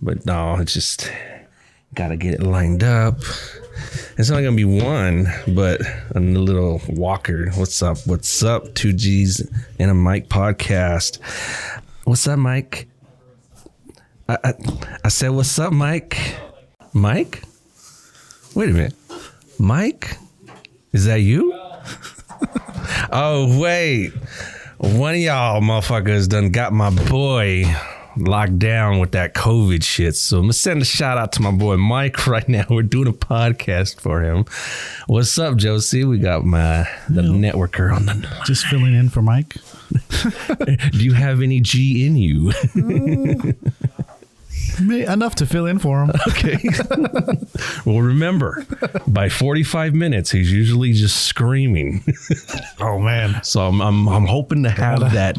[0.00, 1.10] But no, it's just
[1.94, 3.18] gotta get it lined up.
[4.16, 5.80] It's not gonna be one, but
[6.14, 7.50] a little walker.
[7.54, 7.98] What's up?
[8.06, 8.74] What's up?
[8.74, 11.18] Two G's and a mic podcast.
[12.04, 12.88] What's up, Mike?
[14.28, 14.54] I, I,
[15.04, 16.18] I said, what's up, Mike?
[16.92, 17.42] Mike?
[18.54, 18.94] Wait a minute.
[19.58, 20.16] Mike?
[20.92, 21.52] Is that you?
[23.12, 24.12] oh, wait.
[24.78, 27.64] One of y'all motherfuckers done got my boy
[28.16, 30.16] locked down with that COVID shit.
[30.16, 32.64] So I'm gonna send a shout out to my boy Mike right now.
[32.68, 34.44] We're doing a podcast for him.
[35.06, 36.04] What's up, Josie?
[36.04, 39.56] We got my the networker on the Just filling in for Mike.
[40.92, 42.52] Do you have any G in you?
[44.80, 46.10] May- Enough to fill in for him.
[46.28, 46.58] Okay.
[47.86, 48.66] well, remember,
[49.06, 52.02] by 45 minutes, he's usually just screaming.
[52.80, 53.42] Oh man.
[53.44, 55.36] So I'm, I'm, I'm hoping to have that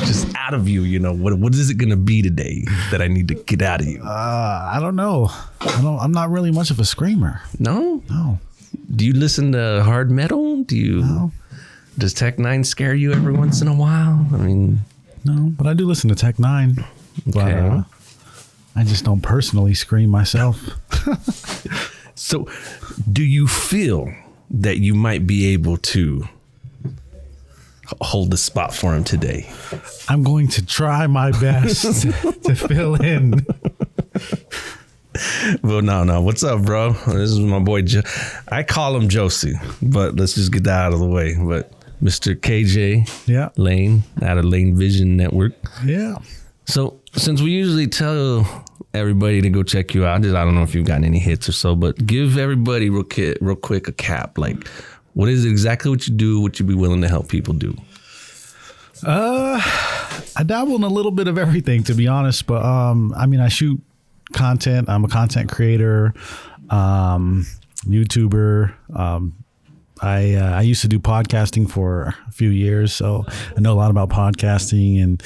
[0.00, 0.82] just out of you.
[0.82, 3.62] You know, what, what is it going to be today that I need to get
[3.62, 4.02] out of you?
[4.02, 5.28] Uh, I don't know.
[5.60, 5.98] I don't.
[6.00, 7.42] I'm not really much of a screamer.
[7.58, 8.02] No?
[8.08, 8.38] No.
[8.96, 10.62] Do you listen to hard metal?
[10.64, 11.02] Do you?
[11.02, 11.32] No.
[11.98, 14.26] Does Tech Nine scare you every once in a while?
[14.32, 14.80] I mean,
[15.24, 15.52] No.
[15.56, 16.84] But I do listen to Tech Nine.
[17.26, 17.58] But, Okay.
[17.58, 17.82] uh,
[18.76, 20.56] I just don't personally scream myself.
[22.14, 22.48] so
[23.10, 24.12] do you feel
[24.50, 26.24] that you might be able to
[28.00, 29.50] hold the spot for him today?
[30.08, 31.82] I'm going to try my best
[32.44, 33.44] to fill in.
[35.62, 36.22] Well, no, no.
[36.22, 36.92] What's up, bro?
[36.92, 37.82] This is my boy.
[37.82, 38.02] Jo-
[38.48, 41.34] I call him Josie, but let's just get that out of the way.
[41.38, 42.34] But Mr.
[42.36, 43.50] KJ Yeah.
[43.56, 45.52] Lane out of Lane Vision Network.
[45.84, 46.16] Yeah.
[46.66, 50.62] So, since we usually tell everybody to go check you out, just I don't know
[50.62, 53.92] if you've gotten any hits or so, but give everybody real, ki- real quick a
[53.92, 54.38] cap.
[54.38, 54.66] Like,
[55.14, 56.40] what is exactly what you do?
[56.40, 57.76] What you'd be willing to help people do?
[59.02, 59.60] Uh,
[60.36, 62.46] I dabble in a little bit of everything, to be honest.
[62.46, 63.80] But um, I mean, I shoot
[64.32, 64.88] content.
[64.88, 66.14] I'm a content creator,
[66.68, 67.46] um,
[67.84, 68.74] YouTuber.
[68.94, 69.34] Um,
[70.02, 73.24] I uh, I used to do podcasting for a few years, so
[73.56, 75.22] I know a lot about podcasting, and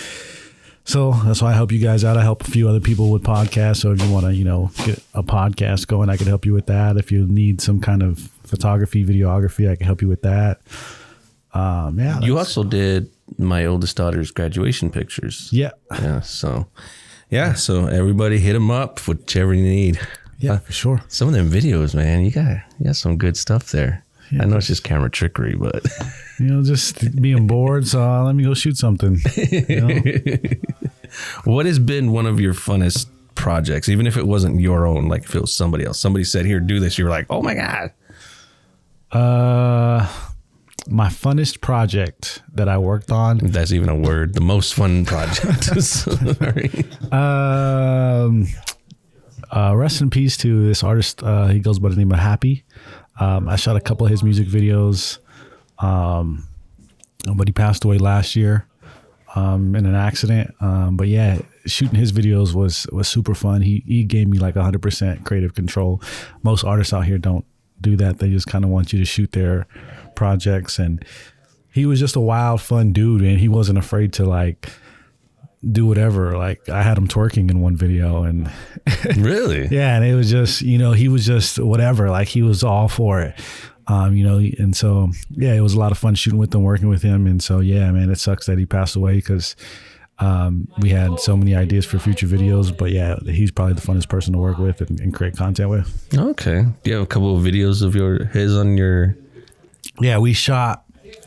[0.85, 2.17] so that's why I help you guys out.
[2.17, 3.79] I help a few other people with podcasts.
[3.79, 6.53] So if you want to, you know, get a podcast going, I can help you
[6.53, 6.97] with that.
[6.97, 10.61] If you need some kind of photography, videography, I can help you with that.
[11.53, 15.49] Um, yeah, You also did my oldest daughter's graduation pictures.
[15.53, 16.21] yeah, Yeah.
[16.21, 16.67] So,
[17.31, 17.55] yeah.
[17.55, 19.99] So everybody hit them up whichever you need.
[20.39, 21.01] yeah, for sure.
[21.09, 24.04] Some of them videos, man, you got you got some good stuff there.
[24.41, 25.85] I know it's just camera trickery, but
[26.39, 27.87] you know, just being bored.
[27.87, 29.19] So uh, let me go shoot something.
[29.37, 30.37] You know?
[31.45, 35.25] what has been one of your funnest projects, even if it wasn't your own, like
[35.25, 36.01] if it was somebody else?
[36.01, 37.93] Somebody said, "Here, do this." You were like, "Oh my god!"
[39.15, 40.09] uh,
[40.89, 43.45] my funnest project that I worked on.
[43.45, 44.35] If that's even a word.
[44.35, 45.65] The most fun project.
[45.83, 46.71] Sorry.
[47.11, 48.49] Um,
[49.51, 51.23] uh, rest in peace to this artist.
[51.23, 52.65] Uh, he goes by the name of Happy.
[53.21, 55.19] Um, I shot a couple of his music videos,
[55.79, 56.47] um,
[57.35, 58.67] but he passed away last year
[59.35, 60.55] um, in an accident.
[60.61, 63.63] Um, but yeah, shooting his videos was was super fun.
[63.63, 66.03] He he gave me like 100% creative control.
[66.43, 67.45] Most artists out here don't
[67.81, 68.19] do that.
[68.19, 69.67] They just kind of want you to shoot their
[70.15, 71.05] projects, and
[71.73, 74.71] he was just a wild, fun dude, and he wasn't afraid to like
[75.73, 76.37] do whatever.
[76.37, 78.51] Like I had him twerking in one video, and
[79.17, 79.69] really?
[79.69, 82.11] yeah, and it was just you know he was just whatever.
[82.11, 83.39] Like he was all for it.
[83.87, 86.63] Um, you know, and so yeah, it was a lot of fun shooting with him,
[86.63, 89.57] working with him, and so yeah, man, it sucks that he passed away because
[90.21, 92.77] um, we had so many ideas for future videos.
[92.77, 96.09] But yeah, he's probably the funnest person to work with and, and create content with.
[96.17, 96.65] Okay.
[96.83, 99.17] Do you have a couple of videos of your his on your?
[100.01, 100.85] Yeah, we shot,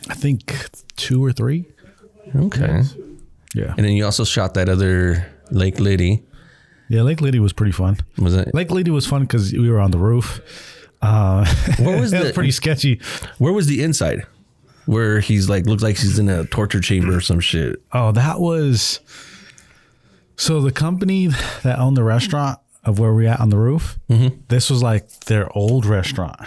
[0.10, 0.54] I think
[0.96, 1.66] two or three.
[2.36, 2.82] Okay.
[3.58, 6.24] Yeah, And then you also shot that other Lake Liddy.
[6.90, 7.02] yeah.
[7.02, 7.98] Lake Liddy was pretty fun.
[8.18, 8.54] Was it?
[8.54, 10.42] Lake Liddy was fun because we were on the roof.
[11.02, 11.46] Uh,
[11.80, 13.00] What was the- was pretty sketchy.
[13.38, 14.26] Where was the inside?
[14.86, 17.82] Where he's like looks like he's in a torture chamber or some shit.
[17.92, 19.00] Oh, that was
[20.36, 21.28] so the company
[21.64, 23.98] that owned the restaurant of where we at on the roof.
[24.48, 26.40] This was like their old restaurant,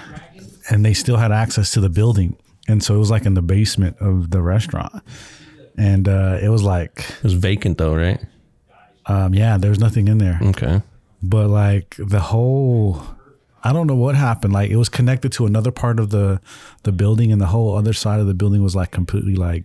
[0.71, 2.37] and they still had access to the building,
[2.67, 5.03] and so it was like in the basement of the restaurant,
[5.89, 8.21] and uh, it was like, It was vacant though, right?
[9.07, 10.83] um, yeah, was nothing in there, Okay.
[11.23, 13.03] but like the whole.
[13.63, 14.53] I don't know what happened.
[14.55, 16.41] Like it was connected to another part of the
[16.85, 19.65] the building, and the whole other side of the building was like completely like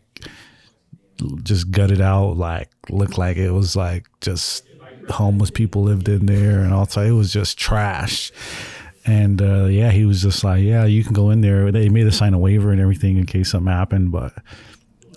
[1.44, 2.38] just gutted out.
[2.38, 4.68] Like looked like it was like just
[5.10, 8.32] homeless people lived in there, and also it was just trash.
[9.06, 11.72] And uh, yeah, he was just like, yeah, you can go in there.
[11.72, 14.34] They made us sign a waiver and everything in case something happened, but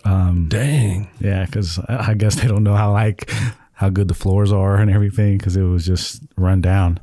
[0.05, 1.09] Dang.
[1.21, 3.31] yeah, because I guess they don't know how like
[3.73, 6.99] how good the floors are and everything because it was just run down.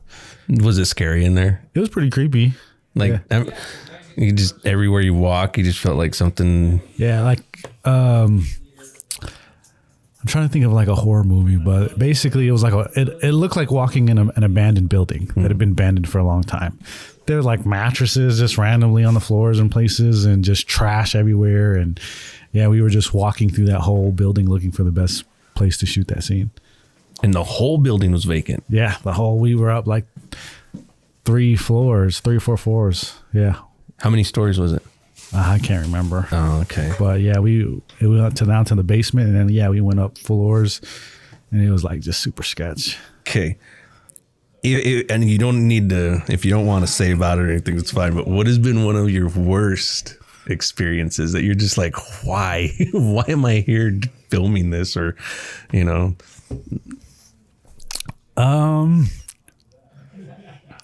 [0.49, 1.63] Was it scary in there?
[1.73, 2.53] It was pretty creepy.
[2.95, 3.43] Like Yeah.
[4.17, 6.81] You just everywhere you walk, you just felt like something.
[6.97, 8.45] Yeah, like um
[9.21, 12.89] I'm trying to think of like a horror movie, but basically it was like a
[12.95, 16.17] it, it looked like walking in a, an abandoned building that had been abandoned for
[16.17, 16.79] a long time.
[17.27, 21.75] There were like mattresses just randomly on the floors and places and just trash everywhere
[21.75, 21.99] and
[22.55, 25.25] yeah, we were just walking through that whole building looking for the best
[25.55, 26.51] place to shoot that scene.
[27.21, 28.63] And the whole building was vacant.
[28.69, 30.05] Yeah, the whole we were up like
[31.25, 33.15] three floors, three or four floors.
[33.33, 33.59] Yeah.
[33.99, 34.81] How many stories was it?
[35.33, 36.27] Uh, I can't remember.
[36.31, 36.93] Oh, okay.
[36.99, 39.99] But yeah, we it went to down to the basement, and then yeah, we went
[39.99, 40.81] up floors,
[41.51, 42.97] and it was like just super sketch.
[43.21, 43.57] Okay.
[44.63, 47.43] It- it- and you don't need to, if you don't want to say about it
[47.43, 48.13] or anything, it's fine.
[48.15, 50.17] But what has been one of your worst
[50.47, 52.71] experiences that you're just like, why?
[52.91, 53.99] why am I here
[54.29, 54.95] filming this?
[54.97, 55.15] Or,
[55.71, 56.15] you know,
[58.37, 59.07] Um,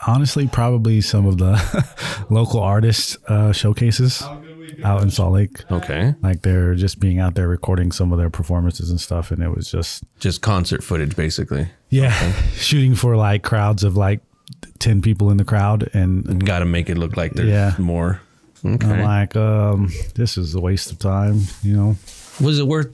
[0.07, 4.23] honestly, probably some of the local artists uh, showcases
[4.83, 5.69] out in Salt Lake.
[5.69, 6.15] okay.
[6.23, 9.49] Like they're just being out there recording some of their performances and stuff, and it
[9.53, 11.67] was just Just concert footage, basically.
[11.89, 14.21] yeah, shooting for like crowds of like
[14.79, 17.75] ten people in the crowd, and Got to make it look like there's Yeah.
[17.77, 18.21] more.
[18.63, 21.95] I'm like, um, this is a waste of time, you know.
[22.39, 22.89] Was it worth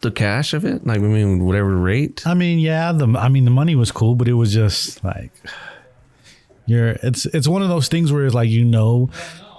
[0.00, 0.86] the cash of it?
[0.86, 2.26] Like, I mean, whatever rate?
[2.26, 5.32] I mean, yeah, the I mean the money was cool, but it was just like
[6.66, 9.10] you're it's it's one of those things where it's like you know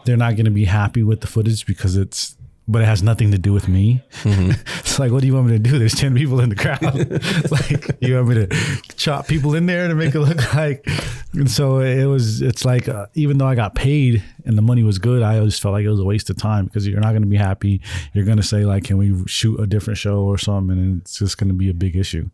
[0.06, 2.36] they're not going to be happy with the footage because it's
[2.70, 4.04] but it has nothing to do with me.
[4.24, 5.80] it's like, what do you want me to do?
[5.80, 6.80] There's 10 people in the crowd.
[7.50, 10.88] Like, you want me to chop people in there to make it look like.
[11.34, 14.84] And so it was, it's like, uh, even though I got paid and the money
[14.84, 17.10] was good, I just felt like it was a waste of time because you're not
[17.10, 17.82] going to be happy.
[18.14, 20.78] You're going to say, like, can we shoot a different show or something?
[20.78, 22.30] And it's just going to be a big issue.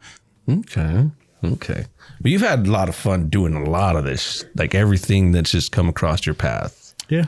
[0.50, 1.10] Okay.
[1.46, 1.86] Okay.
[2.20, 5.52] But you've had a lot of fun doing a lot of this, like everything that's
[5.52, 6.94] just come across your path.
[7.08, 7.26] Yeah.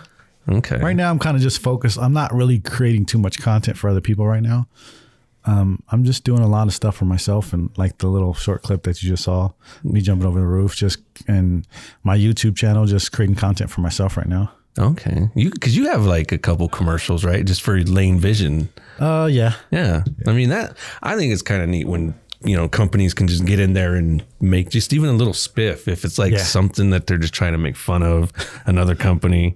[0.50, 0.78] Okay.
[0.78, 1.98] Right now, I'm kind of just focused.
[2.00, 4.68] I'm not really creating too much content for other people right now.
[5.46, 8.64] Um, I'm just doing a lot of stuff for myself, and like the little short
[8.64, 9.52] clip that you just saw,
[9.84, 11.66] me jumping over the roof, just and
[12.04, 14.52] my YouTube channel, just creating content for myself right now.
[14.78, 15.30] Okay.
[15.36, 17.46] You because you have like a couple commercials, right?
[17.46, 18.70] Just for Lane Vision.
[19.00, 20.04] Uh, yeah, Yeah.
[20.28, 23.46] I mean that I think it's kind of neat when you know companies can just
[23.46, 26.40] get in there and make just even a little spiff if it's like Yeah.
[26.44, 28.32] something that they're just trying to make fun of
[28.66, 29.56] another company.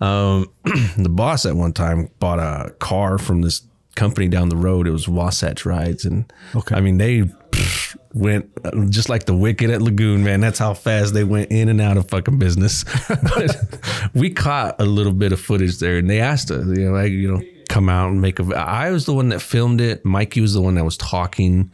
[0.00, 0.50] Um,
[0.98, 3.62] the boss at one time bought a car from this
[3.94, 4.86] company down the road.
[4.86, 6.74] It was Wasatch Rides, and Okay.
[6.74, 10.40] I mean they pff, went uh, just like the Wicked at Lagoon, man.
[10.40, 12.84] That's how fast they went in and out of fucking business.
[13.08, 13.80] but
[14.14, 17.10] we caught a little bit of footage there, and they asked us, you know, like
[17.10, 18.44] you know, come out and make a.
[18.54, 20.04] I was the one that filmed it.
[20.04, 21.70] Mikey was the one that was talking.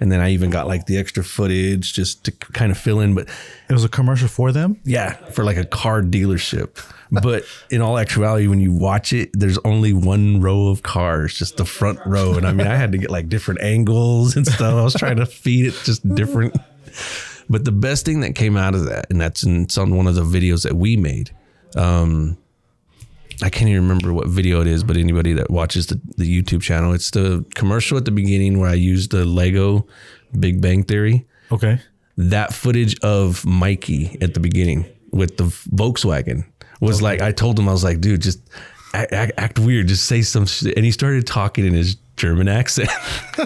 [0.00, 3.14] And then I even got like the extra footage just to kind of fill in.
[3.14, 3.28] But
[3.68, 4.80] it was a commercial for them.
[4.84, 6.84] yeah, for like a car dealership.
[7.22, 11.56] But in all actuality, when you watch it, there's only one row of cars, just
[11.56, 12.34] the front row.
[12.34, 14.74] And I mean, I had to get like different angles and stuff.
[14.74, 16.56] I was trying to feed it just different.
[17.48, 20.06] But the best thing that came out of that, and that's in, it's on one
[20.06, 21.30] of the videos that we made.
[21.76, 22.38] Um,
[23.42, 26.62] I can't even remember what video it is, but anybody that watches the, the YouTube
[26.62, 29.86] channel, it's the commercial at the beginning where I used the Lego
[30.38, 31.80] Big Bang Theory Okay.
[32.16, 36.44] that footage of Mikey at the beginning with the Volkswagen
[36.84, 38.40] was like, I told him, I was like, dude, just
[38.92, 40.76] act, act, act weird, just say some shit.
[40.76, 42.90] And he started talking in his German accent.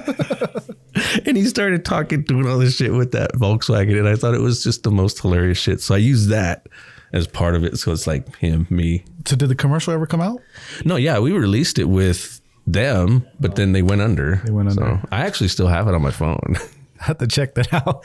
[1.26, 3.98] and he started talking, doing all this shit with that Volkswagen.
[3.98, 5.80] And I thought it was just the most hilarious shit.
[5.80, 6.66] So I used that
[7.12, 7.78] as part of it.
[7.78, 9.04] So it's like him, me.
[9.26, 10.40] So did the commercial ever come out?
[10.84, 14.36] No, yeah, we released it with them, but then they went under.
[14.44, 15.00] They went under.
[15.00, 16.56] So I actually still have it on my phone.
[17.00, 18.04] I have to check that out.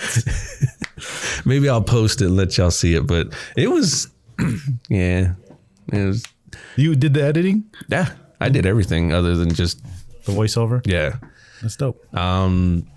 [1.46, 3.08] Maybe I'll post it and let y'all see it.
[3.08, 4.10] But it was,
[4.90, 5.34] yeah,
[5.92, 6.24] it was,
[6.76, 8.14] you did the editing, yeah.
[8.40, 9.82] I did everything other than just,
[10.26, 10.82] the voiceover.
[10.86, 11.18] yeah.
[11.62, 12.04] That's dope.
[12.18, 12.88] Um,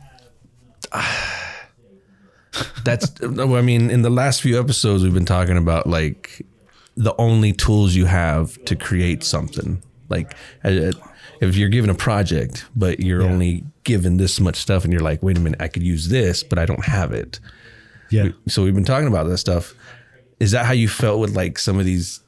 [2.84, 6.44] that's, I mean, in the last few episodes, we've been talking about like
[6.96, 9.82] the only tools you have to create something.
[10.08, 10.92] Like, uh,
[11.40, 13.28] if you're given a project, but you're Yeah.
[13.28, 16.42] only given this much stuff, and you're like, wait a minute, I could use this,
[16.42, 17.38] but I don't have it.
[18.08, 18.28] Yeah.
[18.48, 19.74] so we've been talking about that stuff.
[20.38, 22.20] Is that how you felt with like some of these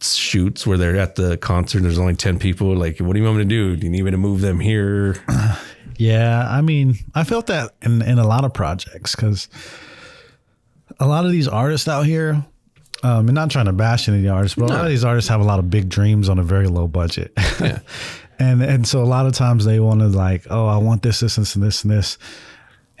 [0.00, 2.74] shoots where they're at the concert and there's only 10 people?
[2.76, 3.76] Like, what do you want me to do?
[3.76, 5.16] Do you need me to move them here?
[6.00, 9.48] Yeah, I mean, I felt that in, in a lot of projects because
[11.00, 12.44] a lot of these artists out here,
[13.02, 15.04] um, and not trying to bash any of the artists, but a lot of these
[15.04, 17.32] artists have a lot of big dreams on a very low budget.
[17.60, 17.80] Yeah.
[18.38, 21.18] and and so a lot of times they want to like, oh, I want this,
[21.18, 22.16] this, this, and this, and this.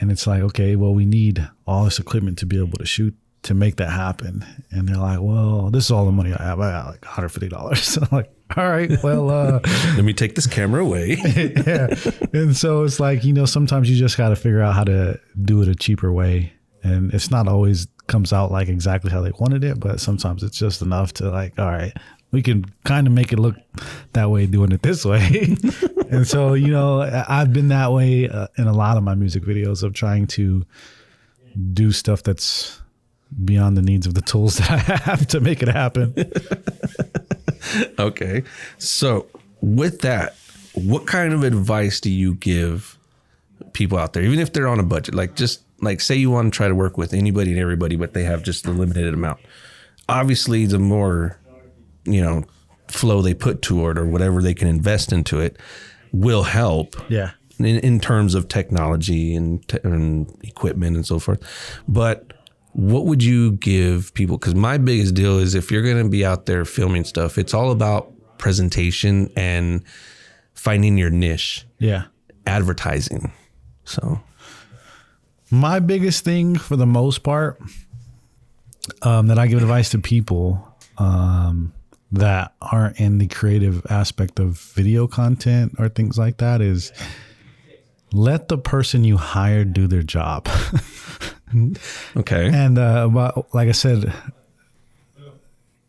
[0.00, 3.14] and it's like, okay, well, we need all this equipment to be able to shoot
[3.42, 4.44] to make that happen.
[4.70, 6.60] And they're like, well, this is all the money I have.
[6.60, 7.76] I got like $150.
[7.76, 9.60] So I'm like, all right, well, uh,
[9.94, 11.16] Let me take this camera away.
[11.24, 11.94] yeah.
[12.32, 15.20] And so it's like, you know, sometimes you just got to figure out how to
[15.42, 16.52] do it a cheaper way.
[16.82, 20.58] And it's not always comes out like exactly how they wanted it, but sometimes it's
[20.58, 21.92] just enough to like, all right,
[22.30, 23.56] we can kind of make it look
[24.14, 25.56] that way doing it this way.
[26.10, 29.42] and so, you know, I've been that way uh, in a lot of my music
[29.42, 30.64] videos of trying to
[31.72, 32.80] do stuff that's
[33.44, 36.14] beyond the needs of the tools that I have to make it happen.
[37.98, 38.42] okay.
[38.78, 39.26] So,
[39.60, 40.36] with that,
[40.74, 42.96] what kind of advice do you give
[43.72, 45.14] people out there, even if they're on a budget?
[45.14, 48.14] Like, just like say you want to try to work with anybody and everybody, but
[48.14, 49.40] they have just a limited amount.
[50.08, 51.38] Obviously, the more,
[52.04, 52.44] you know,
[52.88, 55.58] flow they put to it or whatever they can invest into it
[56.12, 57.32] will help Yeah.
[57.58, 61.42] in, in terms of technology and, te- and equipment and so forth.
[61.86, 62.32] But
[62.78, 64.38] what would you give people?
[64.38, 67.52] Because my biggest deal is if you're going to be out there filming stuff, it's
[67.52, 69.82] all about presentation and
[70.54, 72.04] finding your niche, Yeah.
[72.46, 73.32] advertising.
[73.84, 74.20] So,
[75.50, 77.58] My biggest thing for the most part
[79.02, 81.72] um, that I give advice to people um,
[82.12, 86.92] that aren't in the creative aspect of video content or things like that is
[88.12, 90.48] let the person you hire do their job.
[92.16, 92.50] okay.
[92.52, 94.12] and uh, but like I said,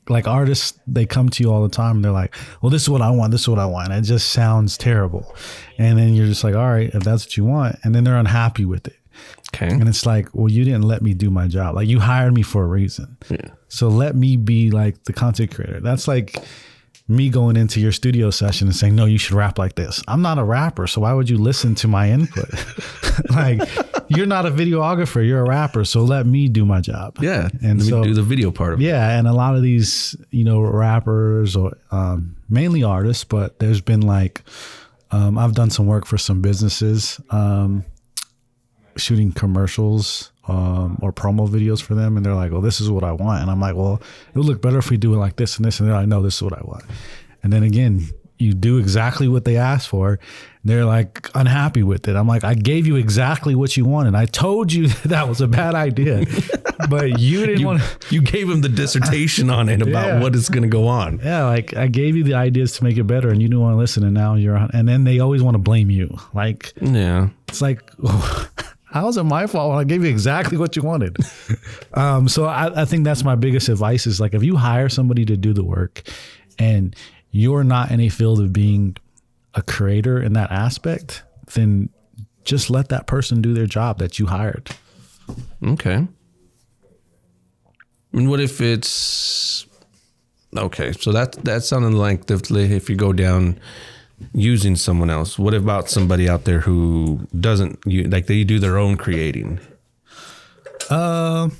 [0.07, 1.97] like artists, they come to you all the time.
[1.97, 3.31] And they're like, "Well, this is what I want.
[3.31, 5.35] This is what I want." It just sounds terrible,
[5.77, 8.17] and then you're just like, "All right, if that's what you want," and then they're
[8.17, 8.95] unhappy with it.
[9.53, 9.67] Okay.
[9.67, 11.75] And it's like, well, you didn't let me do my job.
[11.75, 13.17] Like you hired me for a reason.
[13.29, 13.49] Yeah.
[13.67, 15.79] So let me be like the content creator.
[15.79, 16.35] That's like
[17.09, 20.01] me going into your studio session and saying, no, you should rap like this.
[20.07, 20.85] I'm not a rapper.
[20.85, 22.49] So why would you listen to my input?
[23.31, 23.61] like
[24.09, 25.25] you're not a videographer.
[25.27, 25.83] You're a rapper.
[25.85, 27.17] So let me do my job.
[27.19, 27.49] Yeah.
[27.63, 28.83] And Let me so, do the video part of it.
[28.83, 29.17] yeah.
[29.17, 34.01] And a lot of these, you know, rappers or um, mainly artists, but there's been
[34.01, 34.43] like,
[35.11, 37.19] um, I've done some work for some businesses.
[37.31, 37.83] Um,
[38.97, 43.03] shooting commercials um, or promo videos for them, and they're like, "Well, this is what
[43.03, 44.01] I want," and I'm like, "Well,
[44.33, 46.07] it would look better if we do it like this and this," and they're like,
[46.07, 46.83] "No, this is what I want,"
[47.43, 50.17] and then again, you do exactly what they asked for.
[50.65, 52.15] They're like unhappy with it.
[52.17, 54.13] I'm like, I gave you exactly what you wanted.
[54.15, 56.25] I told you that was a bad idea,
[56.89, 57.81] but you didn't want.
[58.09, 60.19] you gave him the dissertation on it about Yeah.
[60.21, 61.19] what is going to go on.
[61.23, 63.73] Yeah, like I gave you the ideas to make it better, and you didn't want
[63.73, 64.57] to listen, and now you're.
[64.57, 66.17] on- And then they always want to blame you.
[66.33, 67.29] Like Yeah.
[67.47, 67.81] It's like,
[68.91, 71.15] how's it my fault when I gave you exactly what you wanted?
[71.93, 75.25] um, so I, I think that's my biggest advice is like if you hire somebody
[75.25, 76.03] to do the work
[76.57, 76.95] and
[77.31, 78.97] you're not in a field of being
[79.53, 81.89] a creator in that aspect, then
[82.43, 84.69] just let that person do their job that you hired.
[85.63, 86.07] Okay.
[88.11, 89.67] And what if it's
[90.57, 90.93] okay?
[90.93, 92.41] So that that sounded like the,
[92.71, 93.59] if you go down
[94.33, 95.37] using someone else.
[95.39, 99.59] What about somebody out there who doesn't you like they do their own creating?
[100.89, 101.55] Um,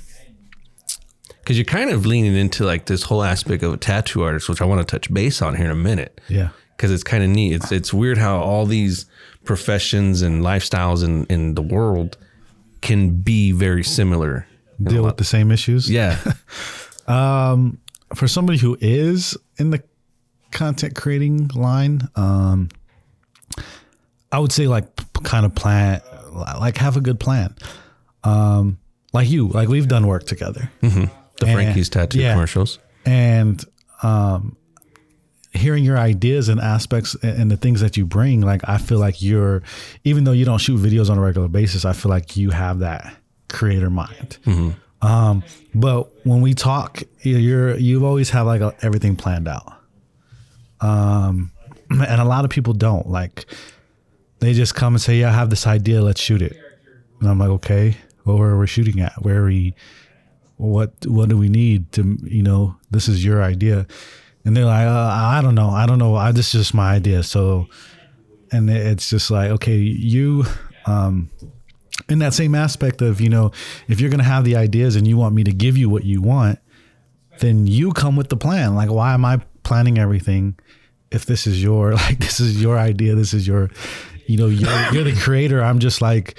[1.38, 4.60] Because you're kind of leaning into like this whole aspect of a tattoo artist, which
[4.60, 6.20] I want to touch base on here in a minute.
[6.28, 6.50] yeah.
[6.76, 7.52] because it's kind of neat.
[7.54, 9.06] It's it's weird how all these
[9.44, 12.16] professions and lifestyles in in the world
[12.80, 14.46] can be very similar.
[14.82, 15.90] Deal with the same issues.
[15.90, 16.16] yeah,
[17.06, 17.78] um,
[18.14, 19.82] for somebody who is in the
[20.50, 22.68] content creating line, um,
[24.32, 24.86] I would say like
[25.22, 26.00] kind of plan,
[26.32, 27.54] like have a good plan.
[28.24, 28.78] Um,
[29.12, 32.32] like you, like we've done work together, the And- Frankie's tattoo yeah.
[32.34, 32.78] commercials.
[33.06, 33.64] and
[34.02, 34.56] um,
[35.52, 39.20] hearing your ideas and aspects and the things that you bring, like I feel like
[39.20, 39.62] you're,
[40.04, 42.78] even though you don't shoot videos on a regular basis, I feel like you have
[42.80, 43.14] that
[43.48, 44.38] creator mind.
[45.02, 45.42] Um,
[45.74, 49.72] but when we talk, you're you've always have like a, everything planned out.
[50.80, 51.52] Um,
[51.90, 53.46] and a lot of people don't like.
[54.40, 56.02] They just come and say, "Yeah, I have this idea.
[56.02, 56.56] Let's shoot it."
[57.20, 59.12] And I'm like, "Okay, well, where are we shooting at?
[59.22, 59.74] Where are we?
[60.56, 62.18] What what do we need to?
[62.22, 63.86] You know, this is your idea."
[64.44, 65.70] And they're like, uh, "I don't know.
[65.70, 66.16] I don't know.
[66.16, 67.66] I, this is just my idea." So,
[68.50, 70.44] and it's just like, okay, you.
[70.86, 71.30] Um,
[72.08, 73.52] in that same aspect of you know
[73.86, 76.04] if you're going to have the ideas and you want me to give you what
[76.04, 76.58] you want
[77.40, 80.58] then you come with the plan like why am i planning everything
[81.10, 83.70] if this is your like this is your idea this is your
[84.26, 86.38] you know you're, you're the creator i'm just like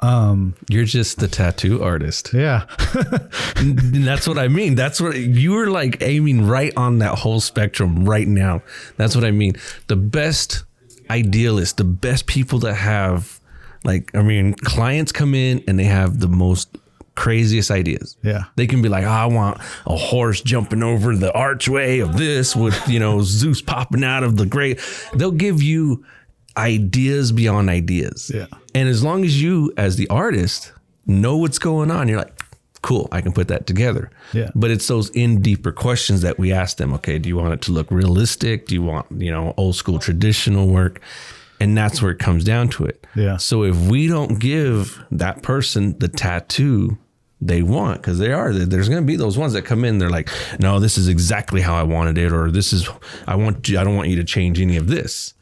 [0.00, 2.34] um You're just the tattoo artist.
[2.34, 2.66] yeah
[3.56, 4.74] that's what I mean.
[4.74, 8.60] That's what you were like aiming right on that whole spectrum right now.
[8.98, 9.54] That's what I mean.
[9.86, 10.64] The best
[11.08, 13.40] idealists, the best people that have
[13.84, 16.76] Like, I mean, clients come in and they have the most
[17.16, 18.16] craziest ideas.
[18.22, 18.44] Yeah.
[18.54, 22.54] They can be like, oh, I want a horse jumping over the archway of this
[22.54, 25.10] with, you know, Zeus popping out of the grave.
[25.14, 26.04] They'll give you
[26.56, 28.30] ideas beyond ideas.
[28.32, 28.46] Yeah.
[28.74, 30.72] And as long as you, as the artist,
[31.06, 32.40] know what's going on, you're like,
[32.82, 34.10] cool, I can put that together.
[34.32, 34.50] Yeah.
[34.54, 36.92] But it's those in deeper questions that we ask them.
[36.94, 38.66] Okay, do you want it to look realistic?
[38.66, 41.00] Do you want, you know, old school traditional work?
[41.58, 43.06] And that's where it comes down to it.
[43.14, 43.38] Yeah.
[43.38, 46.98] So if we don't give that person the tattoo
[47.40, 49.98] they want, because they are, there's going to be those ones that come in.
[49.98, 52.88] They're like, no, this is exactly how I wanted it, or this is,
[53.26, 55.34] I want you, I don't want you to change any of this.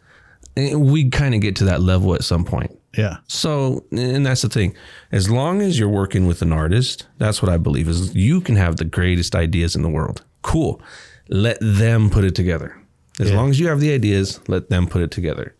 [0.56, 2.76] And we kind of get to that level at some point.
[2.96, 3.16] Yeah.
[3.26, 4.74] So, and that's the thing.
[5.10, 8.54] As long as you're working with an artist, that's what I believe is you can
[8.56, 10.24] have the greatest ideas in the world.
[10.42, 10.80] Cool.
[11.28, 12.76] Let them put it together.
[13.18, 13.36] As Yeah.
[13.36, 15.54] long as you have the ideas, let them put it together.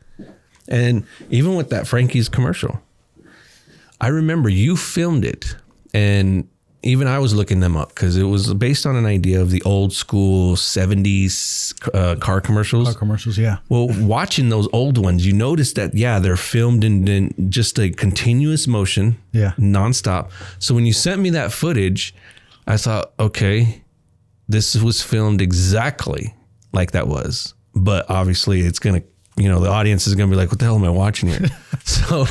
[0.68, 2.80] And even with that Frankie's commercial,
[4.00, 5.56] I remember you filmed it
[5.94, 6.48] and
[6.82, 9.62] even I was looking them up because it was based on an idea of the
[9.62, 12.88] old school 70s uh, car commercials.
[12.88, 13.38] Car commercials.
[13.38, 13.56] Yeah.
[13.70, 17.88] Well, watching those old ones, you notice that yeah, they're filmed in, in just a
[17.88, 19.52] continuous motion, Yeah.
[19.58, 20.30] nonstop.
[20.58, 22.14] So when you sent me that footage,
[22.66, 23.82] I thought, okay,
[24.46, 26.34] this was filmed exactly
[26.74, 29.02] like that was, but obviously it's gonna,
[29.36, 31.46] you know, the audience is gonna be like, what the hell am I watching here?
[31.84, 32.24] so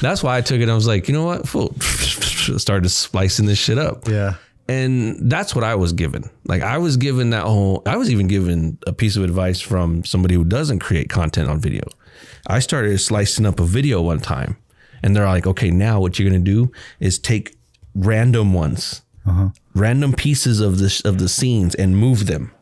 [0.00, 0.68] that's why I took it.
[0.68, 4.08] I was like, you know what, fool, started splicing this shit up.
[4.08, 4.34] Yeah.
[4.70, 6.28] And that's what I was given.
[6.46, 10.04] Like I was given that whole I was even given a piece of advice from
[10.04, 11.84] somebody who doesn't create content on video.
[12.46, 14.56] I started slicing up a video one time
[15.02, 17.56] and they're like, "Okay, now what you're going to do is take
[17.94, 19.02] random ones.
[19.26, 19.50] Uh-huh.
[19.74, 22.52] Random pieces of the of the scenes and move them.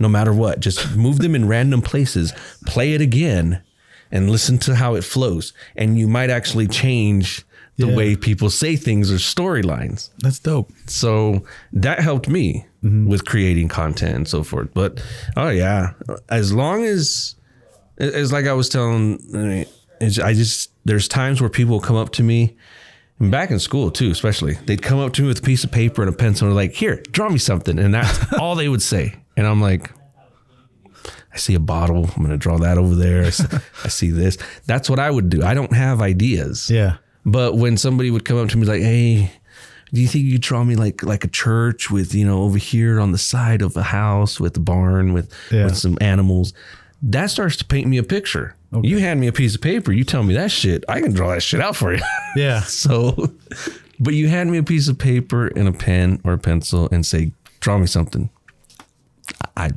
[0.00, 2.32] No matter what, just move them in random places.
[2.66, 3.62] Play it again
[4.10, 5.52] and listen to how it flows.
[5.76, 7.44] And you might actually change
[7.76, 7.96] the Yeah.
[7.96, 10.10] way people say things or storylines.
[10.18, 10.72] That's dope.
[10.86, 13.08] so that helped me mm-hmm.
[13.08, 14.68] with creating content and so forth.
[14.74, 15.02] But
[15.36, 15.92] oh yeah.
[16.28, 17.36] As long as
[18.02, 19.66] it's like i was telling I mean,
[20.00, 22.56] i just there's times where people come up to me
[23.18, 25.70] and back in school too especially they'd come up to me with a piece of
[25.70, 27.78] paper and a pencil and like here draw me something.
[27.78, 29.90] And that's all they would say and i'm like
[31.32, 32.04] I see a bottle.
[32.16, 33.22] I'm going to draw that over there.
[33.24, 33.46] I see,
[33.84, 34.36] I see this.
[34.66, 35.44] That's what I would do.
[35.44, 36.68] I don't have ideas.
[36.68, 36.96] Yeah.
[37.24, 39.30] But when somebody would come up to me like, "Hey,
[39.92, 42.58] do you think you could draw me like like a church with you know over
[42.58, 45.66] here on the side of a house with a barn with Yeah.
[45.66, 46.52] with some animals?"
[47.02, 48.56] That starts to paint me a picture.
[48.82, 51.28] You hand me a piece of paper, you tell me that shit, I can draw
[51.30, 52.02] that shit out for you.
[52.34, 52.60] Yeah.
[52.64, 53.32] so,
[54.00, 57.06] but you hand me a piece of paper and a pen or a pencil and
[57.06, 58.30] say, "Draw me something."
[59.60, 59.70] I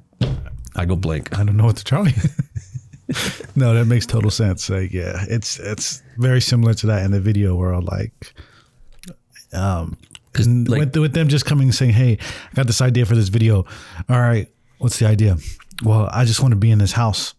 [0.75, 1.37] I go blank.
[1.37, 2.13] I don't know what to tell you.
[3.55, 4.69] no, that makes total sense.
[4.69, 7.85] Like, yeah, it's it's very similar to that in the video world.
[7.85, 8.33] Like,
[9.53, 9.97] um,
[10.37, 12.17] like- with, with them just coming and saying, "Hey,
[12.51, 13.65] I got this idea for this video.
[14.09, 14.47] All right,
[14.79, 15.37] what's the idea?
[15.83, 17.35] Well, I just want to be in this house.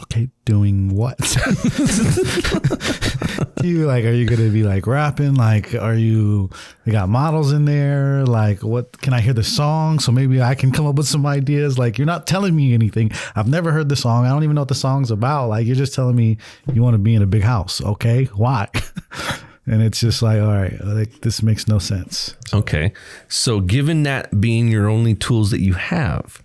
[0.00, 1.18] Okay, doing what?
[3.56, 4.06] Do you like?
[4.06, 5.34] Are you gonna be like rapping?
[5.34, 6.48] Like, are you?
[6.86, 8.24] You got models in there.
[8.24, 8.98] Like, what?
[9.02, 11.78] Can I hear the song so maybe I can come up with some ideas?
[11.78, 13.10] Like, you're not telling me anything.
[13.36, 14.24] I've never heard the song.
[14.24, 15.48] I don't even know what the song's about.
[15.48, 16.38] Like, you're just telling me
[16.72, 17.82] you want to be in a big house.
[17.82, 18.68] Okay, why?
[19.66, 22.34] and it's just like, all right, like this makes no sense.
[22.54, 22.94] Okay.
[23.28, 26.42] So, given that being your only tools that you have,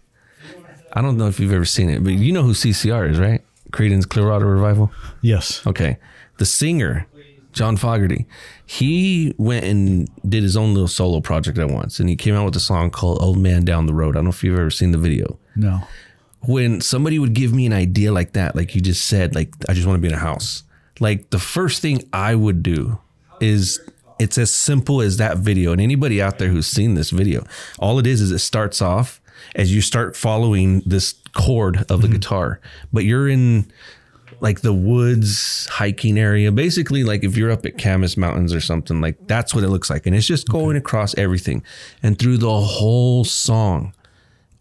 [0.98, 3.44] I don't know if you've ever seen it, but you know who CCR is, right?
[3.70, 4.92] Creedence Clearwater Revival.
[5.22, 5.66] Yes.
[5.68, 6.00] Okay.
[6.40, 7.06] The singer,
[7.54, 8.26] John Fogerty,
[8.66, 12.46] he went and did his own little solo project at once, and he came out
[12.46, 14.16] with a song called Old Man Down the Road.
[14.16, 15.38] I don't know if you've ever seen the video.
[15.56, 15.82] No.
[16.42, 19.74] When somebody would give me an idea like that, like you just said, like, I
[19.74, 20.64] just want to be in a house,
[21.00, 22.98] like the first thing I would do
[23.40, 23.80] is
[24.18, 25.74] it's as simple as that video.
[25.74, 27.46] And anybody out there who's seen this video,
[27.78, 29.22] all it is is it starts off
[29.56, 32.14] as you start following this chord of the mm-hmm.
[32.14, 32.60] guitar,
[32.92, 33.72] but you're in
[34.40, 36.52] like the woods hiking area.
[36.52, 39.90] Basically, like if you're up at Camas Mountains or something, like that's what it looks
[39.90, 40.06] like.
[40.06, 41.64] And it's just going across everything.
[42.04, 43.94] And through the whole song,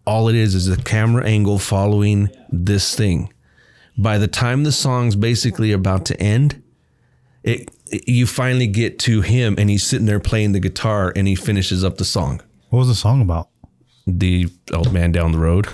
[0.07, 3.33] all it is is a camera angle following this thing.
[3.99, 6.63] By the time the song's basically about to end,
[7.43, 11.29] it, it- you finally get to him and he's sitting there playing the guitar and
[11.29, 12.41] he finishes up the song.
[12.71, 13.49] What was the song about?
[14.07, 15.67] The old man down the road.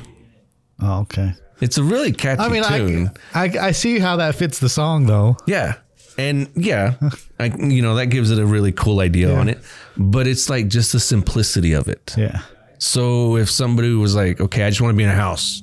[0.80, 1.34] Oh, okay.
[1.60, 3.10] It's a really catchy I mean, tune.
[3.34, 5.36] I, I I see how that fits the song though.
[5.46, 5.74] Yeah.
[6.18, 6.94] And yeah,
[7.40, 9.38] I, you know, that gives it a really cool idea Yeah.
[9.40, 9.58] on it.
[9.96, 12.14] But it's like just the simplicity of it.
[12.18, 12.40] Yeah.
[12.78, 15.62] So if somebody was like, okay, I just want to be in a house.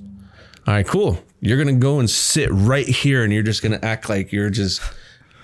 [0.66, 1.20] All right, cool.
[1.42, 4.32] You're going to go and sit right here and you're just going to act like
[4.32, 4.82] you're just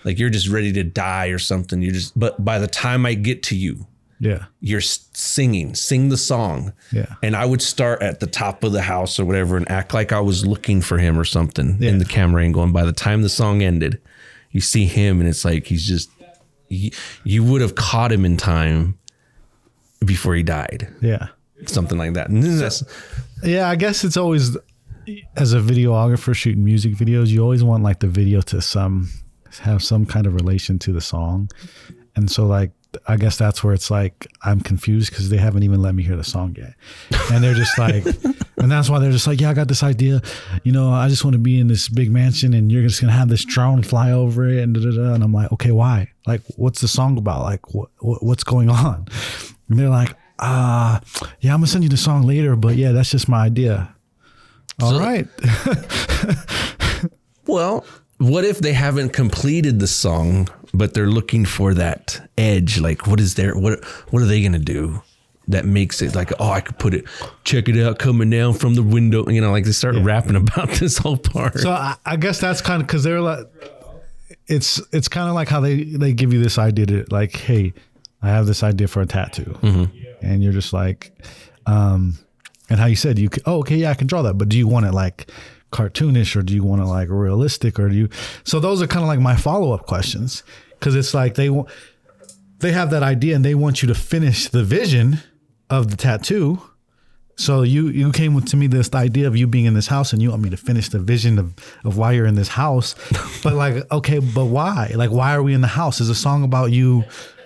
[0.05, 1.81] like you're just ready to die or something.
[1.81, 3.85] You just, but by the time I get to you,
[4.19, 4.45] Yeah.
[4.62, 6.71] you're singing, sing the song.
[6.91, 7.15] Yeah.
[7.21, 10.12] And I would start at the top of the house or whatever and act like
[10.13, 11.89] I was looking for him or something Yeah.
[11.89, 12.63] in the camera angle.
[12.63, 13.99] And by the time the song ended,
[14.51, 16.10] you see him and it's like he's just,
[16.69, 16.91] you,
[17.25, 18.97] you would have caught him in time
[20.06, 20.88] before he died.
[21.01, 21.28] Yeah.
[21.65, 22.30] Something like that.
[23.43, 24.58] Yeah, I guess it's always
[25.36, 29.10] as a videographer shooting music videos, you always want like the video to some
[29.62, 31.49] have some kind of relation to the song.
[32.15, 32.71] And so like
[33.08, 36.15] I guess that's where it's like I'm confused because they haven't even let me hear
[36.15, 36.73] the song yet.
[37.31, 38.05] And they're just like
[38.58, 40.21] and that's why they're just like, Yeah, I got this idea.
[40.63, 43.13] You know, I just want to be in this big mansion and you're just gonna
[43.13, 45.13] have this drone fly over it and da, da, da.
[45.13, 46.10] and I'm like, Okay, why?
[46.27, 47.41] Like what's the song about?
[47.43, 49.08] Like what, what what's going on?
[49.69, 50.99] And they're like, uh,
[51.39, 53.95] yeah, I'm gonna send you the song later, but yeah, that's just my idea.
[54.81, 55.27] All So- right.
[57.47, 57.86] well,
[58.17, 62.79] what if they haven't completed the song, but they're looking for that edge?
[62.79, 65.01] Like, what is their, what, what are they going to do?
[65.47, 67.05] That makes it like, oh, I could put it,
[67.43, 69.29] check it out coming down from the window.
[69.29, 71.59] You know, like they start rapping about this whole part.
[71.59, 73.45] So I, I guess that's kind of because they're like,
[74.47, 77.73] it's it's kind of like how they they give you this idea to like, hey,
[78.23, 79.55] I have this idea for a tattoo,
[80.21, 81.11] and you're just like,
[81.67, 82.17] um,
[82.69, 84.57] and how you said you could, oh, okay, yeah, I can draw that, but do
[84.57, 85.29] you want it like
[85.71, 88.09] cartoonish or do you want it like realistic or do you?
[88.43, 90.43] So those are kind of like my follow up questions
[90.79, 91.69] because it's like they want
[92.59, 95.19] they have that idea and they want you to finish the vision
[95.69, 96.61] of the tattoo.
[97.38, 100.13] So you you came with to me this idea of you being in this house
[100.13, 102.95] and you want me to finish the vision of, of why you're in this house.
[103.43, 104.91] But like, okay, but why?
[104.95, 106.01] Like why are we in the house?
[106.01, 107.03] Is a song about you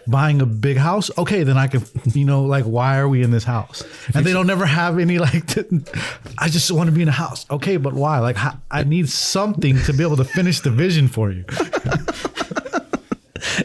[0.08, 1.10] buying a big house?
[1.18, 3.84] Okay, then I can you know, like why are we in this house?
[4.14, 5.58] And they don't never have any like
[6.38, 7.48] I just want to be in a house.
[7.50, 8.20] Okay, but why?
[8.20, 8.38] Like
[8.70, 11.46] I need something to be able to finish the vision for you.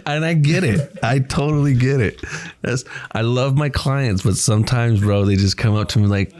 [0.06, 0.98] and I get it.
[1.02, 2.20] I totally get it.
[2.62, 6.32] That's, I love my clients, but sometimes, bro, they just come up to me like,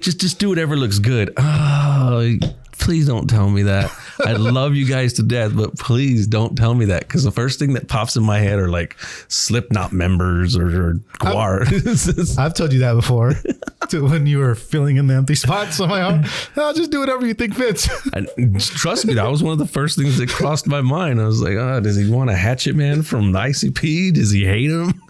[0.00, 1.32] just just do whatever looks good.
[1.36, 2.36] Oh,
[2.78, 3.90] please don't tell me that.
[4.24, 7.58] I love you guys to death, but please don't tell me that because the first
[7.58, 8.96] thing that pops in my head are like
[9.28, 12.38] Slipknot members or, or GWAR.
[12.38, 13.34] I've told you that before.
[13.88, 16.26] to when you were filling in the empty spots on my own.
[16.56, 17.88] I'll just do whatever you think fits.
[18.12, 21.20] And trust me, that was one of the first things that crossed my mind.
[21.20, 24.14] I was like, oh, does he want a Hatchet Man from the ICP?
[24.14, 25.00] Does he hate him?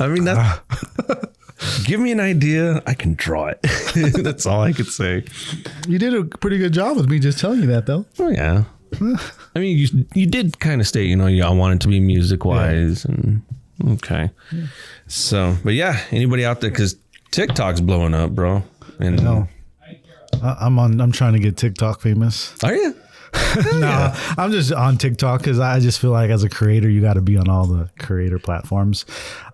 [0.00, 0.36] I mean, that.
[0.38, 0.62] Ah.
[1.84, 2.82] Give me an idea.
[2.86, 3.60] I can draw it.
[4.22, 5.24] That's all I could say.
[5.88, 8.04] You did a pretty good job with me just telling you that, though.
[8.18, 8.64] Oh yeah.
[9.56, 12.44] I mean, you you did kind of state, you know, y'all wanted to be music
[12.44, 13.42] wise, and
[13.88, 14.30] okay.
[15.08, 16.96] So, but yeah, anybody out there because
[17.32, 18.62] TikTok's blowing up, bro.
[19.00, 19.48] And No.
[20.42, 21.00] I- I'm on.
[21.00, 22.54] I'm trying to get TikTok famous.
[22.62, 22.94] are you?
[23.74, 27.14] No, I'm just on TikTok because I just feel like as a creator, you got
[27.14, 29.06] to be on all the creator platforms.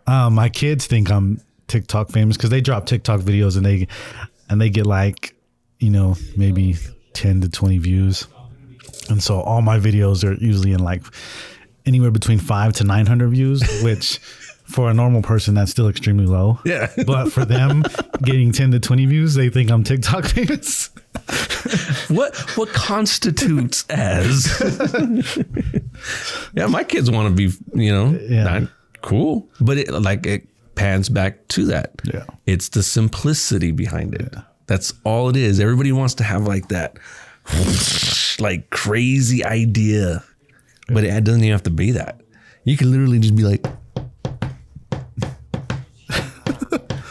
[0.07, 1.41] Um, my kids think I'm
[1.71, 3.87] TikTok famous because they drop TikTok videos and they
[4.51, 5.35] and they get like
[5.79, 6.77] you know maybe
[7.15, 8.27] 10 to 20 views,
[9.09, 11.03] and so all my videos are usually in like
[11.87, 14.21] anywhere between five to 900 views, which.
[14.71, 16.61] For a normal person, that's still extremely low.
[16.65, 16.93] Yeah.
[17.05, 17.83] But for them,
[18.23, 20.91] getting 10 to 20 views, they think I'm TikTok famous.
[22.09, 24.47] What what constitutes as?
[26.55, 28.45] yeah, my kids want to be, you know, Yeah.
[28.45, 28.71] not
[29.03, 30.47] cool, but it like it
[30.81, 31.93] pans back to that.
[32.05, 32.25] Yeah.
[32.47, 34.35] it's the simplicity behind it.
[34.67, 35.61] That's all it is.
[35.61, 36.97] Everybody wants to have like that,
[38.41, 40.25] like crazy idea,
[40.89, 42.21] but it doesn't even have to be that.
[42.65, 43.65] You can literally just be like.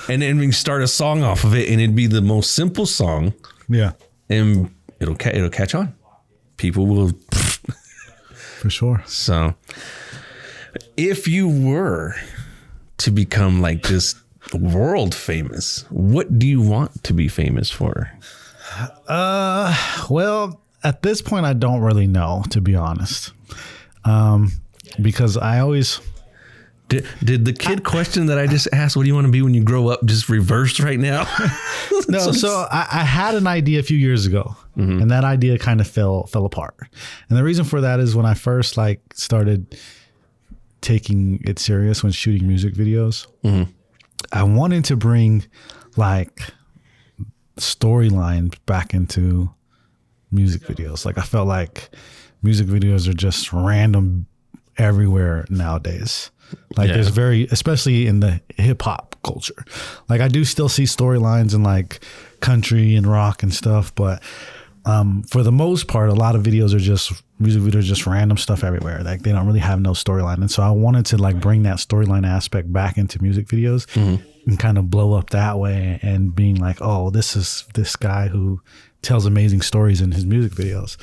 [0.09, 2.87] And then we start a song off of it, and it'd be the most simple
[2.87, 3.31] song,
[3.67, 3.91] Yeah,
[4.27, 5.93] and it'll ca- it'll catch on.
[6.57, 7.09] People will.
[8.59, 9.03] for sure.
[9.05, 9.53] So,
[10.97, 12.15] if you were
[12.99, 14.15] to become like this
[14.53, 18.11] world famous, what do you want to be famous for?
[19.07, 19.75] Uh,
[20.09, 23.33] Well, at this point, I don't really know, to be honest,
[24.05, 24.51] um,
[25.01, 25.99] because I always
[26.87, 29.43] Did, did the kid question that I just asked, "What do you want to be
[29.43, 31.27] when you grow up?" Just reversed right now.
[32.09, 32.31] no.
[32.31, 35.87] So I, I had an idea a few years ago, and that idea kind of
[35.87, 36.75] fell fell apart.
[37.29, 39.77] And the reason for that is when I first like started
[40.81, 43.69] taking it serious when shooting music videos, mm-hmm.
[44.31, 45.45] I wanted to bring
[45.97, 46.41] like
[47.57, 49.49] storyline back into
[50.31, 51.05] music videos.
[51.05, 51.89] Like I felt like
[52.41, 54.27] music videos are just random
[54.77, 56.31] everywhere nowadays.
[56.77, 56.95] Like Yeah.
[56.95, 59.65] there's very especially in the hip hop culture.
[60.07, 62.03] Like I do still see storylines in like
[62.39, 64.23] country and rock and stuff, but
[64.89, 68.37] um, for the most part, a lot of videos are just music videos, just random
[68.37, 69.03] stuff everywhere.
[69.03, 70.37] Like they don't really have no storyline.
[70.37, 73.85] And so I wanted to like bring that storyline aspect back into music videos
[74.47, 78.27] and kind of blow up that way and being like, oh, this is this guy
[78.29, 78.61] who
[79.01, 80.97] tells amazing stories in his music videos.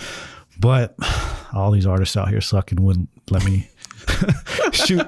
[0.59, 0.97] But
[1.55, 3.71] all these artists out here suck and wouldn't let me
[4.73, 5.07] shoot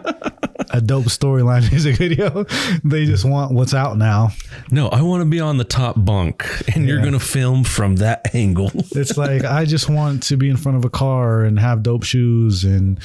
[0.70, 2.44] a dope storyline music video.
[2.84, 4.30] They just want what's out now.
[4.70, 8.34] No, I want to be on the top bunk, and you're gonna film from that
[8.34, 8.70] angle.
[8.92, 12.04] It's like I just want to be in front of a car and have dope
[12.04, 13.00] shoes and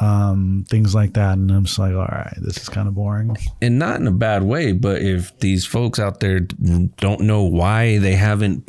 [0.00, 1.34] um, things like that.
[1.38, 3.36] And I'm just like, all right, this is kind of boring.
[3.62, 7.98] and not in a bad way, but if these folks out there don't know why
[7.98, 8.68] they haven't,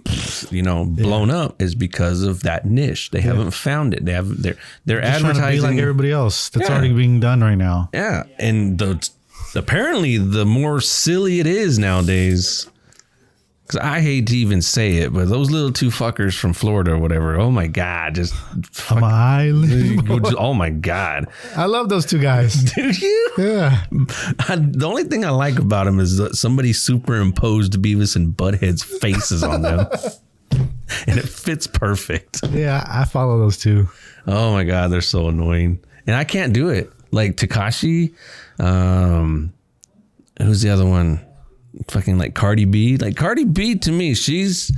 [0.52, 3.12] you know, blown up, is because of that niche.
[3.12, 4.06] They haven't found it.
[4.06, 5.70] They have they're they're Just trying to be advertising.
[5.72, 6.50] like everybody else.
[6.50, 6.76] That's Yeah.
[6.76, 7.90] already being done right now.
[7.94, 9.10] yeah, and the
[9.56, 12.68] apparently the more silly it is nowadays.
[13.66, 17.00] Because I hate to even say it, but those little two fuckers from Florida or
[17.00, 17.36] whatever.
[17.40, 18.36] Oh my god, just
[18.92, 20.08] an island.
[20.38, 21.26] oh my god,
[21.56, 22.54] I love those two guys.
[22.76, 23.30] do you?
[23.40, 23.84] Yeah.
[24.48, 28.84] I, the only thing I like about them is that somebody superimposed Beavis and Butthead's
[28.84, 29.88] faces on them,
[30.52, 32.42] and it fits perfect.
[32.52, 33.90] Yeah, I follow those two.
[34.28, 36.92] Oh my god, they're so annoying, and I can't do it.
[37.10, 38.14] Like Tekashi,
[38.60, 39.54] um,
[40.40, 41.20] who's the other one?
[41.90, 42.98] Fucking like Cardi B.
[42.98, 44.72] Like Cardi B to me, she's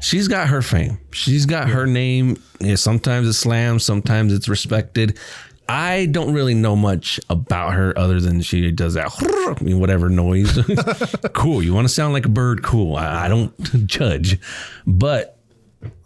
[0.00, 0.98] she's got her fame.
[1.12, 2.36] She's got her name.
[2.60, 5.18] Yeah, sometimes it's slammed, sometimes it's respected.
[5.70, 9.10] I don't really know much about her other than she does that
[9.60, 10.58] I mean, whatever noise.
[11.34, 11.62] cool.
[11.62, 12.62] You want to sound like a bird?
[12.62, 12.96] Cool.
[12.96, 13.52] I, I don't
[13.86, 14.38] judge,
[14.86, 15.38] but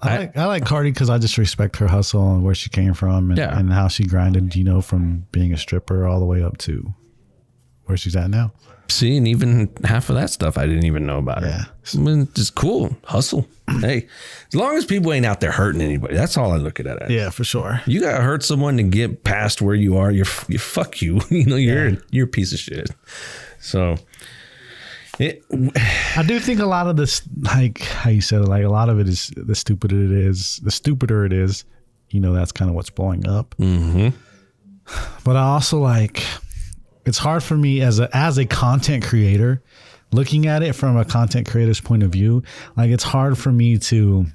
[0.02, 2.92] I, like I like Cardi because I just respect her hustle and where she came
[2.92, 3.56] from and, Yeah.
[3.56, 6.92] and how she grinded, you know, from being a stripper all the way up to
[7.84, 8.52] where she's at now.
[8.88, 11.62] See, and even half of that stuff I didn't even know about Yeah.
[11.64, 11.66] her.
[11.94, 12.94] I mean, just cool.
[13.04, 13.48] Hustle.
[13.80, 14.06] hey,
[14.48, 16.98] as long as people ain't out there hurting anybody, that's all I look at it
[17.00, 17.10] as.
[17.10, 17.80] Yeah, for sure.
[17.86, 20.10] You gotta hurt someone to get past where you are.
[20.10, 21.20] You're you fuck you.
[21.30, 22.90] You know, you're you're a piece of shit.
[23.60, 23.96] So
[25.18, 25.42] it
[26.16, 28.88] I do think a lot of this, like how you said, it, like a lot
[28.88, 31.64] of it is the stupider it is, the stupider it is.
[32.10, 33.54] You know, that's kind of what's blowing up.
[33.58, 34.08] Mm-hmm.
[35.24, 36.22] But I also like,
[37.04, 39.62] it's hard for me as a as a content creator,
[40.12, 42.42] looking at it from a content creator's point of view.
[42.76, 44.26] Like it's hard for me to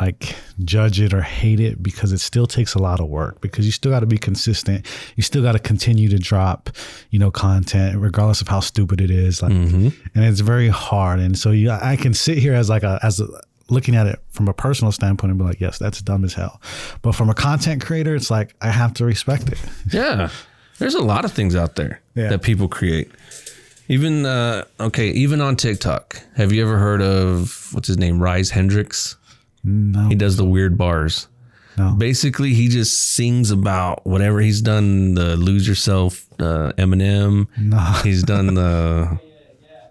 [0.00, 3.64] like judge it or hate it because it still takes a lot of work because
[3.64, 6.70] you still got to be consistent you still got to continue to drop
[7.10, 9.88] you know content regardless of how stupid it is like mm-hmm.
[10.14, 13.20] and it's very hard and so you i can sit here as like a as
[13.20, 13.26] a
[13.68, 16.60] looking at it from a personal standpoint and be like yes that's dumb as hell
[17.02, 19.58] but from a content creator it's like i have to respect it
[19.92, 20.28] yeah.
[20.78, 22.28] There's a lot of things out there Yeah.
[22.28, 23.10] that people create.
[23.88, 26.20] Even uh okay, even on TikTok.
[26.36, 28.20] Have you ever heard of what's his name?
[28.22, 29.16] Rise Hendrix?
[29.64, 31.28] no He does the weird bars.
[31.78, 35.14] no Basically, he just sings about whatever he's done.
[35.14, 37.46] The Lose Yourself, uh, Eminem.
[37.56, 37.78] No.
[38.04, 39.18] He's done the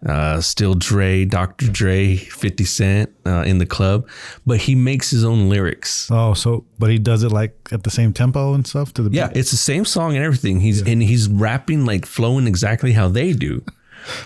[0.07, 1.71] uh, Still Dre, Dr.
[1.71, 4.07] Dre, 50 Cent uh, in the club.
[4.45, 6.09] But he makes his own lyrics.
[6.11, 9.09] oh so but he does it like at the same tempo and stuff to the
[9.09, 9.17] beat?
[9.17, 10.59] Yeah, it's the same song and everything.
[10.59, 13.63] He's and he's rapping like flowing exactly how they do.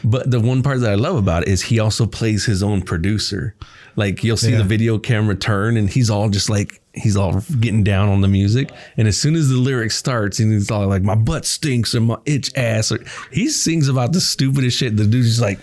[0.03, 2.81] But the one part that I love about it is he also plays his own
[2.81, 3.55] producer.
[3.99, 4.57] Like you'll see Yeah.
[4.59, 8.27] the video camera turn and he's all just like he's all getting down on the
[8.27, 8.71] music.
[8.97, 12.01] And as soon as the lyric starts, and he's all like, My butt stinks or
[12.01, 12.99] my itch ass or
[13.31, 14.97] he sings about the stupidest shit.
[14.97, 15.59] The dude's just like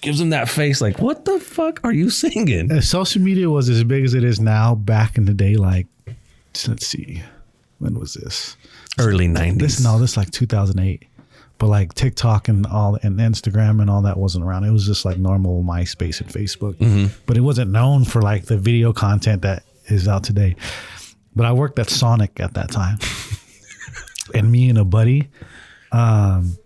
[0.00, 2.70] gives him that face like, What the fuck are you singing?
[2.70, 5.86] if social media was as big as it is now back in the day like
[6.68, 7.22] let's see
[7.80, 8.56] when was this
[8.98, 9.58] Early nineties.
[9.76, 11.04] this no this like 2008
[11.58, 14.64] but like tiktok and all and instagram and all that wasn't around.
[14.64, 16.76] It was just like normal myspace and facebook.
[17.26, 20.56] But it wasn't known for like the video content that is out today.
[21.34, 22.98] But i worked at sonic at that time.
[24.34, 25.28] And me and a buddy
[25.92, 26.56] um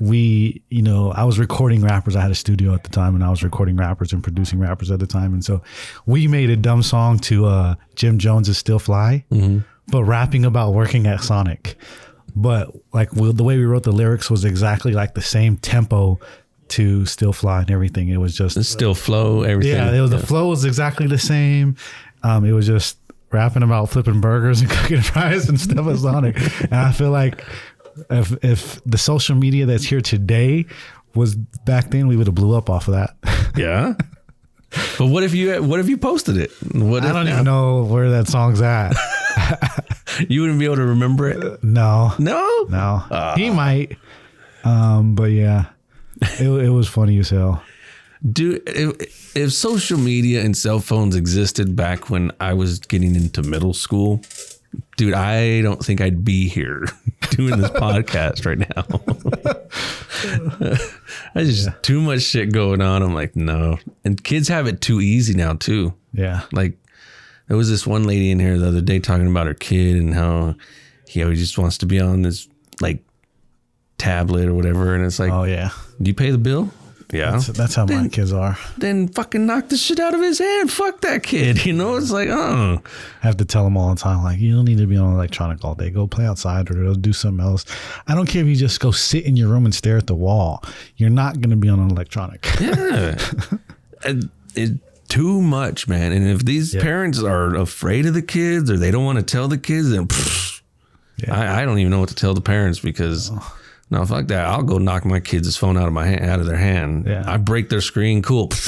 [0.00, 2.16] we you know i was recording rappers.
[2.16, 4.90] I had a studio at the time and i was recording rappers and producing rappers
[4.90, 5.32] at the time.
[5.32, 5.62] And so
[6.04, 9.24] we made a dumb song to uh jim jones's still fly
[9.88, 11.76] but rapping about working at sonic
[12.34, 16.18] but like we, the way we wrote the lyrics was exactly like the same tempo
[16.68, 19.74] to still fly and everything it was just Still flow, everything.
[19.76, 21.76] yeah, it was, the flow was exactly the same.
[22.22, 22.98] Um, it was just
[23.30, 27.10] rapping about flipping burgers and cooking fries and stuff was on it and I feel
[27.10, 27.44] like
[28.10, 30.66] if if the social media that's here today
[31.14, 33.14] was back then, we would have blew up off of that.
[33.56, 33.94] Yeah.
[34.98, 36.50] But what if you what if you posted it?
[36.74, 38.96] What I if don't even know where that song's at.
[40.28, 41.62] you wouldn't be able to remember it?
[41.64, 42.66] No, No.
[42.68, 43.96] no, he might.
[44.64, 45.66] Um, but yeah,
[46.38, 47.62] it, it was funny as hell.
[48.32, 53.42] Dude, if, if social media and cell phones existed back when I was getting into
[53.42, 54.22] middle school,
[54.96, 56.86] dude, I don't think I'd be here
[57.30, 58.84] doing this podcast right now.
[61.34, 63.02] I just too much shit going on.
[63.02, 63.78] I'm like, no.
[64.04, 65.92] And kids have it too easy now too.
[66.12, 66.42] Yeah.
[66.52, 66.78] Like
[67.48, 70.14] there was this one lady in here the other day talking about her kid and
[70.14, 70.54] how
[71.08, 72.48] he always just wants to be on this
[72.80, 73.02] like
[73.98, 74.94] tablet or whatever.
[74.94, 75.70] And it's like, Oh yeah.
[76.00, 76.70] do you pay the bill?
[77.12, 77.32] Yeah.
[77.32, 78.58] That's, that's how my kids are.
[78.78, 80.70] then fucking knock the shit out of his hand.
[80.72, 81.64] Fuck that kid.
[81.66, 82.82] You know, it's like, oh,
[83.22, 85.12] I have to tell them all the time, like, you don't need to be on
[85.14, 85.90] electronic all day.
[85.90, 87.66] Go play outside or go do something else.
[88.08, 90.14] I don't care if you just go sit in your room and stare at the
[90.14, 90.64] wall.
[90.96, 92.46] You're not going to be on an electronic.
[92.60, 93.16] yeah.
[94.04, 94.72] And it,
[95.14, 96.12] too much, man.
[96.12, 96.82] And if these Yeah.
[96.82, 100.06] parents are afraid of the kids or they don't want to tell the kids, then
[100.06, 100.60] pfft,
[101.16, 101.34] Yeah.
[101.34, 103.30] I, I don't even know what to tell the parents because.
[103.90, 104.46] No, fuck that.
[104.46, 107.04] I'll go knock my kids' phone out of my hand, out of their hand.
[107.06, 107.22] Yeah.
[107.26, 108.22] I break their screen.
[108.22, 108.48] Cool.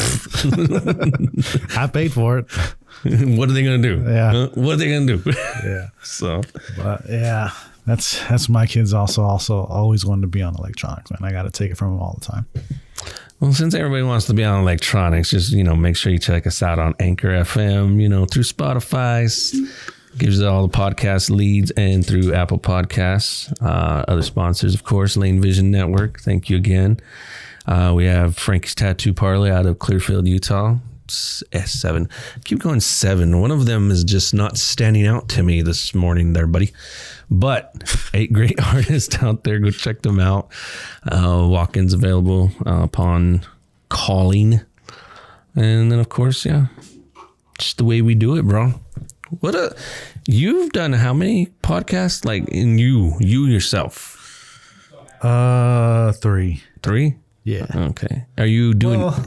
[1.76, 2.46] I paid for it.
[3.36, 4.04] what are they gonna do?
[4.06, 4.30] Yeah.
[4.32, 4.48] Huh?
[4.54, 5.22] What are they gonna do?
[5.64, 5.88] Yeah.
[6.02, 6.42] so
[6.76, 7.50] But yeah,
[7.86, 11.18] that's that's my kids also also always wanted to be on electronics, man.
[11.24, 12.46] I got to take it from them all the time.
[13.38, 16.46] Well, since everybody wants to be on electronics, just you know, make sure you check
[16.46, 18.00] us out on Anchor FM.
[18.00, 19.28] You know, through Spotify,
[20.16, 23.52] gives all the podcast leads, and through Apple Podcasts.
[23.60, 26.20] Uh, other sponsors, of course, Lane Vision Network.
[26.20, 26.98] Thank you again.
[27.66, 30.76] Uh, we have Frankie's Tattoo Parlor out of Clearfield, Utah.
[31.08, 32.08] S seven.
[32.44, 33.40] Keep going seven.
[33.40, 36.72] One of them is just not standing out to me this morning, there, buddy.
[37.30, 37.74] But
[38.14, 39.58] eight great artists out there.
[39.58, 40.48] Go check them out.
[41.10, 43.42] Uh, walk-ins available uh, upon
[43.88, 44.60] calling,
[45.54, 46.66] and then of course, yeah,
[47.58, 48.74] just the way we do it, bro.
[49.40, 49.74] What a
[50.28, 52.24] you've done how many podcasts?
[52.24, 54.12] Like in you, you yourself,
[55.20, 56.62] Uh, three.
[56.82, 57.16] three.
[57.42, 57.66] Yeah.
[57.74, 58.26] Okay.
[58.38, 59.00] Are you doing?
[59.00, 59.26] Well,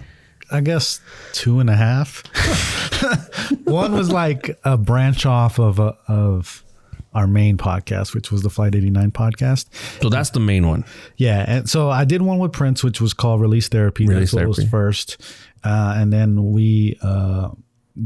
[0.52, 1.02] I guess
[1.34, 2.24] two and a half.
[3.66, 6.64] One was like a branch off of a, of
[7.14, 9.68] our main podcast, which was the Flight 89 podcast.
[10.02, 10.86] so that's the main one.
[11.18, 14.06] Yeah, and so I did one with Prince, which was called Release Therapy.
[14.08, 14.72] Release That's what was Therapy.
[14.72, 15.22] first,
[15.64, 17.50] uh, and then we uh,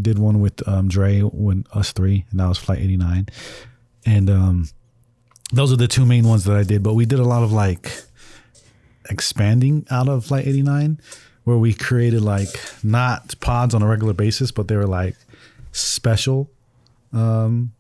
[0.02, 3.28] did one with um, Dre when us three, and that was Flight 89,
[4.06, 4.70] and um,
[5.52, 6.82] those are the two main ones that I did.
[6.82, 7.92] But we did a lot of like
[9.10, 11.00] expanding out of Flight 89,
[11.44, 12.50] where we created like
[12.84, 15.16] not pods on a regular basis, but they were like
[15.74, 16.50] special
[17.12, 17.74] um,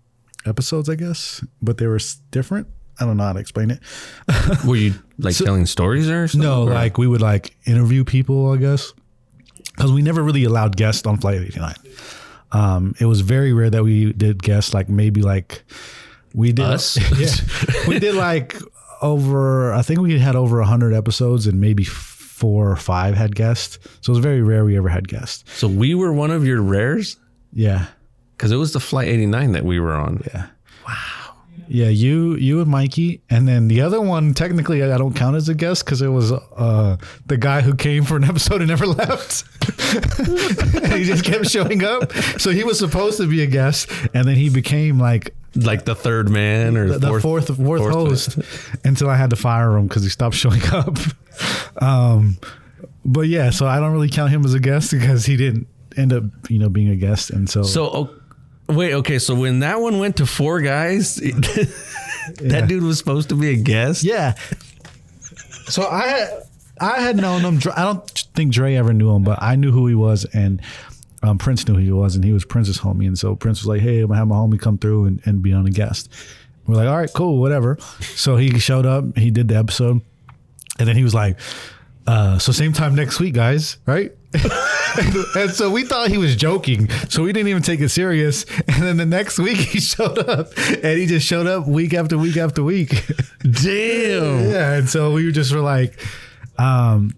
[0.45, 1.43] episodes, I guess.
[1.61, 1.99] But they were
[2.31, 2.67] different.
[2.99, 3.79] I don't know how to explain it.
[4.67, 6.47] Were you like telling stories or something?
[6.47, 8.93] No, Or- like we would like interview people, I guess,
[9.75, 11.73] because we never really allowed guests on Flight 89.
[12.51, 15.63] Um, it was very rare that we did guests, like maybe like
[16.35, 16.97] we did Us?
[17.19, 18.55] yeah, we did like
[19.01, 19.73] over.
[19.73, 23.79] I think we had over hundred episodes, and maybe four or five had guests.
[24.01, 25.43] So it was very rare we ever had guests.
[25.57, 27.17] So we were one of your rares
[27.53, 27.87] Yeah,
[28.37, 30.21] because it was the Flight 89 that we were on.
[30.33, 30.47] yeah.
[30.87, 30.95] Wow.
[31.69, 35.47] Yeah, you you and Mikey, and then the other one technically I don't count as
[35.47, 38.85] a guest because it was uh, the guy who came for an episode and never
[38.85, 39.45] left.
[40.19, 42.11] and he just kept showing up.
[42.37, 45.95] So he was supposed to be a guest, and then he became like Like the
[45.95, 48.39] third man or the, the fourth fourth, fourth host
[48.83, 50.97] until I had to fire him because he stopped showing up.
[51.81, 52.37] Um,
[53.05, 56.11] but yeah, so I don't really count him as a guest because he didn't end
[56.11, 58.09] up you know being a guest, and so So
[58.75, 59.19] wait, okay.
[59.19, 63.55] So when that one went to four guys, that dude was supposed to be a
[63.55, 64.03] guest.
[64.03, 64.35] Yeah.
[65.67, 66.41] So I
[66.79, 67.59] I had known him.
[67.75, 70.61] I don't think Dre ever knew him, but I knew who he was, and
[71.21, 73.07] um, Prince knew who he was, and he was Prince's homie.
[73.07, 75.41] And so Prince was like, "Hey, I'm gonna have my homie come through and, and
[75.41, 76.09] be on a guest."
[76.67, 77.77] We're like, "All right, cool, whatever."
[78.15, 79.17] So he showed up.
[79.17, 80.01] He did the episode,
[80.79, 81.37] and then he was like,
[82.07, 86.35] uh, "So same time next week, guys, right?" And, and so we thought he was
[86.35, 88.45] joking, so we didn't even take it serious.
[88.67, 92.17] And then the next week he showed up, and he just showed up week after
[92.17, 92.89] week after week.
[93.41, 94.23] Damn.
[94.53, 95.99] Yeah, and so we just were like,
[96.57, 97.11] um,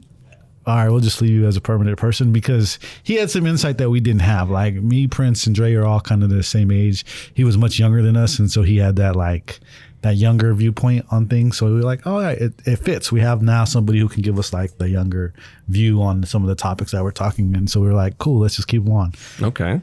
[0.66, 3.78] all right, we'll just leave you as a permanent person because he had some insight
[3.78, 4.50] that we didn't have.
[4.50, 7.06] Like me, Prince, and Dre are all kind of the same age.
[7.34, 9.60] He was much younger than us, and so he had that like
[10.06, 11.58] that younger viewpoint on things.
[11.58, 13.12] So we were like, oh, yeah, it, it fits.
[13.12, 15.34] We have now somebody who can give us like the younger
[15.68, 17.56] view on some of the topics that we're talking.
[17.56, 19.14] And so we were like, cool, let's just keep on.
[19.42, 19.82] Okay.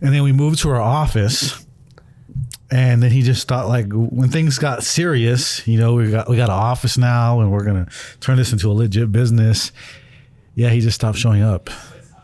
[0.00, 1.66] And then we moved to our office.
[2.70, 6.36] And then he just thought like when things got serious, you know, we got we
[6.36, 7.88] got an office now and we're gonna
[8.20, 9.72] turn this into a legit business.
[10.54, 11.68] Yeah, he just stopped showing up.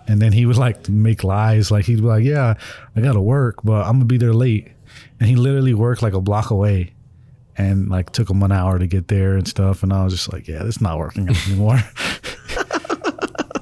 [0.07, 2.55] And then he would like make lies, like he'd be like, Yeah,
[2.95, 4.69] I gotta work, but I'm gonna be there late.
[5.19, 6.93] And he literally worked like a block away
[7.59, 9.83] and like took him an hour to get there and stuff.
[9.83, 11.79] And I was just like, Yeah, this is not working out anymore.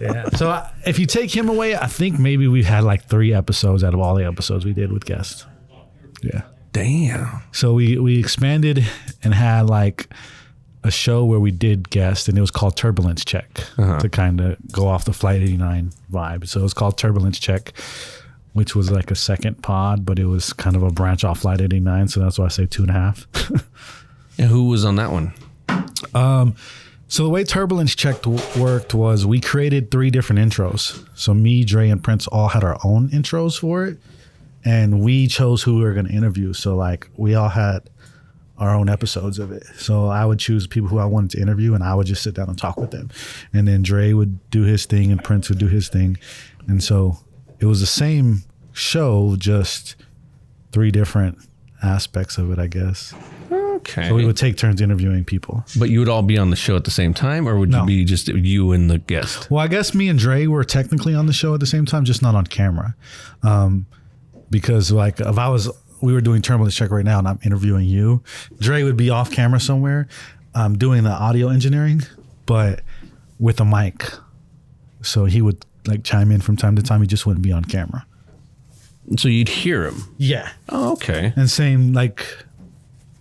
[0.00, 0.28] yeah.
[0.30, 3.84] So I- if you take him away, I think maybe we had like three episodes
[3.84, 5.46] out of all the episodes we did with guests.
[6.22, 6.42] Yeah.
[6.72, 7.42] Damn.
[7.52, 8.84] So we we expanded
[9.22, 10.08] and had like
[10.82, 14.00] a show where we did guest, and it was called Turbulence Check uh-huh.
[14.00, 16.46] to kind of go off the Flight 89 vibe.
[16.46, 17.72] So it was called Turbulence Check,
[18.54, 21.60] which was like a second pod, but it was kind of a branch off Flight
[21.60, 22.08] 89.
[22.08, 23.26] So that's why I say two and a half.
[24.36, 25.32] And who was on that one?
[26.12, 26.56] Um,
[27.06, 31.06] So the way Turbulence Checked w- worked was we created three different intros.
[31.14, 33.98] So me, Dre, and Prince all had our own intros for it,
[34.64, 36.52] and we chose who we were going to interview.
[36.52, 37.88] So like we all had
[38.58, 39.64] our own episodes of it.
[39.76, 42.34] So I would choose people who I wanted to interview, and I would just sit
[42.34, 43.10] down and talk with them.
[43.52, 46.16] And then Dre would do his thing, and Prince would do his thing,
[46.66, 47.18] and so
[47.64, 48.42] it was the same
[48.74, 49.96] show, just
[50.70, 51.38] three different
[51.82, 53.14] aspects of it, I guess.
[53.50, 54.06] Okay.
[54.08, 55.64] So we would take turns interviewing people.
[55.78, 57.80] but you would all be on the show at the same time, or would No.
[57.80, 59.50] you be just you and the guest?
[59.50, 62.04] Well, I guess me and Dre were technically on the show at the same time,
[62.04, 62.94] just not on camera.
[63.42, 63.86] Um,
[64.50, 65.70] because like if I was,
[66.02, 68.22] we were doing turbulence check right now, and I'm interviewing you,
[68.60, 70.06] Dre would be off camera somewhere,
[70.54, 72.02] um, doing the audio engineering,
[72.44, 72.82] but
[73.38, 74.04] with a mic.
[75.00, 77.00] So he would like chime in from time to time.
[77.00, 78.06] He just wouldn't be on camera.
[79.18, 80.02] So you'd hear him.
[80.16, 80.50] Yeah.
[80.70, 81.32] Oh, okay.
[81.36, 82.26] And same like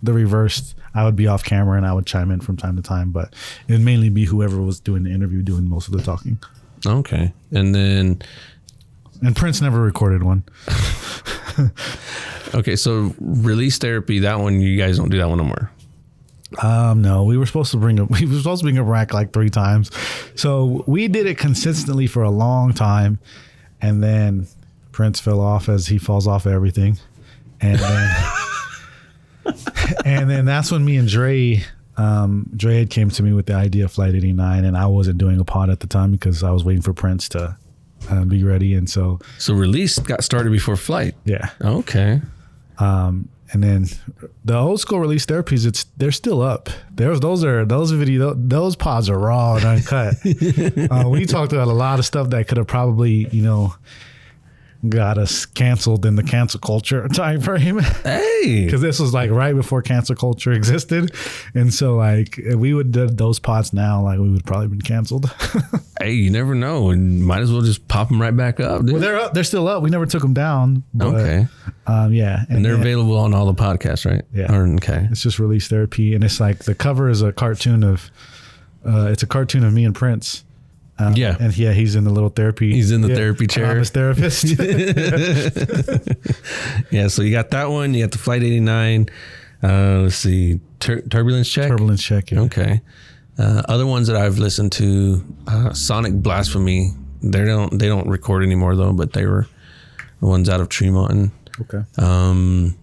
[0.02, 0.74] the reversed.
[0.94, 3.34] I would be off camera and I would chime in from time to time, but
[3.68, 6.38] it would mainly be whoever was doing the interview doing most of the talking.
[6.86, 7.32] Okay.
[7.50, 8.22] And then,
[9.22, 10.44] And Prince never recorded one.
[12.54, 15.70] okay, so release therapy, that one, you guys don't do that one no more.
[16.62, 19.12] Um, no, we were supposed to bring up we were supposed to bring up rack
[19.12, 19.90] like three times.
[20.34, 23.18] So we did it consistently for a long time,
[23.80, 24.46] and then
[24.92, 26.98] Prince fell off as he falls off everything,
[27.60, 28.16] and then
[30.04, 31.62] and then that's when me and Dre.
[31.96, 35.16] Um, Dre had came to me with the idea of Flight 89, and I wasn't
[35.18, 37.56] doing a pod at the time because I was waiting for Prince to
[38.10, 41.14] uh, be ready, and so So release got started before flight.
[41.24, 42.20] yeah, Okay.
[43.54, 43.86] And then
[44.44, 46.68] the old school release therapies it's they're still up.
[46.90, 50.14] There's those are those video those pods are raw and uncut.
[50.90, 53.74] Uh, we talked about a lot of stuff that could have probably you know
[54.90, 58.64] got us canceled in the cancel culture time frame Hey.
[58.64, 61.12] because this was like right before cancel culture existed
[61.54, 64.80] and so like if we would did those pods now like we would probably been
[64.82, 65.30] canceled
[66.00, 66.90] Hey, you never know.
[66.90, 68.82] And might as well just pop them right back up.
[68.82, 68.92] Dude.
[68.92, 71.46] well they're up they're still up we never took them down but, okay.
[71.86, 72.80] um yeah And they're yeah.
[72.80, 74.24] available on all the podcasts, right?
[74.34, 74.54] Yeah.
[74.54, 75.08] Or, okay.
[75.10, 78.10] It's just release therapy, and it's like the cover is a cartoon of,
[78.86, 80.44] uh, it's a cartoon of me and Prince.
[80.98, 81.36] Um, Yeah.
[81.40, 82.72] and yeah, he's in the little therapy.
[82.72, 83.78] He's in the yeah, therapy chair.
[83.78, 84.44] His therapist.
[86.90, 87.08] Yeah.
[87.08, 87.94] So you got that one.
[87.94, 89.08] You got the Flight 89.
[89.62, 90.60] Uh, let's see.
[90.80, 91.68] Tur- turbulence check.
[91.68, 92.30] Turbulence check.
[92.30, 92.40] Yeah.
[92.42, 92.80] Okay.
[93.38, 96.92] Uh, other ones that I've listened to, uh, Sonic Blasphemy.
[97.22, 99.46] They don't they don't record anymore though, but they were
[100.20, 101.32] the ones out of Tremont.
[101.62, 101.82] Okay.
[101.98, 102.76] Um,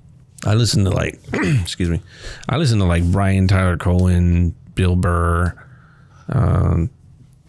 [0.46, 2.02] I listen to like, excuse me,
[2.50, 5.54] I listen to like Brian Tyler Cohen, Bill Burr,
[6.30, 6.90] um,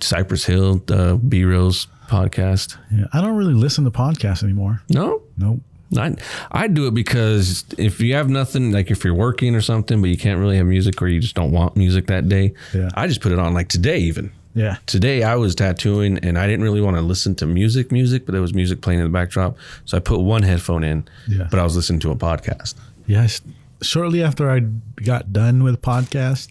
[0.03, 2.77] Cypress Hill, the B Reels podcast.
[2.91, 4.83] Yeah, I don't really listen to podcasts anymore.
[4.89, 5.61] No, Nope.
[5.97, 6.15] I
[6.51, 10.09] I do it because if you have nothing, like if you're working or something, but
[10.09, 12.89] you can't really have music or you just don't want music that day, Yeah.
[12.95, 13.53] I just put it on.
[13.53, 14.77] Like today, even Yeah.
[14.87, 18.33] today, I was tattooing and I didn't really want to listen to music, music, but
[18.33, 21.49] there was music playing in the backdrop, so I put one headphone in, Yeah.
[21.51, 22.75] but I was listening to a podcast.
[23.07, 23.43] Yes.
[23.83, 24.61] Shortly after I
[25.05, 26.49] got done with podcast,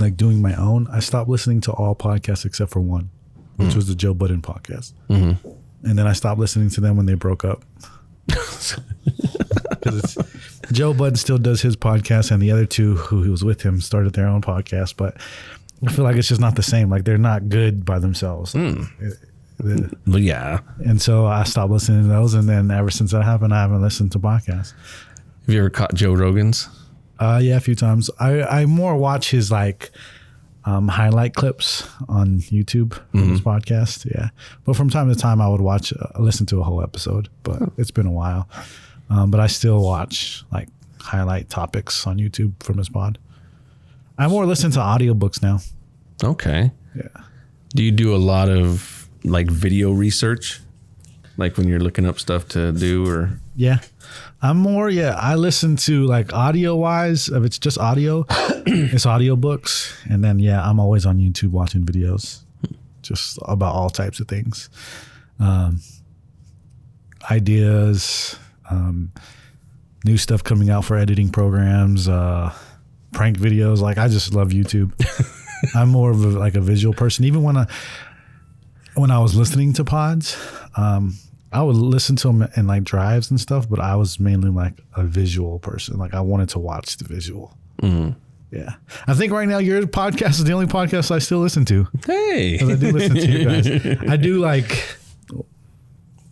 [0.00, 3.10] like doing my own, I stopped listening to all podcasts except for one,
[3.56, 3.76] which mm.
[3.76, 4.92] was the Joe Budden podcast.
[5.08, 5.48] Mm-hmm.
[5.88, 7.64] And then I stopped listening to them when they broke up.
[10.72, 13.80] Joe Budden still does his podcast, and the other two who he was with him
[13.80, 14.96] started their own podcast.
[14.96, 15.16] But
[15.86, 16.90] I feel like it's just not the same.
[16.90, 18.54] Like they're not good by themselves.
[18.54, 19.18] It- it-
[20.06, 23.54] But yeah, and so I stopped listening to those, and then ever since that happened,
[23.54, 24.74] I haven't listened to podcasts.
[25.46, 26.68] have you ever caught Joe Rogan's?
[27.18, 28.10] Uh, yeah, a few times.
[28.18, 29.90] I, I more watch his like
[30.64, 34.04] um, highlight clips on YouTube from his podcast.
[34.04, 34.30] Yeah,
[34.64, 37.28] but from time to time, I would watch, uh, listen to a whole episode.
[37.42, 38.48] But it's been a while.
[39.08, 40.68] Um, but I still watch like
[41.00, 43.18] highlight topics on YouTube from his pod.
[44.18, 45.60] I more listen to audiobooks now.
[46.22, 46.72] Okay.
[46.96, 47.08] Yeah.
[47.74, 50.60] Do you do a lot of like video research?
[51.36, 53.78] Like when you're looking up stuff to do or Yeah.
[54.42, 55.16] I'm more, yeah.
[55.18, 59.94] I listen to like audio wise, if it's just audio, it's audiobooks.
[60.10, 62.42] And then, yeah, I'm always on YouTube watching videos
[63.00, 64.68] just about all types of things.
[65.40, 65.80] Um,
[67.30, 68.38] ideas,
[68.70, 69.10] um,
[70.04, 72.52] new stuff coming out for editing programs, uh,
[73.12, 73.80] prank videos.
[73.80, 74.92] Like, I just love YouTube.
[75.74, 77.24] I'm more of a, like a visual person.
[77.24, 77.66] Even when I,
[78.94, 80.36] when I was listening to pods,
[80.76, 81.14] um,
[81.56, 84.74] I would listen to them in like drives and stuff, but I was mainly like
[84.94, 85.96] a visual person.
[85.96, 87.56] Like I wanted to watch the visual.
[88.50, 88.74] Yeah,
[89.06, 91.88] I think right now your podcast is the only podcast I still listen to.
[92.04, 92.56] Hey.
[92.56, 93.98] I do listen to you guys.
[94.08, 94.98] I do like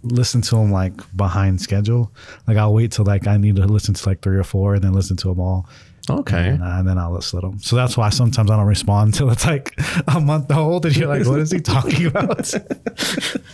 [0.02, 2.12] listen to them like behind schedule.
[2.46, 4.84] Like I'll wait till like I need to listen to like three or four and
[4.84, 5.66] then listen to them all.
[6.10, 6.50] Okay.
[6.50, 7.58] And, uh, and then I'll listen to them.
[7.60, 11.08] So that's why sometimes I don't respond until it's like a month old and you're
[11.08, 12.52] like, what is he talking about?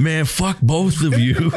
[0.00, 1.50] Man, fuck both of you.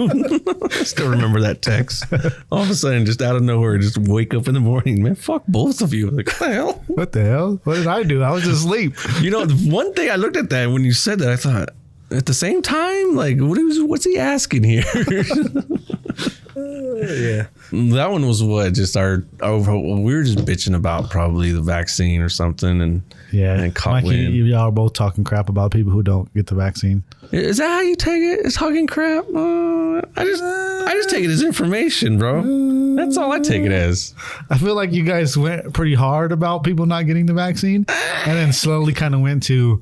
[0.63, 2.05] I still remember that text.
[2.51, 5.01] All of a sudden, just out of nowhere, just wake up in the morning.
[5.01, 6.09] Man, fuck both of you.
[6.09, 6.83] Like, what the hell?
[6.87, 7.61] what the hell?
[7.63, 8.21] What did I do?
[8.21, 8.95] I was asleep.
[9.21, 11.69] You know, one thing I looked at that when you said that, I thought,
[12.11, 14.83] at the same time, like, what is, what's he asking here?
[16.55, 17.47] Yeah.
[17.71, 18.73] that one was what?
[18.73, 22.81] Just our, our, we were just bitching about probably the vaccine or something.
[22.81, 23.01] And
[23.31, 23.59] Yeah.
[23.59, 24.47] and caught Mikey, wind.
[24.47, 27.03] y'all are both talking crap about people who don't get the vaccine.
[27.31, 28.45] Is that how you take it?
[28.45, 29.25] It's talking crap.
[29.33, 32.95] Uh, I just, I just take it as information, bro.
[32.95, 34.13] That's all I take it as.
[34.49, 38.37] I feel like you guys went pretty hard about people not getting the vaccine and
[38.37, 39.81] then slowly kind of went to,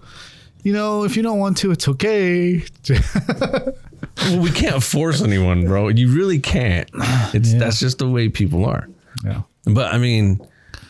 [0.63, 2.63] you know, if you don't want to, it's okay.
[4.23, 5.89] Well, we can't force anyone, bro.
[5.89, 6.89] You really can't.
[7.33, 7.59] It's Yeah.
[7.59, 8.87] that's just the way people are.
[9.23, 9.41] yeah.
[9.65, 10.39] But I mean,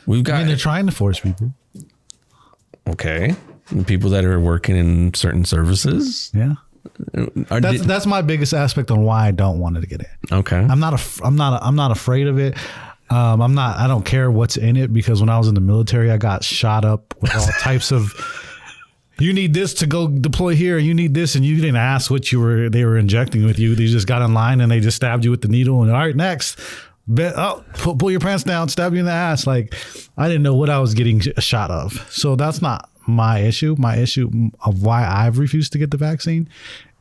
[0.05, 0.35] we've got.
[0.35, 1.53] I mean, they're trying to force people.
[2.87, 3.35] okay
[3.87, 6.29] people that are working in certain services.
[6.33, 6.55] Yeah.
[7.49, 10.07] Are, That's did- that's my biggest aspect on why I don't want to get it.
[10.31, 10.57] okay.
[10.57, 12.57] I'm not a, I'm not a, I'm not afraid of it.
[13.09, 15.61] Um, I'm not I don't care what's in it because when I was in the
[15.61, 18.11] military I got shot up with all types of
[19.21, 22.31] you need this to go deploy here you need this and you didn't ask what
[22.31, 24.95] you were they were injecting with you they just got in line and they just
[24.95, 26.59] stabbed you with the needle and all right next
[27.07, 29.47] Bet, oh, pull, pull your pants down, stab you in the ass.
[29.47, 29.73] Like,
[30.17, 31.93] I didn't know what I was getting a shot of.
[32.11, 33.75] So that's not my issue.
[33.79, 34.29] My issue
[34.63, 36.47] of why I've refused to get the vaccine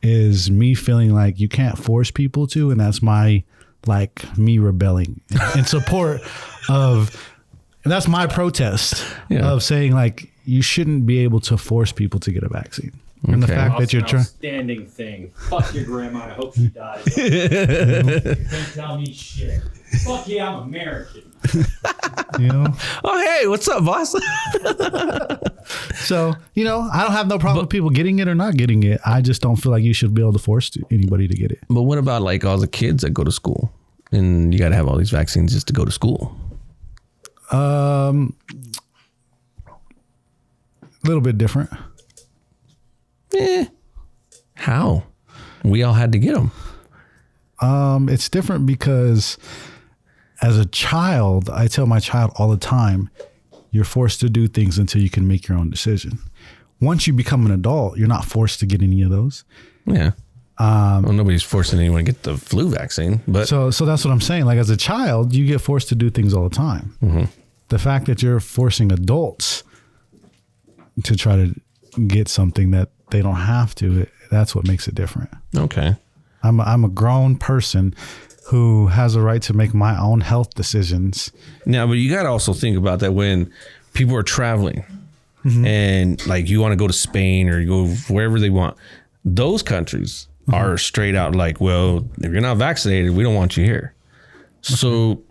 [0.01, 3.43] is me feeling like you can't force people to, and that's my
[3.85, 5.21] like me rebelling
[5.55, 6.21] in support
[6.67, 7.15] of.
[7.83, 9.51] And that's my protest Yeah.
[9.51, 12.91] of saying like you shouldn't be able to force people to get a vaccine.
[13.27, 13.55] And the Okay.
[13.55, 14.21] fact that you're trying.
[14.21, 15.31] outstanding thing.
[15.49, 16.25] Fuck your grandma.
[16.25, 17.03] I hope she dies.
[17.15, 19.61] Don't tell me shit.
[20.05, 21.23] Fuck yeah, I'm American.
[22.39, 22.65] You know,
[23.03, 24.15] oh hey, what's up, boss?
[25.95, 28.83] so you know, I don't have no problem with people getting it or not getting
[28.83, 28.99] it.
[29.05, 31.59] I just don't feel like you should be able to force anybody to get it.
[31.69, 33.71] but what about like all the kids that go to school,
[34.11, 36.35] and you got to have all these vaccines just to go to school?
[37.51, 38.33] Um,
[41.03, 41.69] a little bit different.
[43.37, 43.65] Eh,
[44.55, 45.03] how?
[45.63, 46.51] We all had to get them.
[47.59, 49.37] Um, it's different because
[50.41, 53.09] as a child, I tell my child all the time,
[53.71, 56.19] you're forced to do things until you can make your own decision.
[56.81, 59.43] Once you become an adult, you're not forced to get any of those.
[59.85, 60.11] Yeah.
[60.57, 64.11] Um, well, nobody's forcing anyone to get the flu vaccine, but So, so that's what
[64.11, 64.45] I'm saying.
[64.45, 67.29] Like as a child, you get forced to do things all the time.
[67.69, 69.63] The fact that you're forcing adults
[71.03, 71.53] to try to
[72.07, 75.29] get something that they don't have to, that's what makes it different.
[75.55, 75.95] okay.
[76.43, 77.93] I'm a, I'm a grown person
[78.47, 81.31] who has a right to make my own health decisions.
[81.65, 83.51] Now, but you got to also think about that when
[83.93, 84.83] people are traveling
[85.45, 85.65] mm-hmm.
[85.65, 88.75] and like you want to go to Spain or you go wherever they want,
[89.23, 90.55] those countries mm-hmm.
[90.55, 93.93] are straight out like, well, if you're not vaccinated, we don't want you here.
[94.61, 95.23] So,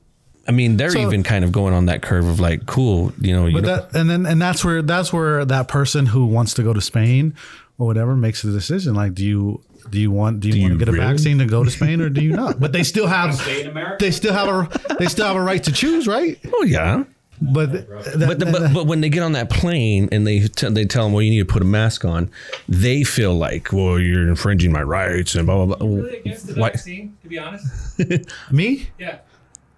[0.48, 3.32] I mean, they're So- even kind of going on that curve of like, cool, you
[3.32, 6.26] know, you But know, that and then and that's where that's where that person who
[6.26, 7.34] wants to go to Spain
[7.78, 8.94] or whatever makes the decision.
[8.94, 9.60] Like, do you
[9.90, 12.00] do you want do you, want you to get a vaccine to go to Spain
[12.00, 12.58] or do you not?
[12.60, 13.96] But they still have Stay in America.
[14.00, 16.38] they still have a they still have a right to choose, right?
[16.54, 17.04] oh yeah.
[17.42, 17.88] But that,
[18.18, 21.04] But, the, but but when they get on that plane and they t- they tell
[21.04, 22.30] them, well, you need to put a mask on,
[22.68, 25.86] they feel like, well, you're infringing my rights and blah blah blah.
[25.88, 27.64] really against the Why- vaccine, to be honest.
[28.50, 29.18] me, Yeah,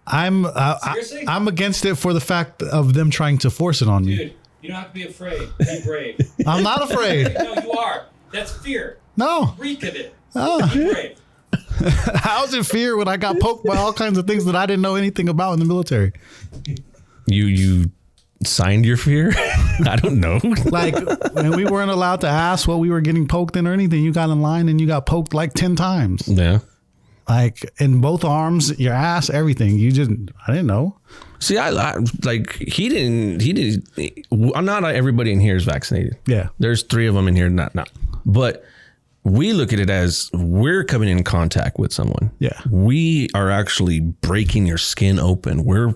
[0.06, 0.50] I'm uh,
[0.82, 1.24] I, Seriously?
[1.28, 4.16] I'm against it for the fact of them trying to force it on me.
[4.16, 5.48] dude, you don't have to be afraid.
[5.58, 6.20] Be brave.
[6.46, 7.34] I'm not afraid.
[7.38, 8.06] no, you are.
[8.32, 8.98] That's fear.
[9.16, 10.14] No, Reek of it.
[10.34, 10.68] Oh.
[10.72, 11.18] Be brave.
[12.14, 14.82] how's it fear when I got poked by all kinds of things that I didn't
[14.82, 16.12] know anything about in the military?
[17.26, 17.90] You you
[18.44, 19.32] signed your fear?
[19.36, 20.40] I don't know.
[20.66, 20.94] Like
[21.34, 24.12] when we weren't allowed to ask what we were getting poked in or anything, you
[24.12, 26.26] got in line and you got poked like ten times.
[26.26, 26.58] yeah.
[27.28, 29.78] Like in both arms, your ass, everything.
[29.78, 30.10] You just
[30.46, 30.96] I didn't know.
[31.38, 33.42] See, I, I like he didn't.
[33.42, 33.88] He didn't.
[34.54, 36.16] I'm Not everybody in here is vaccinated.
[36.26, 36.48] Yeah.
[36.58, 37.48] There's three of them in here.
[37.48, 37.90] Not not.
[38.24, 38.64] But
[39.24, 42.30] we look at it as we're coming in contact with someone.
[42.38, 42.58] Yeah.
[42.70, 45.64] We are actually breaking your skin open.
[45.64, 45.94] We're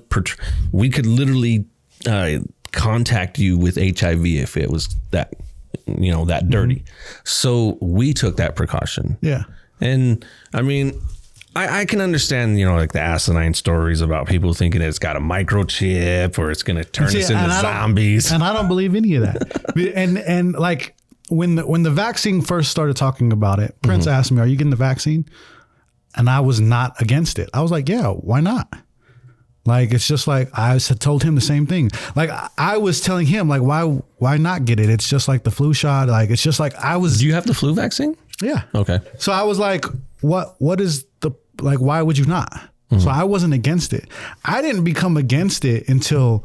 [0.73, 1.67] we could literally
[2.09, 2.39] uh,
[2.73, 5.35] contact you with HIV if it was that
[5.87, 6.85] you know, that dirty.
[7.25, 9.17] So we took that precaution.
[9.21, 9.45] Yeah.
[9.81, 11.01] And I mean,
[11.57, 15.17] I, I can understand, you know, like the asinine stories about people thinking it's got
[15.17, 18.31] a microchip or it's going to turn See, us into I zombies.
[18.31, 19.73] And I don't believe any of that.
[19.95, 20.95] and and like
[21.29, 24.15] when the when the vaccine first started talking about it, Prince mm-hmm.
[24.15, 25.25] asked me, "Are you getting the vaccine?"
[26.15, 27.49] And I was not against it.
[27.55, 28.69] I was like, "Yeah, why not?"
[29.65, 31.91] Like it's just like I told him the same thing.
[32.15, 33.83] Like I- I was telling him, like why
[34.19, 34.91] why not get it?
[34.91, 36.09] It's just like the flu shot.
[36.09, 37.19] Like it's just like I was.
[37.19, 38.17] Do you have the flu vaccine?
[38.43, 38.63] Yeah.
[38.75, 39.01] Okay.
[39.19, 39.85] So I was like,
[40.21, 42.53] what what is the like why would you not?
[42.91, 43.09] So mm-hmm.
[43.09, 44.09] I wasn't against it.
[44.45, 46.45] I didn't become against it until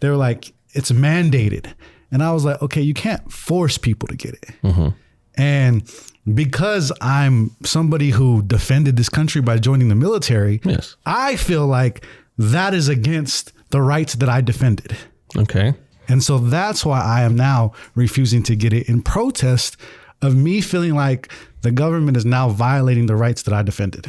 [0.00, 1.72] they were like, it's mandated.
[2.10, 4.48] And I was like, okay, you can't force people to get it.
[4.62, 4.88] Mm-hmm.
[5.36, 5.90] And
[6.32, 10.96] because I'm somebody who defended this country by joining the military, Yes.
[11.04, 12.06] I feel like
[12.38, 14.96] that is against the rights that I defended.
[15.36, 15.74] Okay.
[16.08, 19.76] And so that's why I am now refusing to get it in protest
[20.22, 21.30] of me feeling like
[21.62, 24.08] the government is now violating the rights that I defended.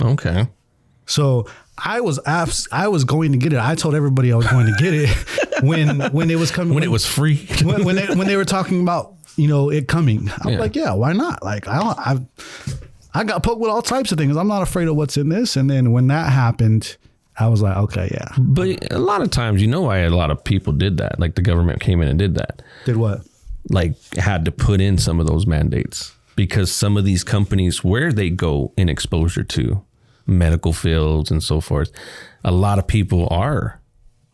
[0.00, 0.48] Okay.
[1.06, 1.46] So
[1.78, 3.58] I was abs- I was going to get it.
[3.58, 6.82] I told everybody I was going to get it when when it was coming When
[6.84, 7.46] it was free.
[7.64, 10.30] when when they, when they were talking about you know it coming.
[10.42, 10.58] I'm Yeah.
[10.58, 11.42] like, yeah, why not?
[11.42, 14.36] Like I don't I I got poked with all types of things.
[14.36, 15.56] I'm not afraid of what's in this.
[15.56, 16.96] And then when that happened,
[17.38, 18.28] I was like, okay, yeah.
[18.38, 21.18] but a lot of times, you know why a lot of people did that?
[21.20, 22.62] Like the government came in and did that.
[22.86, 23.20] Did what?
[23.70, 28.12] like had to put in some of those mandates because some of these companies where
[28.12, 29.84] they go in exposure to
[30.26, 31.90] medical fields and so forth
[32.44, 33.80] a lot of people are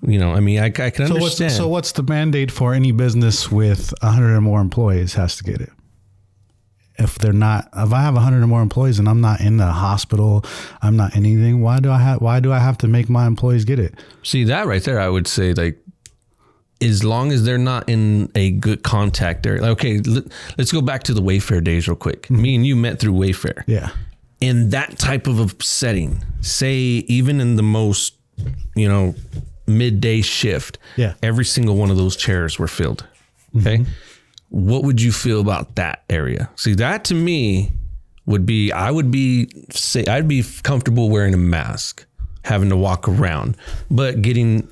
[0.02, 1.20] you know i mean i, I can So understand
[1.50, 5.44] what's so what's the mandate for any business with 100 or more employees has to
[5.44, 5.70] get it?
[6.98, 9.66] If they're not, if I have 100 or more employees and I'm not in the
[9.66, 10.44] hospital,
[10.82, 11.62] I'm not anything.
[11.62, 12.20] Why do I have?
[12.20, 13.94] Why do I have to make my employees get it?
[14.22, 15.78] see that right there i would say like
[16.82, 20.24] as long as they're not in a good contact area like, okay let,
[20.58, 22.42] let's go back to the wayfair days real quick mm-hmm.
[22.42, 23.90] me and you met through wayfair Yeah,
[24.40, 26.74] in that type of a setting, say
[27.08, 28.14] even in the most,
[28.74, 29.14] you know,
[29.66, 31.12] midday shift, Yeah.
[31.22, 33.06] every single one of those chairs were filled.
[33.54, 33.68] Mm-hmm.
[33.68, 33.86] Okay.
[34.48, 36.50] What would you feel about that area?
[36.56, 37.72] See, that to me
[38.26, 42.04] would be, I would be, say, I'd be comfortable wearing a mask,
[42.44, 43.56] having to walk around,
[43.90, 44.68] but getting,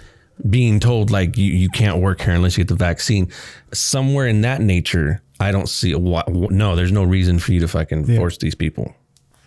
[0.49, 3.30] being told like you, you can't work here unless you get the vaccine.
[3.72, 7.68] Somewhere in that nature, I don't see why- no, there's no reason for you to
[7.68, 8.95] fucking force these people.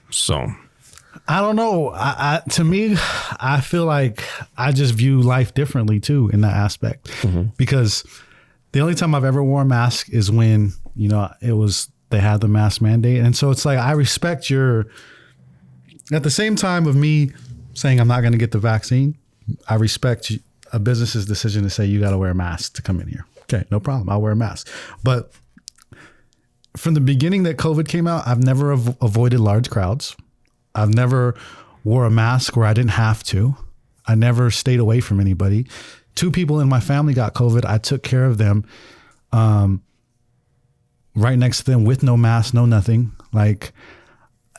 [0.10, 0.48] So,
[1.28, 1.90] I don't know.
[1.90, 2.96] I, I to me,
[3.40, 4.24] I feel like
[4.58, 7.44] I just view life differently too in that aspect mm-hmm.
[7.58, 8.04] because
[8.72, 12.20] the only time I've ever worn a mask is when you know it was they
[12.20, 14.88] had the mask mandate, and so it's like I respect your.
[16.12, 17.32] At the same time of me
[17.74, 19.18] saying I'm not going to get the vaccine,
[19.70, 20.32] I respect
[20.74, 23.26] a business's decision to say you got to wear a mask to come in here.
[23.44, 24.10] Okay, no problem.
[24.10, 24.70] I'll wear a mask,
[25.04, 25.34] but
[26.78, 30.16] from the beginning that COVID came out, I've never av- avoided large crowds.
[30.74, 31.36] I've never
[31.84, 33.56] wore a mask where I didn't have to.
[34.06, 35.68] I never stayed away from anybody.
[36.16, 37.66] Two people in my family got COVID.
[37.66, 38.66] I took care of them.
[39.32, 39.84] Um,
[41.16, 43.12] right next to them with no mask, no nothing.
[43.34, 43.74] Like,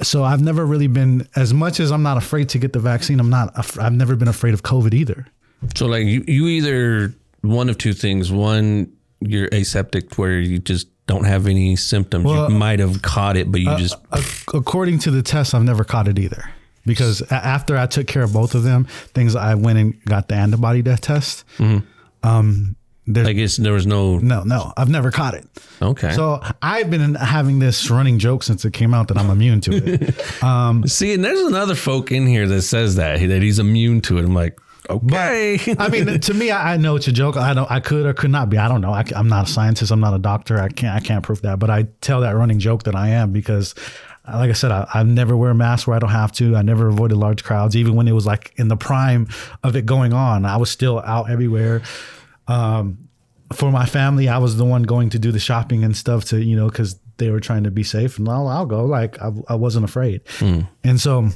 [0.02, 3.20] so I've never really been as much as I'm not afraid to get the vaccine.
[3.20, 3.78] I'm not.
[3.78, 5.26] I've never been afraid of COVID either.
[5.74, 8.30] So like you, you either one of two things.
[8.32, 12.24] One, you're aseptic where you just don't have any symptoms.
[12.24, 15.54] Well, you might have caught it, but you uh, just Ac- According to the test,
[15.54, 16.50] I've never caught it either.
[16.84, 18.84] Because after I took care of both of them,
[19.14, 21.44] things I went and got the antibody to test.
[21.58, 21.86] Mm-hmm.
[22.28, 25.44] Um, there's I guess there was no no, no, I've never caught it.
[25.80, 26.12] okay.
[26.12, 29.72] So I've been having this running joke since it came out that I'm immune to
[29.72, 30.14] it.
[30.42, 34.18] Um, See, and there's another folk in here that says that that he's immune to
[34.18, 34.24] it.
[34.24, 34.56] I'm like,
[34.92, 35.58] okay.
[35.78, 37.36] I mean, to me, I, I know it's a joke.
[37.36, 37.70] I don't.
[37.70, 38.58] I could or could not be.
[38.58, 38.92] I don't know.
[38.92, 39.90] I, am not a scientist.
[39.90, 40.58] I'm not a doctor.
[40.58, 40.94] I can't.
[40.94, 41.58] I can't prove that.
[41.58, 43.74] But I tell that running joke that I am because,
[44.26, 46.56] uh, like I said, I, I never wear a mask where I don't have to.
[46.56, 49.28] I never avoided large crowds, even when it was like in the prime
[49.62, 50.44] of it going on.
[50.44, 51.82] I was still out everywhere.
[52.48, 53.08] Um,
[53.52, 56.42] for my family, I was the one going to do the shopping and stuff to
[56.42, 58.18] you know because they were trying to be safe.
[58.18, 58.84] And I'll, I'll go.
[58.84, 60.22] Like I, I wasn't afraid.
[60.84, 61.30] And so.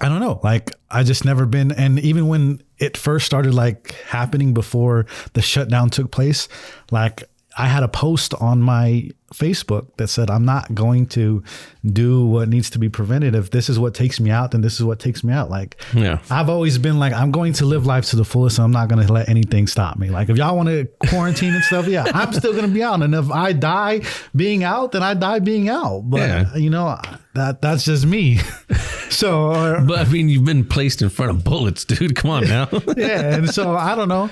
[0.00, 0.40] I don't know.
[0.42, 5.42] Like I just never been and even when it first started like happening before the
[5.42, 6.48] shutdown took place,
[6.90, 7.24] like
[7.58, 11.42] I had a post on my Facebook that said I'm not going to
[11.84, 13.34] do what needs to be prevented.
[13.34, 15.50] If this is what takes me out, then this is what takes me out.
[15.50, 16.18] Like Yeah.
[16.30, 18.88] I've always been like I'm going to live life to the fullest and I'm not
[18.88, 20.10] going to let anything stop me.
[20.10, 23.02] Like if y'all want to quarantine and stuff, yeah, I'm still going to be out
[23.02, 24.02] and if I die
[24.34, 26.02] being out, then I die being out.
[26.06, 26.56] But Yeah.
[26.56, 26.98] you know,
[27.34, 28.38] that that's just me.
[29.10, 32.16] so or, But I mean, you've been placed in front of bullets, dude.
[32.16, 32.68] Come on now.
[32.96, 34.30] yeah, and so I don't know.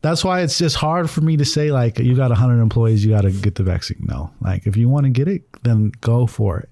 [0.00, 3.10] That's why it's just hard for me to say like you got 100 employees you
[3.10, 3.98] got to get the vaccine.
[4.00, 4.30] No.
[4.40, 6.68] Like if you want to get it then go for it.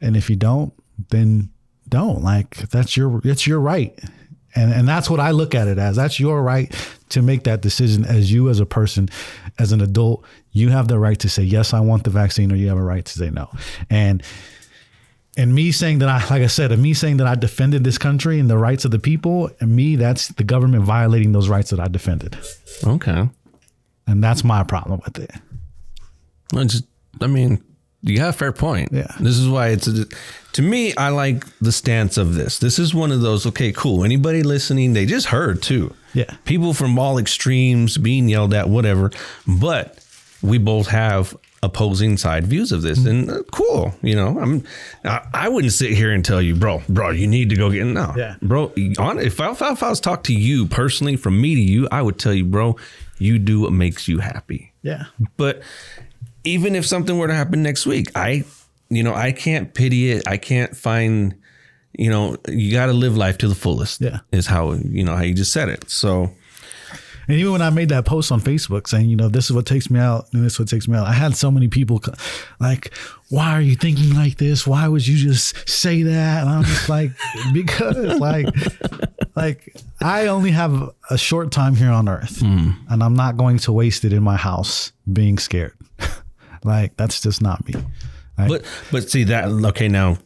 [0.00, 0.72] And if you don't
[1.10, 1.50] then
[1.88, 2.22] don't.
[2.22, 3.98] Like that's your it's your right.
[4.54, 5.96] And and that's what i look at it as.
[5.96, 6.74] That's your right
[7.10, 9.08] to make that decision as you as a person
[9.58, 10.24] as an adult.
[10.52, 12.82] You have the right to say yes i want the vaccine or you have a
[12.82, 13.50] right to say no.
[13.90, 14.22] And
[15.36, 17.98] and me saying that I, like I said, and me saying that I defended this
[17.98, 21.70] country and the rights of the people, and me, that's the government violating those rights
[21.70, 22.36] that I defended.
[22.84, 23.28] Okay.
[24.06, 25.30] And that's my problem with it.
[26.54, 26.84] I just,
[27.20, 27.62] I mean,
[28.02, 28.90] you have a fair point.
[28.92, 29.12] Yeah.
[29.18, 30.06] This is why it's, a,
[30.52, 32.58] to me, I like the stance of this.
[32.58, 34.04] This is one of those, okay, cool.
[34.04, 35.94] Anybody listening, they just heard too.
[36.14, 36.34] Yeah.
[36.44, 39.10] People from all extremes being yelled at, whatever.
[39.46, 40.02] But
[40.40, 41.36] we both have
[41.66, 44.64] opposing side views of this and uh, cool you know i'm
[45.04, 47.84] I, I wouldn't sit here and tell you bro bro you need to go get
[47.84, 48.36] no Yeah.
[48.40, 51.54] bro on if I, if I if I was talk to you personally from me
[51.54, 52.76] to you i would tell you bro
[53.18, 55.04] you do what makes you happy Yeah.
[55.36, 55.62] but
[56.44, 58.44] even if something were to happen next week, I,
[58.88, 60.28] you know, I can't pity it.
[60.28, 61.34] I can't find,
[61.98, 64.00] you know, you got to live life to the fullest.
[64.00, 64.20] Yeah.
[64.30, 65.90] Is how, you know, how you just said it.
[65.90, 66.30] So,
[67.28, 69.66] And even when I made that post on Facebook saying, you know, this is what
[69.66, 72.00] takes me out and this is what takes me out, I had so many people
[72.60, 72.92] like,
[73.30, 74.66] why are you thinking like this?
[74.66, 76.42] Why would you just say that?
[76.42, 77.10] And I'm just like,
[77.52, 78.46] because like,
[79.34, 82.70] like I only have a short time here on earth hmm.
[82.88, 85.74] and I'm not going to waste it in my house being scared.
[86.64, 87.74] like that's just not me.
[88.36, 90.18] But, but see that, okay, now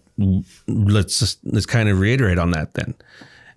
[0.67, 2.95] let's just, let's kind of reiterate on that then.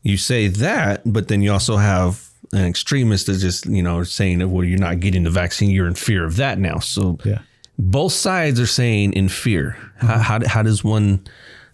[0.04, 4.39] You say that, but then you also have an extremist that just, you know, saying,
[4.39, 5.70] that well, you're not getting the vaccine.
[5.70, 6.80] You're in fear of that now.
[6.80, 7.39] So, yeah.
[7.78, 9.78] both sides are saying in fear.
[9.97, 11.26] How, how, how does one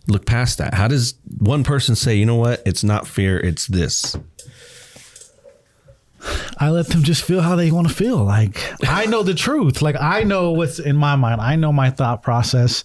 [0.08, 0.74] look past that?
[0.74, 4.18] How does one person say, you know what, it's not fear, it's this?
[6.58, 8.24] I let them just feel how they want to feel.
[8.24, 9.82] Like I know the truth.
[9.82, 11.40] Like I know what's in my mind.
[11.40, 12.84] I know my thought process.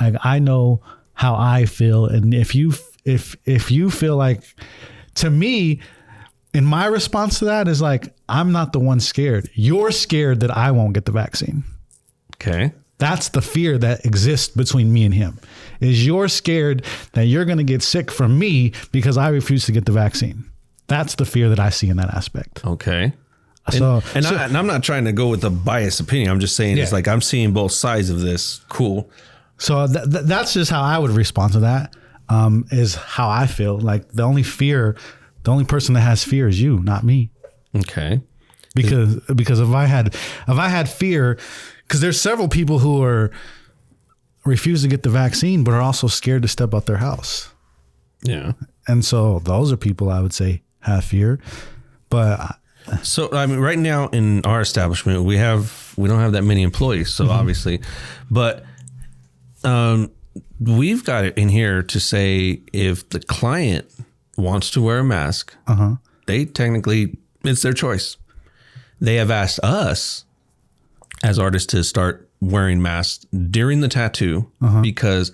[0.00, 0.82] Like I know
[1.14, 2.06] how I feel.
[2.06, 2.74] And if you
[3.04, 4.42] if if you feel like
[5.16, 5.80] to me,
[6.54, 9.50] in my response to that is like I'm not the one scared.
[9.54, 11.64] You're scared that I won't get the vaccine.
[12.36, 12.72] Okay.
[12.98, 15.38] That's the fear that exists between me and him.
[15.80, 19.72] Is you're scared that you're going to get sick from me because I refuse to
[19.72, 20.44] get the vaccine.
[20.86, 22.64] That's the fear that I see in that aspect.
[22.64, 23.12] Okay.
[23.70, 26.30] So, And, so- I, and I'm not trying to go with a biased opinion.
[26.30, 28.58] I'm just saying it's like I'm seeing both sides of this.
[28.68, 29.10] Cool.
[29.58, 31.94] So th- th- that's just how I would respond to that.
[32.28, 33.78] Um, is how I feel.
[33.78, 34.96] Like the only fear,
[35.44, 37.30] the only person that has fear is you, not me.
[37.76, 38.20] Okay.
[38.74, 41.38] Because because if I had if I had fear,
[41.86, 43.30] because there's several people who are
[44.44, 47.50] refuse to get the vaccine, but are also scared to step out their house,
[48.22, 48.52] Yeah.
[48.88, 51.38] and so those are people I would say have fear.
[52.10, 52.58] But
[53.02, 56.62] So I mean, right now in our establishment, we have we don't have that many
[56.62, 57.80] employees, so obviously,
[58.30, 58.64] but
[59.62, 60.10] um,
[60.60, 63.86] we've got it in here to say if the client
[64.36, 65.96] wants to wear a mask, uh-huh.
[66.26, 68.16] they technically it's their choice.
[69.00, 70.24] They have asked us
[71.22, 74.82] as artists to start wearing masks during the tattoo uh-huh.
[74.82, 75.32] because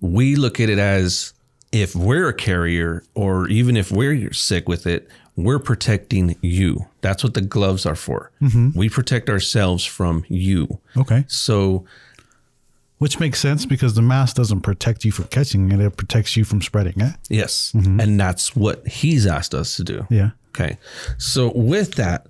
[0.00, 1.32] we look at it as
[1.72, 6.86] if we're a carrier or even if we're sick with it, we're protecting you.
[7.00, 8.30] That's what the gloves are for.
[8.42, 8.78] Mm-hmm.
[8.78, 10.80] We protect ourselves from you.
[10.96, 11.84] okay, So,
[13.00, 16.44] which makes sense because the mask doesn't protect you from catching it; it protects you
[16.44, 17.16] from spreading it.
[17.30, 17.72] yes.
[17.74, 17.98] Mm-hmm.
[17.98, 20.06] And that's what he's asked us to do.
[20.10, 20.30] Yeah.
[20.50, 20.76] Okay.
[21.16, 22.26] So with that,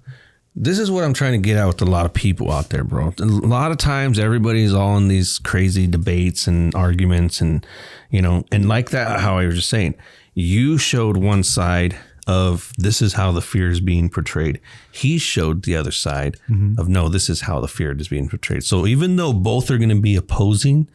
[0.54, 2.84] this is what I'm trying to get out with a lot of people out there,
[2.84, 3.12] bro.
[3.18, 7.66] A lot of times everybody's all in these crazy debates and arguments and
[8.10, 9.96] you know, and like that how I was just saying,
[10.34, 11.96] you showed one side
[12.26, 14.60] of this is how the fear is being portrayed.
[14.92, 16.78] He showed the other side mm-hmm.
[16.78, 18.64] of no, this is how the fear is being portrayed.
[18.64, 20.88] So even though both are going to be opposing,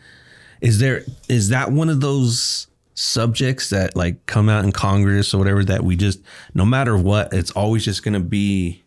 [0.61, 5.37] is there is that one of those subjects that like come out in Congress or
[5.37, 6.21] whatever that we just
[6.53, 8.83] no matter what, it's always just going to be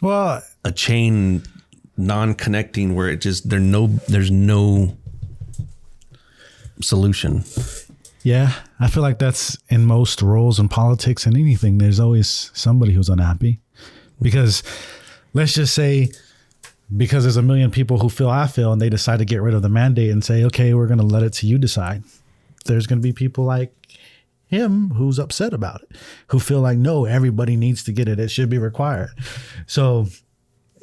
[0.00, 1.42] Well, a chain
[1.96, 4.96] non-connecting where it just there no there's no
[6.80, 7.44] solution.
[8.24, 11.76] Yeah, I feel like that's in most roles in politics and anything.
[11.76, 13.60] There's always somebody who's unhappy
[14.20, 14.62] because
[15.34, 16.10] let's just say
[16.96, 19.52] because there's a million people who feel I feel and they decide to get rid
[19.52, 22.02] of the mandate and say, okay, we're going to let it to you decide.
[22.64, 23.74] There's going to be people like
[24.46, 25.96] him who's upset about it,
[26.28, 28.18] who feel like, no, everybody needs to get it.
[28.18, 29.10] It should be required.
[29.66, 30.06] So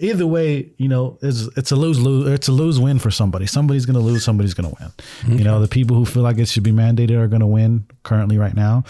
[0.02, 3.46] either way, you know, it's it's a lose lose it's a lose win for somebody.
[3.46, 5.38] Somebody's gonna lose, somebody's gonna win.
[5.38, 8.38] You know, the people who feel like it should be mandated are gonna win currently
[8.38, 8.84] right now.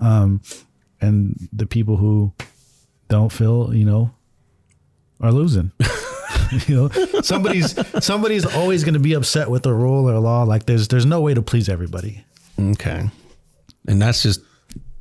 [0.00, 0.42] Um,
[1.00, 2.32] and the people who
[3.08, 4.10] don't feel, you know,
[5.20, 5.72] are losing.
[6.66, 6.88] you know,
[7.22, 10.42] somebody's somebody's always to be upset with the rule or law.
[10.42, 12.24] Like there's there's no way to please everybody.
[12.58, 13.10] Okay.
[13.88, 14.40] And that's just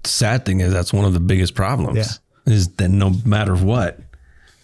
[0.04, 1.98] sad thing is that's one of the biggest problems.
[1.98, 2.54] Yeah.
[2.54, 4.00] Is that no matter what,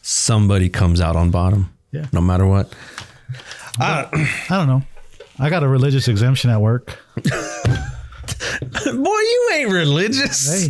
[0.01, 1.73] somebody comes out on bottom.
[1.91, 2.07] Yeah.
[2.11, 2.73] No matter what.
[3.79, 4.07] I
[4.49, 4.83] don't know.
[5.39, 6.97] I got a religious exemption at work.
[7.15, 7.23] Boy,
[8.93, 10.69] you ain't religious.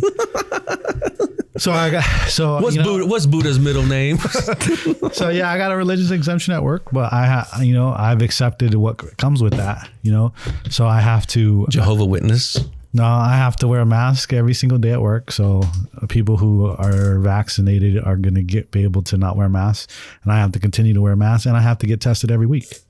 [1.58, 4.18] so I got so What's you know, Buddha, what's Buddha's middle name?
[5.12, 8.22] so yeah, I got a religious exemption at work, but I ha- you know I've
[8.22, 9.88] accepted what comes with that.
[10.02, 10.32] You know,
[10.70, 12.58] so I have to Jehovah Witness.
[12.92, 15.32] No, I have to wear a mask every single day at work.
[15.32, 15.62] So
[16.08, 20.32] people who are vaccinated are going to get be able to not wear masks, and
[20.32, 22.80] I have to continue to wear masks, and I have to get tested every week,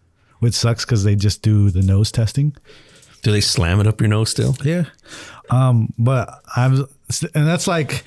[0.40, 2.56] which sucks because they just do the nose testing.
[3.22, 4.56] Do they slam it up your nose still?
[4.64, 4.86] Yeah.
[5.50, 6.86] Um, but I'm,
[7.34, 8.02] and that's like,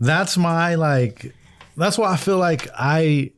[0.00, 1.34] that's my like,
[1.76, 3.32] that's why I feel like I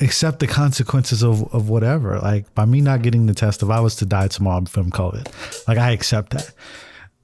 [0.00, 2.18] accept the consequences of, of whatever.
[2.18, 5.66] Like by me not getting the test, if I was to die tomorrow from COVID,
[5.68, 6.52] like I accept that.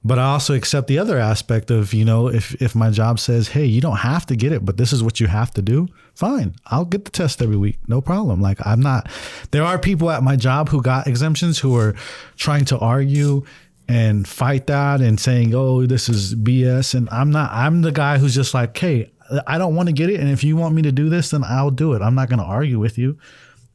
[0.05, 3.47] But I also accept the other aspect of, you know, if if my job says,
[3.47, 5.87] hey, you don't have to get it, but this is what you have to do,
[6.13, 6.55] fine.
[6.65, 7.77] I'll get the test every week.
[7.87, 8.41] No problem.
[8.41, 9.09] Like I'm not
[9.51, 11.95] there are people at my job who got exemptions who are
[12.35, 13.45] trying to argue
[13.87, 16.95] and fight that and saying, oh, this is BS.
[16.95, 19.11] And I'm not, I'm the guy who's just like, hey,
[19.47, 20.19] I don't want to get it.
[20.19, 22.01] And if you want me to do this, then I'll do it.
[22.01, 23.17] I'm not going to argue with you.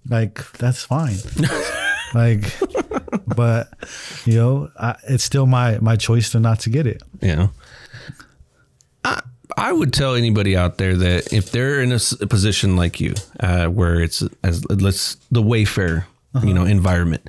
[0.08, 1.16] Like, that's fine.
[2.14, 2.44] like,
[3.26, 3.68] but
[4.24, 7.02] you know, I, it's still my my choice to not to get it.
[7.20, 7.50] You know,
[9.04, 9.20] I
[9.56, 13.66] I would tell anybody out there that if they're in a position like you, uh,
[13.66, 16.04] where it's as let's the Wayfair,
[16.42, 17.28] you know, environment,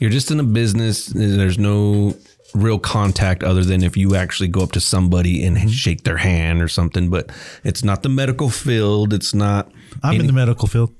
[0.00, 1.06] you're just in a business.
[1.06, 2.14] There's no
[2.54, 5.68] real contact other than if you actually go up to somebody and mm-hmm.
[5.68, 7.10] shake their hand or something.
[7.10, 7.30] But
[7.64, 9.12] it's not the medical field.
[9.12, 9.70] It's not.
[10.02, 10.94] I'm in the medical field.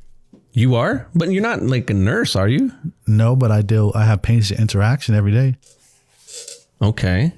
[0.53, 2.73] you are, but you're not like a nurse, are you?
[3.07, 3.93] No, but I deal.
[3.95, 5.57] I have patient interaction every day.
[6.81, 7.33] Okay.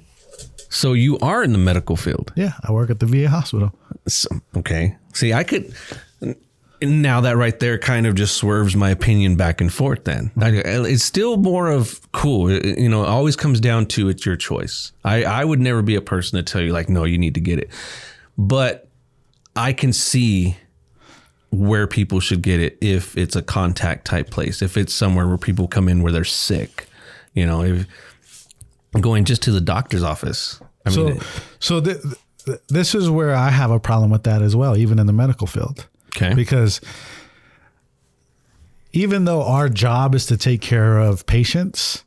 [0.69, 2.31] So you are in the medical field.
[2.35, 3.73] Yeah, I work at the VA hospital.
[4.07, 4.95] So, okay.
[5.13, 5.73] See, I could.
[6.81, 10.03] Now that right there kind of just swerves my opinion back and forth.
[10.05, 12.47] Then it's still more of cool.
[12.49, 14.91] It- you know, it always comes down to it's your choice.
[15.03, 17.41] I I would never be a person to tell you like, no, you need to
[17.41, 17.69] get it.
[18.37, 18.87] But
[19.55, 20.57] I can see
[21.51, 24.61] where people should get it if it's a contact type place.
[24.61, 26.87] If it's somewhere where people come in where they're sick.
[27.33, 27.85] You know, if
[28.99, 30.59] going just to the doctor's office.
[30.85, 31.19] I So, mean,
[31.59, 31.97] so th-
[32.45, 35.13] th- this is where I have a problem with that as well, even in the
[35.13, 35.87] medical field.
[36.15, 36.33] Okay.
[36.33, 36.81] because
[38.93, 42.03] even though our job is to take care of patients,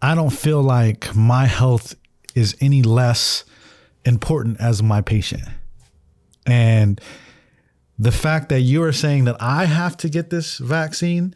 [0.00, 1.94] I don't feel like my health
[2.34, 3.44] is any less
[4.04, 5.42] important as my patient.
[6.46, 7.00] And
[7.98, 11.34] the fact that you are saying that I have to get this vaccine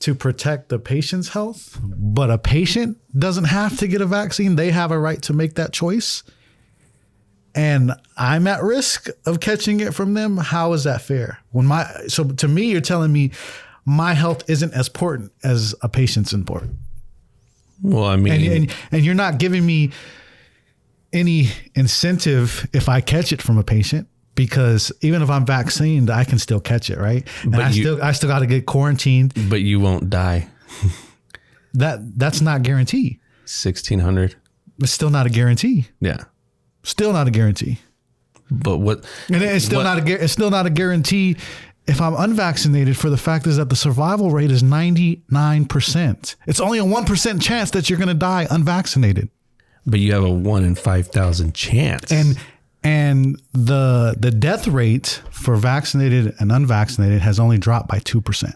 [0.00, 4.70] to protect the patient's health, but a patient doesn't have to get a vaccine, they
[4.70, 6.22] have a right to make that choice.
[7.54, 10.36] And I'm at risk of catching it from them.
[10.38, 11.38] How is that fair?
[11.52, 13.30] When my so to me, you're telling me
[13.84, 16.78] my health isn't as important as a patient's important,
[17.82, 19.90] well, I mean, and and, and you're not giving me
[21.12, 26.24] any incentive if I catch it from a patient because even if I'm vaccinated, I
[26.24, 27.24] can still catch it, right?
[27.42, 29.32] And But I you- still I still got to get quarantined.
[29.48, 30.48] but you won't die.
[31.74, 33.20] That that's not guarantee.
[33.44, 34.34] Sixteen hundred.
[34.80, 35.88] It's still not a guarantee.
[36.00, 36.24] Yeah.
[36.84, 37.80] Still not a guarantee.
[38.50, 39.04] But what?
[39.32, 41.36] And it's still What- not a it's still not a guarantee
[41.86, 46.36] if I'm unvaccinated for the fact is that the survival rate is 99%.
[46.46, 49.28] It's only a 1% chance that you're going to die unvaccinated.
[49.86, 52.10] But you have a one in five thousand chance.
[52.10, 52.38] And
[52.82, 58.54] and the the death rate for vaccinated and unvaccinated has only dropped by 2%.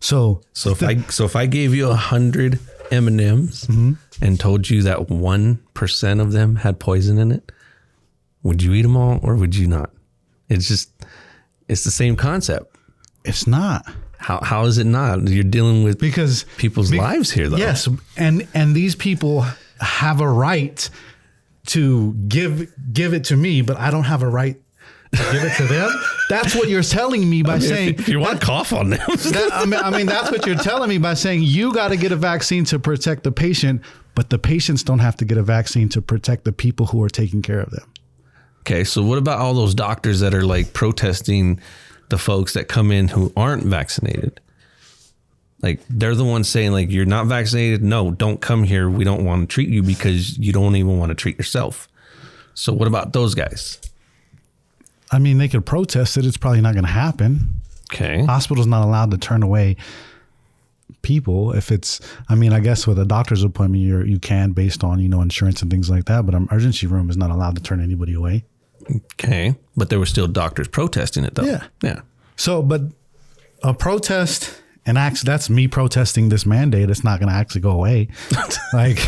[0.00, 2.58] So so if I so if I gave you a hundred
[2.90, 3.92] M and M's Mm-hmm.
[4.24, 7.50] and told you that one percent of them had poison in it,
[8.42, 9.90] would you eat them all or would you not?
[10.48, 10.90] It's just
[11.68, 12.76] it's the same concept.
[13.24, 13.86] it's not
[14.18, 15.28] How how is it not?
[15.28, 17.56] You're dealing with because people's be- lives here, though.
[17.58, 19.44] Yes, and and these people
[19.80, 20.88] have a right
[21.66, 24.56] to give give it to me, but I don't have a right
[25.12, 25.90] to give it to them.
[26.30, 27.94] That's what you're telling me by saying.
[27.94, 30.46] if, if you want to cough on them, that, I, mean, I mean, that's what
[30.46, 33.82] you're telling me by saying you got to get a vaccine to protect the patient,
[34.14, 37.08] but the patients don't have to get a vaccine to protect the people who are
[37.08, 37.92] taking care of them.
[38.60, 41.58] Okay, so what about all those doctors that are like protesting
[42.10, 44.40] the folks that come in who aren't vaccinated?
[45.62, 47.82] Like they're the ones saying like you're not vaccinated.
[47.82, 48.88] No, don't come here.
[48.88, 51.88] We don't want to treat you because you don't even want to treat yourself.
[52.54, 53.80] So what about those guys?
[55.10, 56.24] I mean, they could protest it.
[56.24, 57.62] It's probably not going to happen.
[57.92, 58.24] Okay.
[58.24, 59.76] Hospital's not allowed to turn away
[61.02, 62.00] people if it's.
[62.28, 65.20] I mean, I guess with a doctor's appointment, you you can based on you know
[65.20, 66.24] insurance and things like that.
[66.26, 68.44] But an emergency room is not allowed to turn anybody away.
[69.14, 69.56] Okay.
[69.76, 71.44] But there were still doctors protesting it though.
[71.44, 71.64] Yeah.
[71.82, 72.00] Yeah.
[72.36, 72.82] So, but
[73.62, 76.88] a protest and actually, that's me protesting this mandate.
[76.90, 78.08] It's not going to actually go away.
[78.72, 78.98] like,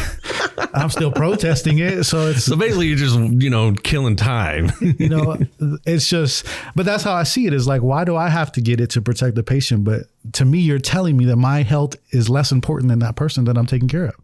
[0.74, 2.04] I'm still protesting it.
[2.04, 4.70] So it's, So basically, you're just you know killing time.
[4.80, 5.38] you know,
[5.86, 8.60] it's just, but that's how I see it is like, why do I have to
[8.60, 9.84] get it to protect the patient?
[9.84, 10.02] But
[10.34, 13.56] to me, you're telling me that my health is less important than that person that
[13.56, 14.14] I'm taking care of.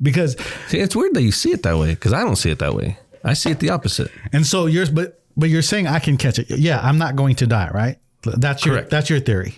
[0.00, 0.36] Because,
[0.68, 2.74] See, it's weird that you see it that way because I don't see it that
[2.74, 2.98] way.
[3.24, 4.10] I see it the opposite.
[4.32, 6.48] and so you're, but, but you're saying I can catch it.
[6.50, 6.80] Yeah.
[6.82, 7.98] I'm not going to die, right?
[8.22, 8.90] That's your, Correct.
[8.90, 9.56] that's your theory.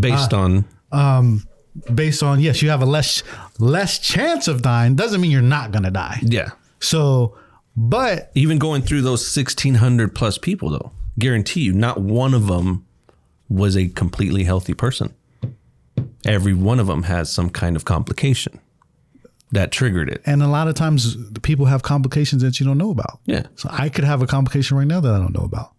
[0.00, 1.46] Based ah, on um,
[1.92, 3.24] Based on, yes, you have a less,
[3.58, 4.94] less chance of dying.
[4.94, 6.20] Doesn't mean you're not going to die.
[6.22, 7.36] yeah, So,
[7.76, 12.86] but even going through those 1600 plus people though, guarantee you, not one of them
[13.48, 15.12] was a completely healthy person.
[16.24, 18.60] Every one of them has some kind of complication
[19.50, 20.22] that triggered it.
[20.26, 23.18] and a lot of times people have complications that you don't know about.
[23.26, 25.72] Yeah, So I could have a complication right now that I don't know about.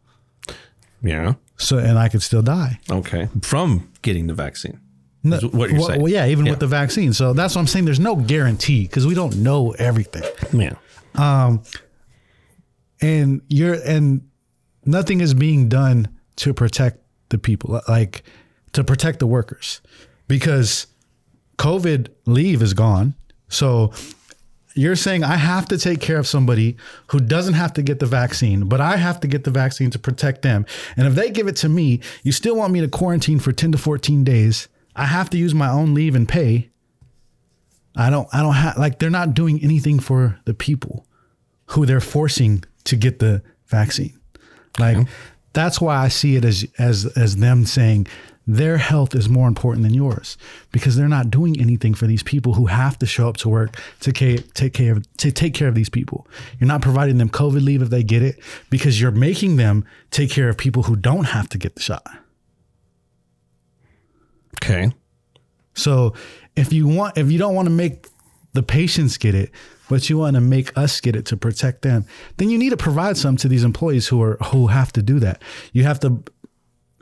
[1.02, 2.80] yeah, So and I could still die.
[2.92, 3.30] okay.
[3.42, 4.80] From getting the vaccine,
[5.24, 6.02] No, what you're well, saying.
[6.02, 6.52] well, yeah, even Yeah.
[6.52, 7.14] with the vaccine.
[7.14, 7.86] So that's what I'm saying.
[7.86, 10.24] There's no guarantee because we don't know everything.
[10.54, 10.74] yeah.
[11.16, 11.64] Um,
[13.02, 14.28] and you're and
[14.86, 17.00] nothing is being done to protect
[17.30, 18.24] the people, like
[18.74, 19.82] to protect the workers,
[20.28, 20.88] because
[21.58, 23.16] COVID leave is gone.
[23.48, 23.94] So
[24.76, 26.76] you're saying I have to take care of somebody
[27.08, 30.00] who doesn't have to get the vaccine, but I have to get the vaccine to
[30.00, 30.66] protect them.
[30.98, 33.72] And if they give it to me, you still want me to quarantine for 10
[33.72, 34.68] to 14 days.
[34.96, 36.70] I have to use my own leave and pay.
[37.96, 41.08] I don't I don't have like they're not doing anything for the people
[41.68, 44.20] who they're forcing to get the vaccine.
[44.78, 45.08] Like
[45.54, 48.08] that's why I see it as as as them saying
[48.48, 50.38] their health is more important than yours
[50.72, 53.80] because they're not doing anything for these people who have to show up to work
[54.02, 56.28] to take care of to take care of these people.
[56.60, 58.40] You're not providing them COVID leave if they get it
[58.70, 62.06] because you're making them take care of people who don't have to get the shot.
[64.62, 64.92] Okay.
[65.74, 66.14] So
[66.56, 68.08] if you want, if you don't want to make
[68.54, 69.52] the patients get it,
[69.90, 72.06] but you want to make us get it to protect them,
[72.38, 75.20] then you need to provide some to these employees who are who have to do
[75.20, 75.42] that.
[75.74, 76.24] You have to,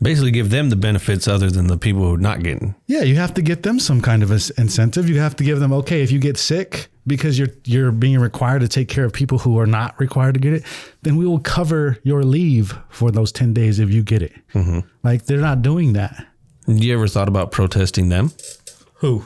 [0.03, 2.75] Basically, give them the benefits other than the people who are not getting.
[2.87, 5.09] yeah, you have to get them some kind of a incentive.
[5.09, 8.59] You have to give them, okay, if you get sick because you're you're being required
[8.61, 10.63] to take care of people who are not required to get it,
[11.01, 14.33] then we will cover your leave for those ten days if you get it.
[14.53, 14.79] Mm-hmm.
[15.03, 16.27] Like they're not doing that.
[16.67, 18.31] You ever thought about protesting them?
[18.95, 19.25] Who?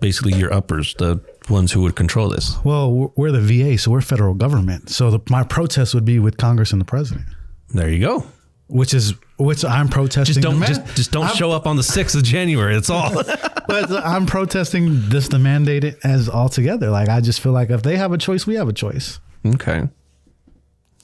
[0.00, 2.56] Basically, your uppers, the ones who would control this.
[2.64, 4.90] Well, we're- we're the VA, so we're federal government.
[4.90, 7.26] So the, my protest would be with Congress and the president.
[7.70, 8.26] There you go.
[8.68, 10.34] Which is which I'm protesting.
[10.34, 12.74] Just don't the just, just don't show up on the sixth of January.
[12.74, 13.22] That's all.
[13.68, 16.90] But I'm protesting this the mandate it as altogether.
[16.90, 19.20] Like I just feel like if they have a choice, we have a choice.
[19.46, 19.88] okay.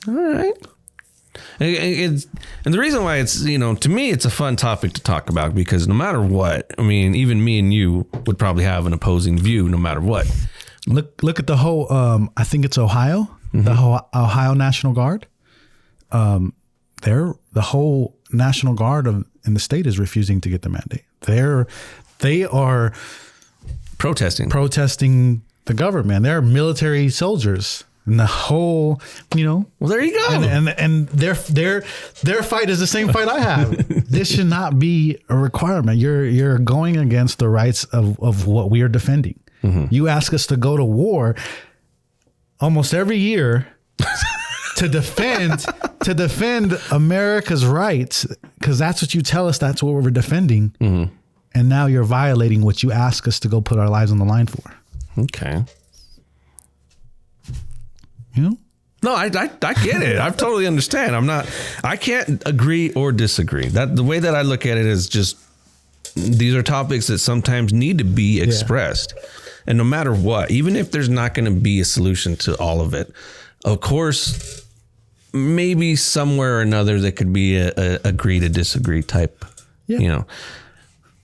[0.07, 0.53] All right.
[1.61, 2.27] It's,
[2.65, 5.31] and the reason why it's you know to me it's a fun topic to talk
[5.31, 8.93] about because no matter what I mean even me and you would probably have an
[8.93, 10.27] opposing view no matter what
[10.89, 11.93] Look look at the whole.
[11.93, 15.27] Um, I think it's Ohio, the whole Ohio National Guard.
[16.11, 16.55] Um,
[17.03, 21.05] they're the whole National Guard of in the state is refusing to get the mandate.
[21.21, 21.67] They're
[22.19, 22.93] they are
[23.99, 26.23] protesting protesting the government.
[26.23, 27.85] They're military soldiers.
[28.07, 29.03] And the whole,
[29.35, 31.85] you know, well there you go and and and their their
[32.23, 33.89] their fight is the same fight I have.
[34.11, 35.99] this should not be a requirement.
[35.99, 39.39] You're you're going against the rights of of what we are defending.
[39.63, 39.87] Mm-hmm.
[39.91, 41.37] You ask us to go to war
[42.61, 43.69] almost every year
[44.79, 45.65] to defend
[46.01, 48.27] to defend America's rights
[48.59, 49.59] because that's what you tell us.
[49.59, 50.71] That's what we're defending.
[50.81, 51.15] Mm-hmm.
[51.55, 54.25] And now you're violating what you ask us to go put our lives on the
[54.25, 54.63] line for.
[55.19, 55.65] okay
[58.35, 58.57] You know.
[59.03, 60.19] No, I, I I get it.
[60.19, 61.15] I totally understand.
[61.15, 61.49] I'm not.
[61.85, 63.69] I can't agree or disagree.
[63.69, 65.37] That the way that I look at it is just
[66.17, 69.15] these are topics that sometimes need to be expressed,
[69.69, 72.81] and no matter what, even if there's not going to be a solution to all
[72.81, 73.13] of it,
[73.65, 74.67] of course,
[75.33, 79.45] maybe somewhere or another there could be a, a agree to disagree type.
[79.87, 79.99] Yeah.
[79.99, 80.27] You know,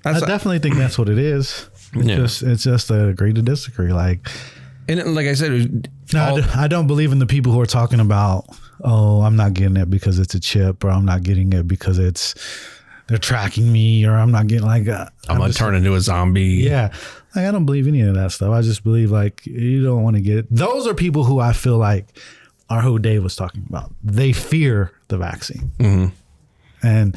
[0.04, 1.68] I that's definitely think that's what it is.
[1.94, 2.16] It's Yeah.
[2.16, 3.92] just it's just a agree to disagree.
[3.92, 4.28] Like
[4.88, 7.60] and like I said, No, I all- d- I don't believe in the people who
[7.60, 8.44] are talking about,
[8.82, 11.98] oh, I'm not getting it because it's a chip, or I'm not getting it because
[11.98, 12.34] it's
[13.06, 16.00] they're tracking me, or I'm not getting like uh, I'm gonna just- turn into a
[16.00, 16.42] zombie.
[16.44, 16.92] Yeah,
[17.34, 18.50] like I don't believe any of that stuff.
[18.52, 20.46] I just believe like you don't want to get it.
[20.50, 22.06] Those are people who I feel like
[22.70, 23.92] are who Dave was talking about.
[24.02, 25.70] They fear the vaccine.
[25.78, 26.86] Mm-hmm.
[26.86, 27.16] And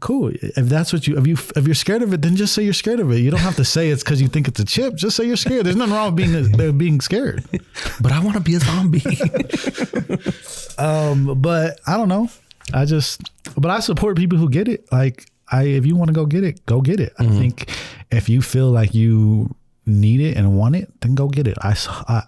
[0.00, 0.32] cool.
[0.34, 2.72] If that's what you if you if you're scared of it, then just say you're
[2.72, 3.18] scared of it.
[3.18, 4.94] You don't have to say it's because you think it's a chip.
[4.94, 5.66] Just say you're scared.
[5.66, 7.44] There's nothing wrong with being uh, being scared.
[8.00, 9.02] But I want to be a zombie.
[10.78, 12.28] Um, but I don't know.
[12.72, 13.20] I just,
[13.56, 14.90] but I support people who get it.
[14.92, 17.12] Like, I, if you want to go get it, go get it.
[17.18, 17.38] I mm-hmm.
[17.38, 17.70] think
[18.10, 19.54] if you feel like you
[19.86, 21.56] need it and want it, then go get it.
[21.62, 21.76] I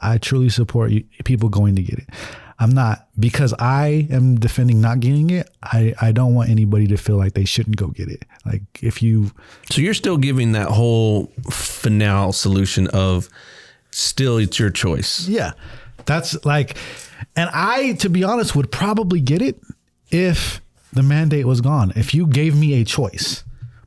[0.02, 2.08] I truly support you, people going to get it.
[2.58, 5.50] I'm not because I am defending not getting it.
[5.62, 8.24] I, I don't want anybody to feel like they shouldn't go get it.
[8.46, 9.32] Like if you,
[9.70, 13.28] so you're still giving that whole finale solution of
[13.90, 15.26] still it's your choice.
[15.28, 15.52] Yeah.
[16.06, 16.76] That's like,
[17.34, 19.60] and I, to be honest, would probably get it
[20.10, 20.60] if
[20.92, 21.92] the mandate was gone.
[21.96, 23.42] If you gave me a choice.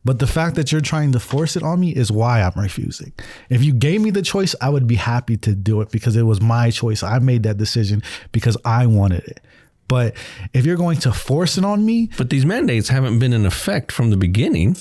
[0.08, 3.12] But the fact that you're trying to force it on me is why I'm refusing.
[3.50, 6.24] If you gave me the choice, I would be happy to do it because it
[6.24, 7.04] was my choice.
[7.04, 8.02] I made that decision
[8.32, 9.42] because I wanted it.
[9.90, 10.16] But
[10.54, 13.92] if you're going to force it on me, But these mandates haven't been in effect
[13.92, 14.78] from the beginning.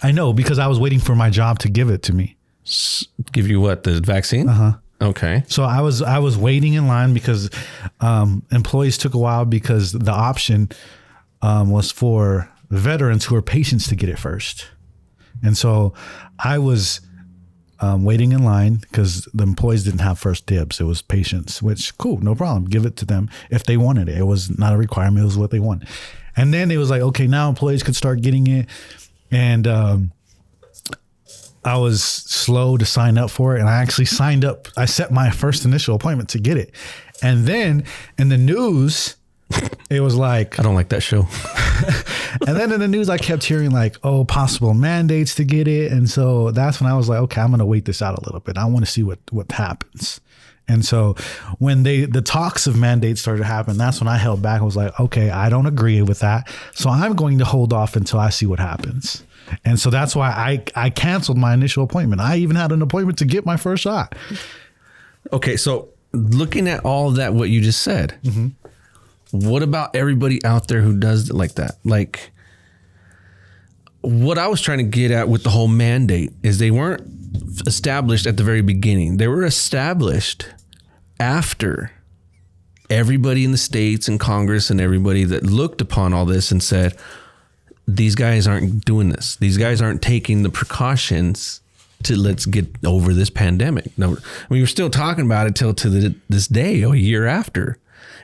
[0.00, 2.36] I know because I was waiting for my job to give it to me.
[3.32, 4.48] Give you what the vaccine?
[4.48, 4.72] Uh huh.
[5.08, 5.42] Okay.
[5.48, 7.50] So I was I was waiting in line because
[7.98, 10.68] um, employees took a while because the option
[11.40, 12.48] um, was for
[12.78, 14.66] veterans who are patients to get it first,
[15.42, 15.94] and so
[16.38, 17.00] I was
[17.80, 20.80] um, waiting in line because the employees didn't have first dibs.
[20.80, 22.66] It was patients, which cool, no problem.
[22.66, 24.18] Give it to them if they wanted it.
[24.18, 25.22] It was not a requirement.
[25.22, 25.88] It was what they wanted.
[26.36, 28.68] And then it was like, okay, now employees could start getting it,
[29.30, 30.12] and um,
[31.64, 34.68] I was slow to sign up for it, and I actually signed up.
[34.76, 36.72] I set my first initial appointment to get it,
[37.22, 37.84] and then
[38.16, 39.16] in the news,
[39.90, 41.26] it was like, I don't like that show.
[42.46, 45.92] and then in the news, I kept hearing like, oh, possible mandates to get it,
[45.92, 48.40] and so that's when I was like, okay, I'm gonna wait this out a little
[48.40, 48.56] bit.
[48.56, 50.20] I want to see what what happens.
[50.68, 51.14] And so
[51.58, 54.60] when they the talks of mandates started to happen, that's when I held back.
[54.60, 56.48] I was like, okay, I don't agree with that.
[56.72, 59.24] So I'm going to hold off until I see what happens.
[59.64, 62.20] And so that's why I I canceled my initial appointment.
[62.20, 64.14] I even had an appointment to get my first shot.
[65.32, 68.48] Okay, so looking at all that, what you just said, mm-hmm.
[69.32, 71.76] What about everybody out there who does it like that?
[71.84, 72.30] Like,
[74.02, 77.02] what I was trying to get at with the whole mandate is they weren't
[77.66, 79.16] established at the very beginning.
[79.16, 80.46] They were established
[81.18, 81.92] after
[82.90, 86.96] everybody in the states and Congress and everybody that looked upon all this and said,
[87.88, 89.36] these guys aren't doing this.
[89.36, 91.60] These guys aren't taking the precautions
[92.02, 93.96] to let's get over this pandemic.
[93.96, 94.18] No,
[94.48, 97.78] we were still talking about it till to the, this day, a year after.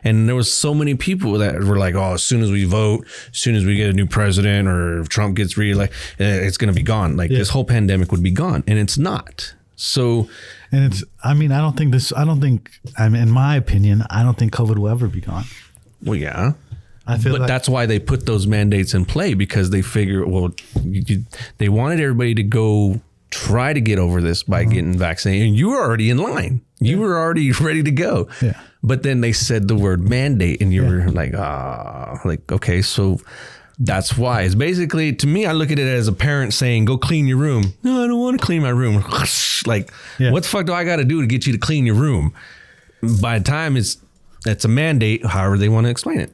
[0.05, 3.07] And there was so many people that were like, "Oh, as soon as we vote,
[3.33, 6.57] as soon as we get a new president, or if Trump gets reelected, eh, it's
[6.57, 7.17] going to be gone.
[7.17, 9.55] Like this whole pandemic would be gone, and it's not.
[9.77, 10.29] So,
[10.73, 13.57] And it's I mean, I don't think this I don't think I mean in my
[13.57, 15.45] opinion, I don't think COVID will ever be gone.
[16.05, 16.53] well, yeah,
[17.07, 20.27] I feel but like that's why they put those mandates in play because they figure,
[20.27, 20.51] well,
[20.85, 21.25] you, you-
[21.59, 25.69] they wanted everybody to go try to get over this by getting vaccinated, and you
[25.71, 26.61] were already in line.
[26.81, 28.29] You were already ready to go.
[28.43, 28.61] Yeah.
[28.83, 33.21] But then they said the word mandate, and you were like, ah, like okay, so.
[33.81, 34.43] That's why.
[34.43, 35.47] It's basically to me.
[35.47, 38.19] I look at it as a parent saying, "Go clean your room." No, I don't
[38.19, 39.05] want to clean my room.
[39.67, 40.33] like, Yeah.
[40.33, 42.35] what the fuck do I got to do to get you to clean your room?
[43.23, 43.99] By the time it's
[44.45, 46.33] it's a mandate, however they want to explain it.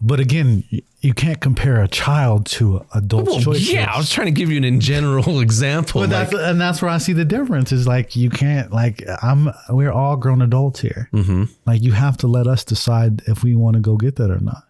[0.00, 0.64] But again,
[1.00, 3.72] you can't compare a child to adult Well, choices.
[3.72, 6.00] yeah, I was trying to give you an in general example.
[6.02, 9.02] But like- that's and that's where I see the difference is like you can't like
[9.22, 11.08] I'm we're all grown adults here.
[11.12, 11.44] Mm-hmm.
[11.64, 14.40] Like you have to let us decide if we want to go get that or
[14.40, 14.64] not.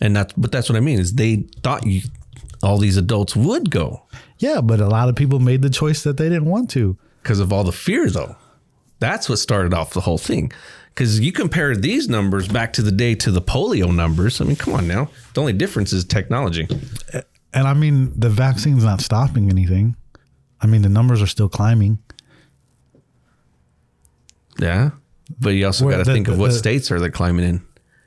[0.00, 2.02] and that's but that's what I mean is they thought you
[2.62, 4.02] all these adults would go
[4.38, 6.96] Yeah, but a lot of people made the choice that they didn't want to.
[7.22, 8.36] because of all the fear though.
[9.00, 10.50] That's what started off the whole thing.
[10.94, 14.40] Because you compare these numbers back to the day to the polio numbers.
[14.40, 15.08] I mean, come on now.
[15.34, 16.68] The only difference is technology.
[17.52, 19.96] And I mean, the vaccine's not stopping anything.
[20.60, 21.98] I mean, the numbers are still climbing.
[24.58, 24.90] Yeah.
[25.40, 27.62] But you also got to think of what the- states are they climbing in.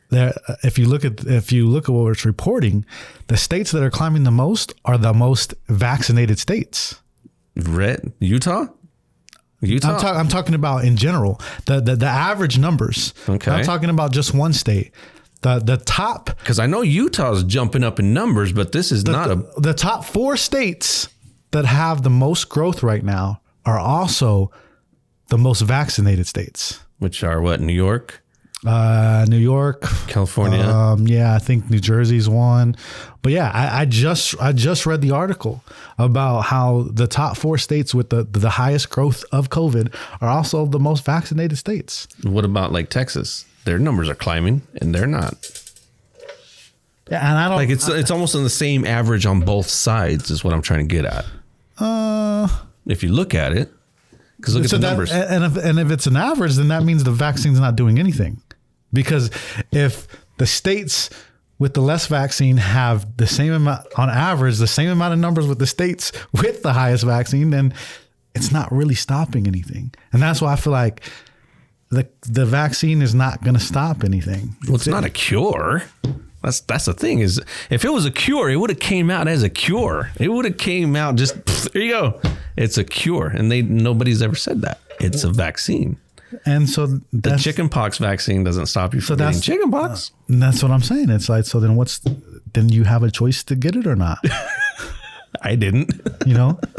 [0.10, 0.34] There,
[0.64, 2.86] if you look at if you look at what it's reporting,
[3.28, 7.02] the states that are climbing the most are the most vaccinated states.
[7.58, 8.68] Red Utah?
[9.62, 9.94] Utah?
[9.96, 13.14] I'm, talk, I'm talking about in general the the, the average numbers.
[13.28, 13.52] Okay.
[13.52, 14.92] I'm talking about just one state.
[15.42, 19.30] The the top Because I know Utah's jumping up in numbers, but this is not
[19.32, 21.10] a the top four states
[21.52, 24.52] that have the most growth right now are also
[25.30, 26.80] the most vaccinated states.
[27.00, 28.24] which are what New York,
[28.68, 30.60] Uh, New York, California.
[30.62, 32.76] Um, yeah, I think New Jersey's one,
[33.22, 35.64] but yeah, I, I just I just read the article
[35.98, 40.66] about how the top four states with the the highest growth of COVID are also
[40.66, 42.08] the most vaccinated states.
[42.24, 43.46] what about like Texas?
[43.66, 45.34] Their numbers are climbing, and they're not.
[47.10, 50.30] Yeah, and I don't Like it's it's almost on the same average on both sides
[50.30, 51.26] is what I'm trying to get at.
[51.80, 52.48] uh
[52.86, 53.72] If you look at it,
[54.38, 55.12] because look at the that, numbers.
[55.12, 58.42] and if and if it's an average, then that means the vaccine's not doing anything.
[58.98, 59.30] Because
[59.72, 60.08] if
[60.38, 61.12] the states
[61.60, 65.46] with the less vaccine have the same amount on average, the same amount of numbers
[65.46, 67.76] with the states with the highest vaccine, then
[68.34, 69.94] it's not really stopping anything.
[70.12, 71.04] And that's why I feel like
[71.90, 74.56] the the vaccine is not going to stop anything.
[74.66, 75.84] well, it's not a cure.
[76.42, 79.28] That's that's the thing is if it was a cure, it would have came out
[79.28, 80.10] as a cure.
[80.20, 81.36] It would have came out just
[81.74, 82.22] there you go.
[82.56, 84.80] It's a cure, and they nobody's ever said that.
[85.00, 85.98] It's a vaccine.
[86.46, 90.12] And so The chickenpox vaccine doesn't stop you from getting that's- chickenpox.
[90.28, 91.10] and uh, that's what I'm saying.
[91.10, 92.02] It's like so then what's
[92.54, 94.20] then you have a choice to get it or not.
[95.42, 95.92] I didn't.
[96.26, 96.60] You know?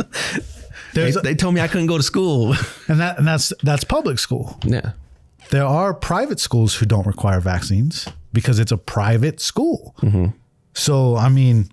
[0.94, 2.54] They, a- they told me I couldn't go to school.
[2.88, 4.58] and that and that's that's public school.
[4.64, 4.92] yeah.
[5.50, 9.94] There are private schools who don't require vaccines because it's a private school.
[10.02, 10.26] Mm-hmm.
[10.74, 11.70] So I mean,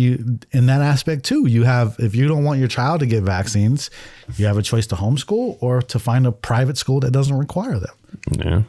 [0.00, 1.46] you in that aspect too.
[1.46, 3.90] You have if you don't want your child to get vaccines,
[4.36, 7.78] you have a choice to homeschool or to find a private school that doesn't require
[7.78, 7.96] them.
[8.32, 8.62] Yeah.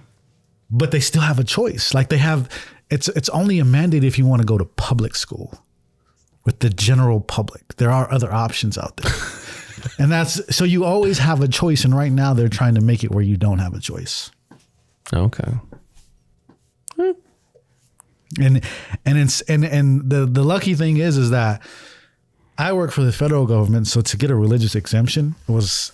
[0.69, 1.93] But they still have a choice.
[1.93, 2.49] Like they have,
[2.89, 5.63] it's it's only a mandate if you want to go to public school
[6.45, 7.75] with the general public.
[7.77, 9.11] There are other options out there.
[9.97, 11.83] And that's so you always have a choice.
[11.85, 14.31] And right now they're trying to make it where you don't have a choice.
[15.13, 15.53] Okay.
[18.39, 18.63] And
[19.05, 21.61] and it's and and the the lucky thing is is that
[22.57, 25.91] I work for the federal government, so to get a religious exemption was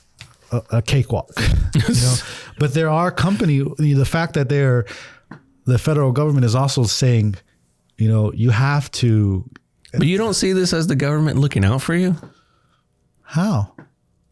[0.51, 1.31] a, a cakewalk,
[1.75, 2.15] you know.
[2.59, 4.85] But there are company the fact that they're
[5.65, 7.35] the federal government is also saying,
[7.97, 9.49] you know, you have to
[9.91, 12.15] But you don't see this as the government looking out for you?
[13.27, 13.73] how?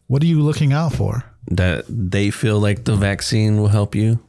[0.06, 1.22] What are you looking out for?
[1.48, 4.20] That they feel like the vaccine will help you?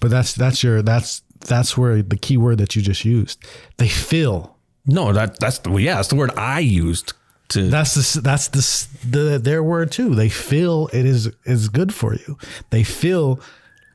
[0.00, 3.42] But that's that's your that's that's where the key word that you just used.
[3.76, 4.56] They feel
[4.86, 7.12] No, that that's the well, yeah, that's the word I used
[7.48, 10.14] to That's the that's the the their word too.
[10.14, 12.38] They feel it is is good for you.
[12.70, 13.40] They feel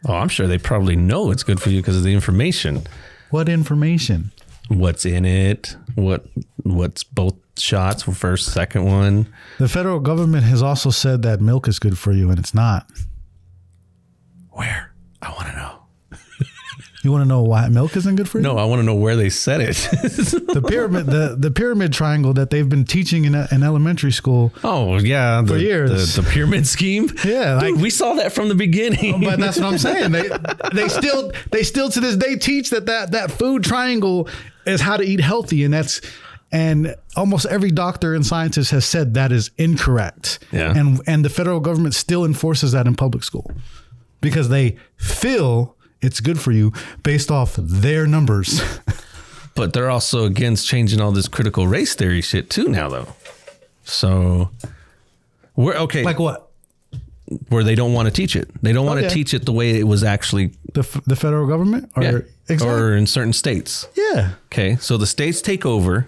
[0.07, 2.83] Oh, I'm sure they probably know it's good for you because of the information.
[3.31, 4.31] what information?
[4.69, 5.75] What's in it?
[5.95, 6.25] What
[6.63, 9.27] what's both shots, first, second one?
[9.57, 12.85] The federal government has also said that milk is good for you, and it's not.
[14.51, 14.91] Where?
[15.21, 15.66] I want to know.
[17.03, 18.43] You want to know why milk isn't good for you?
[18.43, 19.75] No, I want to know where they said it.
[20.57, 24.51] The pyramid, the, the pyramid triangle that they've been teaching in, in elementary school.
[24.63, 26.15] oh yeah, the, years.
[26.15, 27.11] the, the pyramid scheme.
[27.23, 29.15] Yeah, like- Dude, we saw that from the beginning.
[29.15, 30.11] Oh, but that's what I'm saying.
[30.13, 30.27] They
[30.73, 34.27] they still they still to this day teach that that that food triangle
[34.65, 36.01] is how to eat healthy, and that's
[36.51, 40.39] and almost every doctor and scientist has said that is incorrect.
[40.51, 40.73] Yeah.
[40.75, 43.51] And and the federal government still enforces that in public school
[44.21, 48.61] because they feel it's good for you based off their numbers.
[49.57, 53.07] But they're also against changing all this critical race theory shit too now though.
[53.83, 54.51] So
[55.55, 56.03] we're okay.
[56.03, 56.43] like what?
[57.49, 58.49] where they don't want to teach it.
[58.61, 61.45] They don't want to teach it the way it was actually The, f- the federal
[61.45, 62.69] government or yeah, exactly.
[62.69, 63.87] or in certain states.
[63.95, 64.35] yeah.
[64.45, 64.77] Okay.
[64.77, 66.07] So the states take over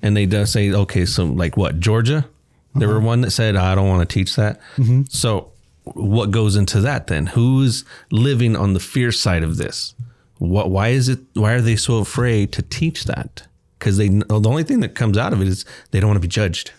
[0.00, 2.26] and they do say, okay, so like what, Georgia?
[2.74, 3.06] There were uh-huh.
[3.06, 4.58] one that said, I don't want to teach that.
[4.76, 5.02] Mm-hmm.
[5.08, 5.51] So
[5.84, 7.26] what goes into that then?
[7.26, 9.94] Who's living on the fear side of this?
[10.38, 13.46] What, why is it, why are they so afraid to teach that?
[13.78, 16.20] Because they, the only thing that comes out of it is they don't want to
[16.20, 16.72] be judged.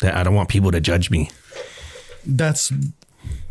[0.00, 1.30] That I don't want people to judge me.
[2.26, 2.72] that's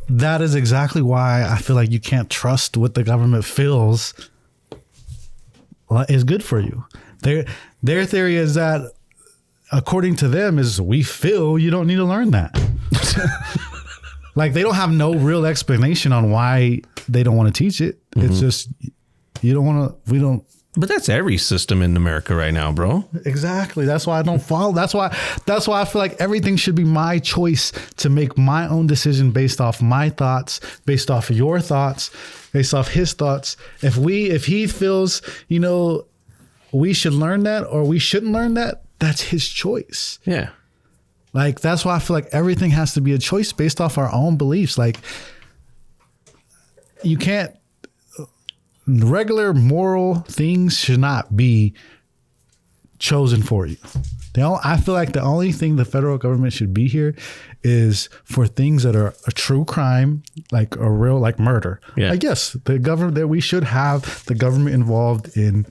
[0.09, 4.13] that is exactly why I feel like you can't trust what the government feels
[6.09, 6.85] is good for you.
[7.21, 7.45] Their
[7.81, 8.91] their theory is that
[9.71, 12.51] according to them is we feel you don't need to learn that.
[14.35, 17.99] like they don't have no real explanation on why they don't want to teach it.
[18.15, 18.39] It's mm-hmm.
[18.39, 18.69] just
[19.41, 20.43] you don't want to we don't
[20.75, 23.07] But that's every system in America right now, bro.
[23.25, 23.85] Exactly.
[23.85, 24.73] That's why I don't follow.
[24.73, 25.15] That's why.
[25.45, 29.31] That's why I feel like everything should be my choice to make my own decision
[29.31, 32.09] based off my thoughts, based off your thoughts,
[32.53, 33.55] based off his thoughts.
[33.81, 36.07] If we, if he feels, you know,
[36.71, 40.17] we should learn that or we shouldn't learn that, that's his choice.
[40.25, 40.49] Yeah.
[41.33, 44.11] Like that's why I feel like everything has to be a choice based off our
[44.11, 44.77] own beliefs.
[44.77, 44.97] Like
[47.03, 47.55] you can't
[48.87, 51.73] regular moral things should not be
[52.99, 53.77] chosen for you.
[54.33, 57.15] The only, I feel like the only thing the federal government should be here
[57.63, 61.79] is for things that are a true crime, like a real like murder.
[61.95, 62.11] Yeah.
[62.11, 65.65] I guess the government that we should have the government involved in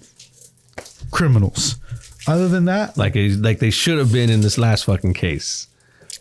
[1.11, 1.77] criminals.
[2.27, 5.67] Other than that, Like like they should have been in this last fucking case.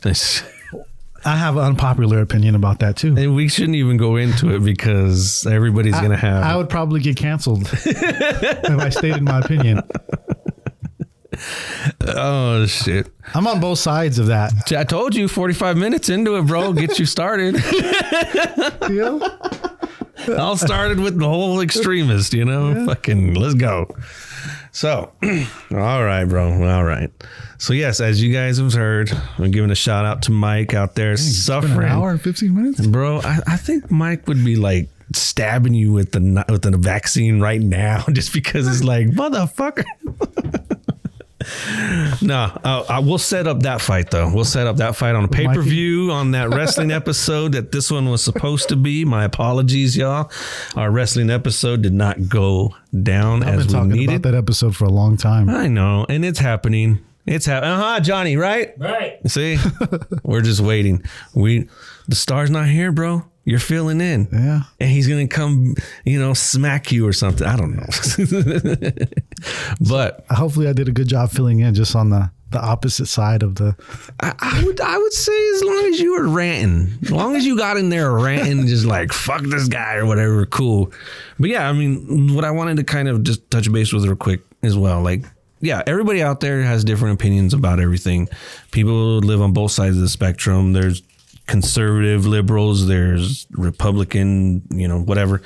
[1.23, 3.15] I have an unpopular opinion about that too.
[3.15, 6.44] And we shouldn't even go into it because everybody's gonna have.
[6.44, 9.82] I would probably get canceled if I stated my opinion.
[12.07, 13.07] oh shit!
[13.36, 14.52] I'm on both sides of that.
[14.76, 16.73] I told you, 45 minutes into it, bro.
[16.73, 17.56] Get you started.
[20.38, 22.86] All started with the whole extremist, you know?
[22.86, 23.88] Fucking let's go.
[24.72, 25.11] So,
[25.72, 26.52] all right, bro.
[26.69, 27.10] All right.
[27.57, 30.95] So, yes, as you guys have heard, I'm giving a shout out to Mike out
[30.95, 31.89] there an suffering.
[31.89, 32.88] hour and 15 minutes.
[32.88, 37.41] Bro, I, I think Mike would be like stabbing you with the with the vaccine
[37.41, 39.84] right now just because it's like, motherfucker.
[42.22, 44.32] no, uh, I will set up that fight though.
[44.34, 47.72] We'll set up that fight on a pay per view on that wrestling episode that
[47.72, 49.06] this one was supposed to be.
[49.06, 50.32] My apologies, y'all.
[50.76, 54.16] Our wrestling episode did not go down I've as been we talking needed.
[54.18, 55.50] about that episode for a long time.
[55.50, 57.00] I know, and it's happening.
[57.26, 57.74] It's happening.
[57.74, 58.36] Uh huh, Johnny.
[58.38, 58.74] Right?
[58.78, 59.20] Right.
[59.30, 59.58] See,
[60.24, 61.04] we're just waiting.
[61.34, 61.68] We
[62.08, 63.26] the star's not here, bro.
[63.44, 64.28] You're filling in.
[64.32, 64.62] Yeah.
[64.80, 67.48] And he's gonna come, you know, smack you or something.
[67.48, 67.88] I don't know.
[69.90, 73.42] but Hopefully, I did a good job filling in just on the, the opposite side
[73.42, 73.76] of the.
[74.20, 77.46] I, I would I would say as long as you were ranting, as long as
[77.46, 80.92] you got in there ranting, just like fuck this guy or whatever, cool.
[81.40, 84.16] But yeah, I mean, what I wanted to kind of just touch base with real
[84.16, 85.24] quick as well, like.
[85.64, 88.30] Yeah, everybody out there has different opinions about everything.
[88.72, 90.74] People live on both sides of the spectrum.
[90.74, 91.04] There's
[91.48, 95.42] conservative liberals, there's Republican, you know, whatever.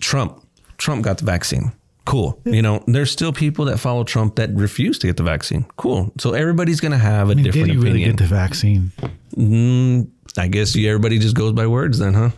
[0.00, 0.44] Trump,
[0.78, 1.72] Trump got the vaccine.
[2.04, 2.38] Cool.
[2.44, 5.64] You know, there's still people that follow Trump that refuse to get the vaccine.
[5.76, 6.12] Cool.
[6.18, 8.10] So everybody's going to have a I mean, different did really opinion.
[8.10, 8.92] get the vaccine?
[9.36, 12.30] Mm, I guess you, everybody just goes by words then, huh?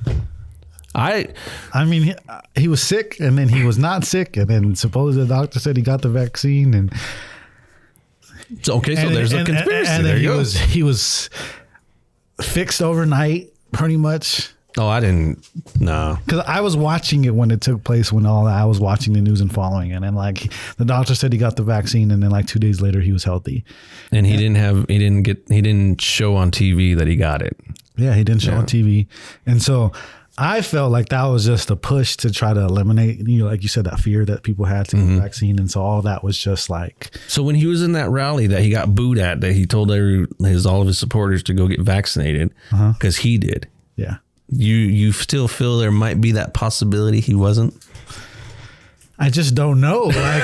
[0.94, 1.28] I
[1.74, 2.14] I mean, he,
[2.54, 4.36] he was sick and then he was not sick.
[4.36, 6.72] And then supposedly the doctor said he got the vaccine.
[6.72, 6.92] And,
[8.62, 9.90] so, okay, so and there's a and- conspiracy.
[9.90, 11.28] And, there then he you was, he was
[12.40, 14.50] fixed overnight pretty much.
[14.78, 15.48] oh, I didn't.
[15.80, 18.78] No, Because I was watching it when it took place, when all that, I was
[18.78, 20.02] watching the news and following it.
[20.02, 23.00] And like the doctor said he got the vaccine, and then like two days later,
[23.00, 23.64] he was healthy.
[24.12, 24.86] and he didn't have.
[24.88, 25.42] He didn't get.
[25.48, 27.56] He didn't show on TV that he got it.
[27.96, 29.06] Yeah, he didn't show on TV.
[29.46, 29.92] And so
[30.38, 33.62] I felt like that was just a push to try to eliminate, you know, like
[33.62, 35.58] you said, that fear that people had to get the vaccine.
[35.58, 38.60] And so all that was just like, So when he was in that rally that
[38.62, 41.68] he got booed at, that he told every, his all of his supporters to go
[41.68, 42.92] get vaccinated uh-huh.
[42.92, 43.68] because he did.
[43.96, 44.16] yeah.
[44.48, 47.74] You you still feel there might be that possibility he wasn't.
[49.18, 50.04] I just don't know.
[50.04, 50.42] Like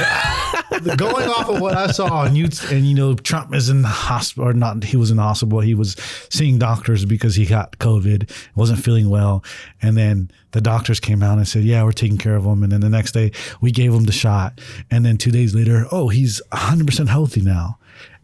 [0.97, 3.89] going off of what I saw, and you and you know, Trump is in the
[3.89, 4.83] hospital, or not?
[4.85, 5.61] He was in the hospital.
[5.61, 5.95] He was
[6.31, 9.45] seeing doctors because he got COVID, wasn't feeling well,
[9.81, 12.73] and then the doctors came out and said, "Yeah, we're taking care of him." And
[12.73, 16.09] then the next day, we gave him the shot, and then two days later, oh,
[16.09, 17.79] he's 100 percent healthy now.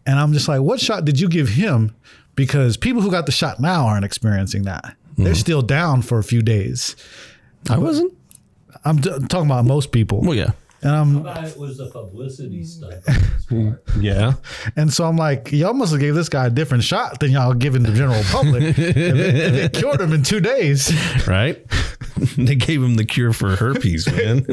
[0.09, 1.95] And I'm just like, what shot did you give him?
[2.35, 4.97] Because people who got the shot now aren't experiencing that.
[5.19, 5.35] They're mm-hmm.
[5.35, 6.97] still down for a few days.
[7.69, 8.18] I wasn't.
[8.85, 10.21] I'm t- talking about most people.
[10.21, 10.53] Well, yeah,
[10.83, 13.03] And I'm But it was a publicity stunt.
[14.01, 14.35] yeah.
[14.77, 17.55] And so I'm like, y'all must have gave this guy a different shot than y'all
[17.55, 18.63] giving the general public.
[18.63, 20.93] if, it, if it cured him in two days.
[21.27, 21.65] right?
[22.37, 24.45] they gave him the cure for herpes, man.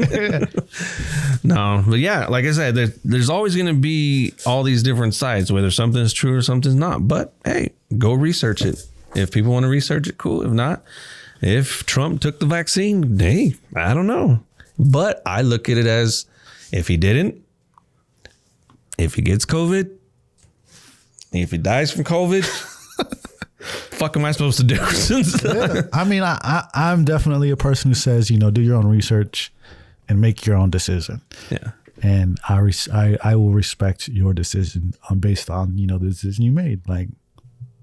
[1.44, 5.14] no, but yeah, like I said, there, there's always going to be all these different
[5.14, 7.06] sides, whether something's true or something's not.
[7.06, 8.84] But hey, go research it.
[9.14, 10.42] If people want to research it, cool.
[10.42, 10.82] If not,
[11.40, 14.40] if Trump took the vaccine, hey, I don't know.
[14.78, 16.26] But I look at it as
[16.72, 17.42] if he didn't,
[18.98, 19.90] if he gets COVID,
[21.32, 22.44] if he dies from COVID,
[23.58, 24.78] fuck am I supposed to do?
[25.92, 28.86] I mean, I, I, I'm definitely a person who says, you know, do your own
[28.86, 29.52] research
[30.08, 31.22] and make your own decision.
[31.50, 31.72] yeah.
[32.02, 36.08] And I, res- I, I will respect your decision on based on, you know, the
[36.08, 36.86] decision you made.
[36.86, 37.08] Like,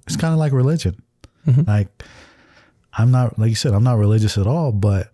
[0.05, 1.01] it's kind of like religion.
[1.47, 1.63] Mm-hmm.
[1.63, 2.03] Like,
[2.97, 5.09] I'm not, like you said, I'm not religious at all, but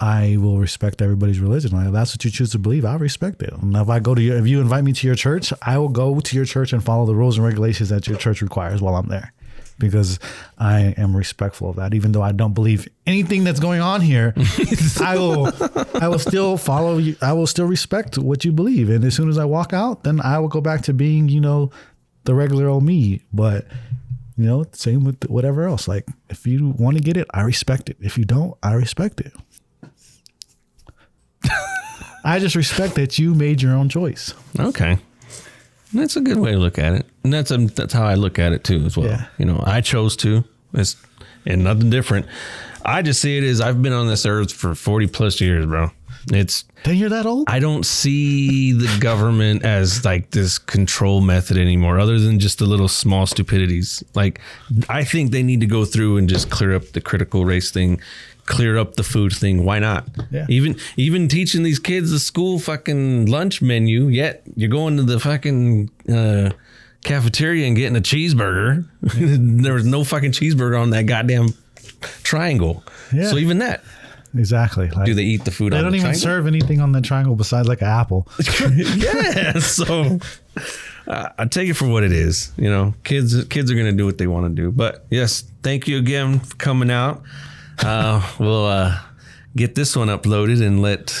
[0.00, 1.72] I will respect everybody's religion.
[1.72, 3.52] Like, if that's what you choose to believe, I respect it.
[3.52, 5.88] And if I go to your, if you invite me to your church, I will
[5.88, 8.94] go to your church and follow the rules and regulations that your church requires while
[8.94, 9.32] I'm there.
[9.80, 10.18] Because
[10.58, 14.34] I am respectful of that, even though I don't believe anything that's going on here,
[15.00, 15.52] I will,
[16.00, 17.16] I will still follow you.
[17.22, 20.20] I will still respect what you believe, and as soon as I walk out, then
[20.20, 21.70] I will go back to being, you know,
[22.24, 23.22] the regular old me.
[23.32, 23.66] But
[24.38, 25.88] you know, same with whatever else.
[25.88, 27.96] Like, if you want to get it, I respect it.
[28.00, 29.32] If you don't, I respect it.
[32.24, 34.32] I just respect that you made your own choice.
[34.58, 34.98] Okay.
[35.92, 37.06] That's a good way to look at it.
[37.24, 39.08] And that's um that's how I look at it too as well.
[39.08, 39.26] Yeah.
[39.38, 40.44] You know, I chose to.
[40.74, 40.96] It's
[41.46, 42.26] and nothing different.
[42.84, 45.90] I just see it as I've been on this earth for 40 plus years, bro.
[46.32, 47.48] It's Dang, you're that old?
[47.48, 52.66] I don't see the government as like this control method anymore, other than just the
[52.66, 54.02] little small stupidities.
[54.14, 54.40] Like,
[54.88, 58.00] I think they need to go through and just clear up the critical race thing,
[58.46, 59.64] clear up the food thing.
[59.64, 60.08] Why not?
[60.30, 60.46] Yeah.
[60.48, 64.06] Even even teaching these kids the school fucking lunch menu.
[64.06, 66.50] Yet you're going to the fucking uh,
[67.04, 68.86] cafeteria and getting a cheeseburger.
[69.62, 71.48] there was no fucking cheeseburger on that goddamn
[72.22, 72.84] triangle.
[73.12, 73.30] Yeah.
[73.30, 73.82] So even that,
[74.36, 74.88] Exactly.
[74.90, 75.72] Like, do they eat the food?
[75.72, 76.20] they on don't the even triangle?
[76.20, 78.28] serve anything on the triangle besides like an apple.
[78.74, 79.58] yeah.
[79.58, 80.18] So
[81.06, 82.52] uh, I take it for what it is.
[82.56, 84.70] You know, kids kids are gonna do what they want to do.
[84.70, 87.22] But yes, thank you again for coming out.
[87.78, 88.98] Uh, we'll uh,
[89.56, 91.14] get this one uploaded and let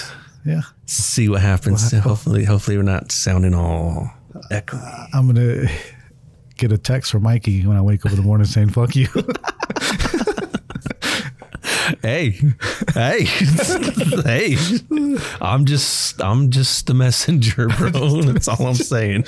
[0.44, 0.62] Yeah.
[0.86, 1.90] see what happens.
[1.92, 4.10] hopefully, hopefully we're not sounding all
[4.50, 5.08] echoey.
[5.14, 5.66] I'm gonna
[6.58, 9.08] get a text from Mikey when I wake up in the morning saying "fuck you."
[12.02, 12.38] Hey,
[12.94, 14.56] hey, hey!
[15.40, 17.90] I'm just I'm just the messenger, bro.
[18.22, 19.24] That's all I'm saying.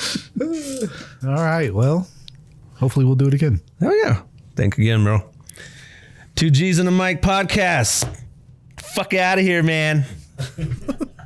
[1.25, 1.73] All right.
[1.73, 2.07] Well,
[2.77, 3.61] hopefully we'll do it again.
[3.81, 4.23] Oh yeah.
[4.57, 5.29] Thank you again, bro.
[6.35, 8.09] Two G's and a mic podcast.
[8.79, 10.05] Fuck out of here, man.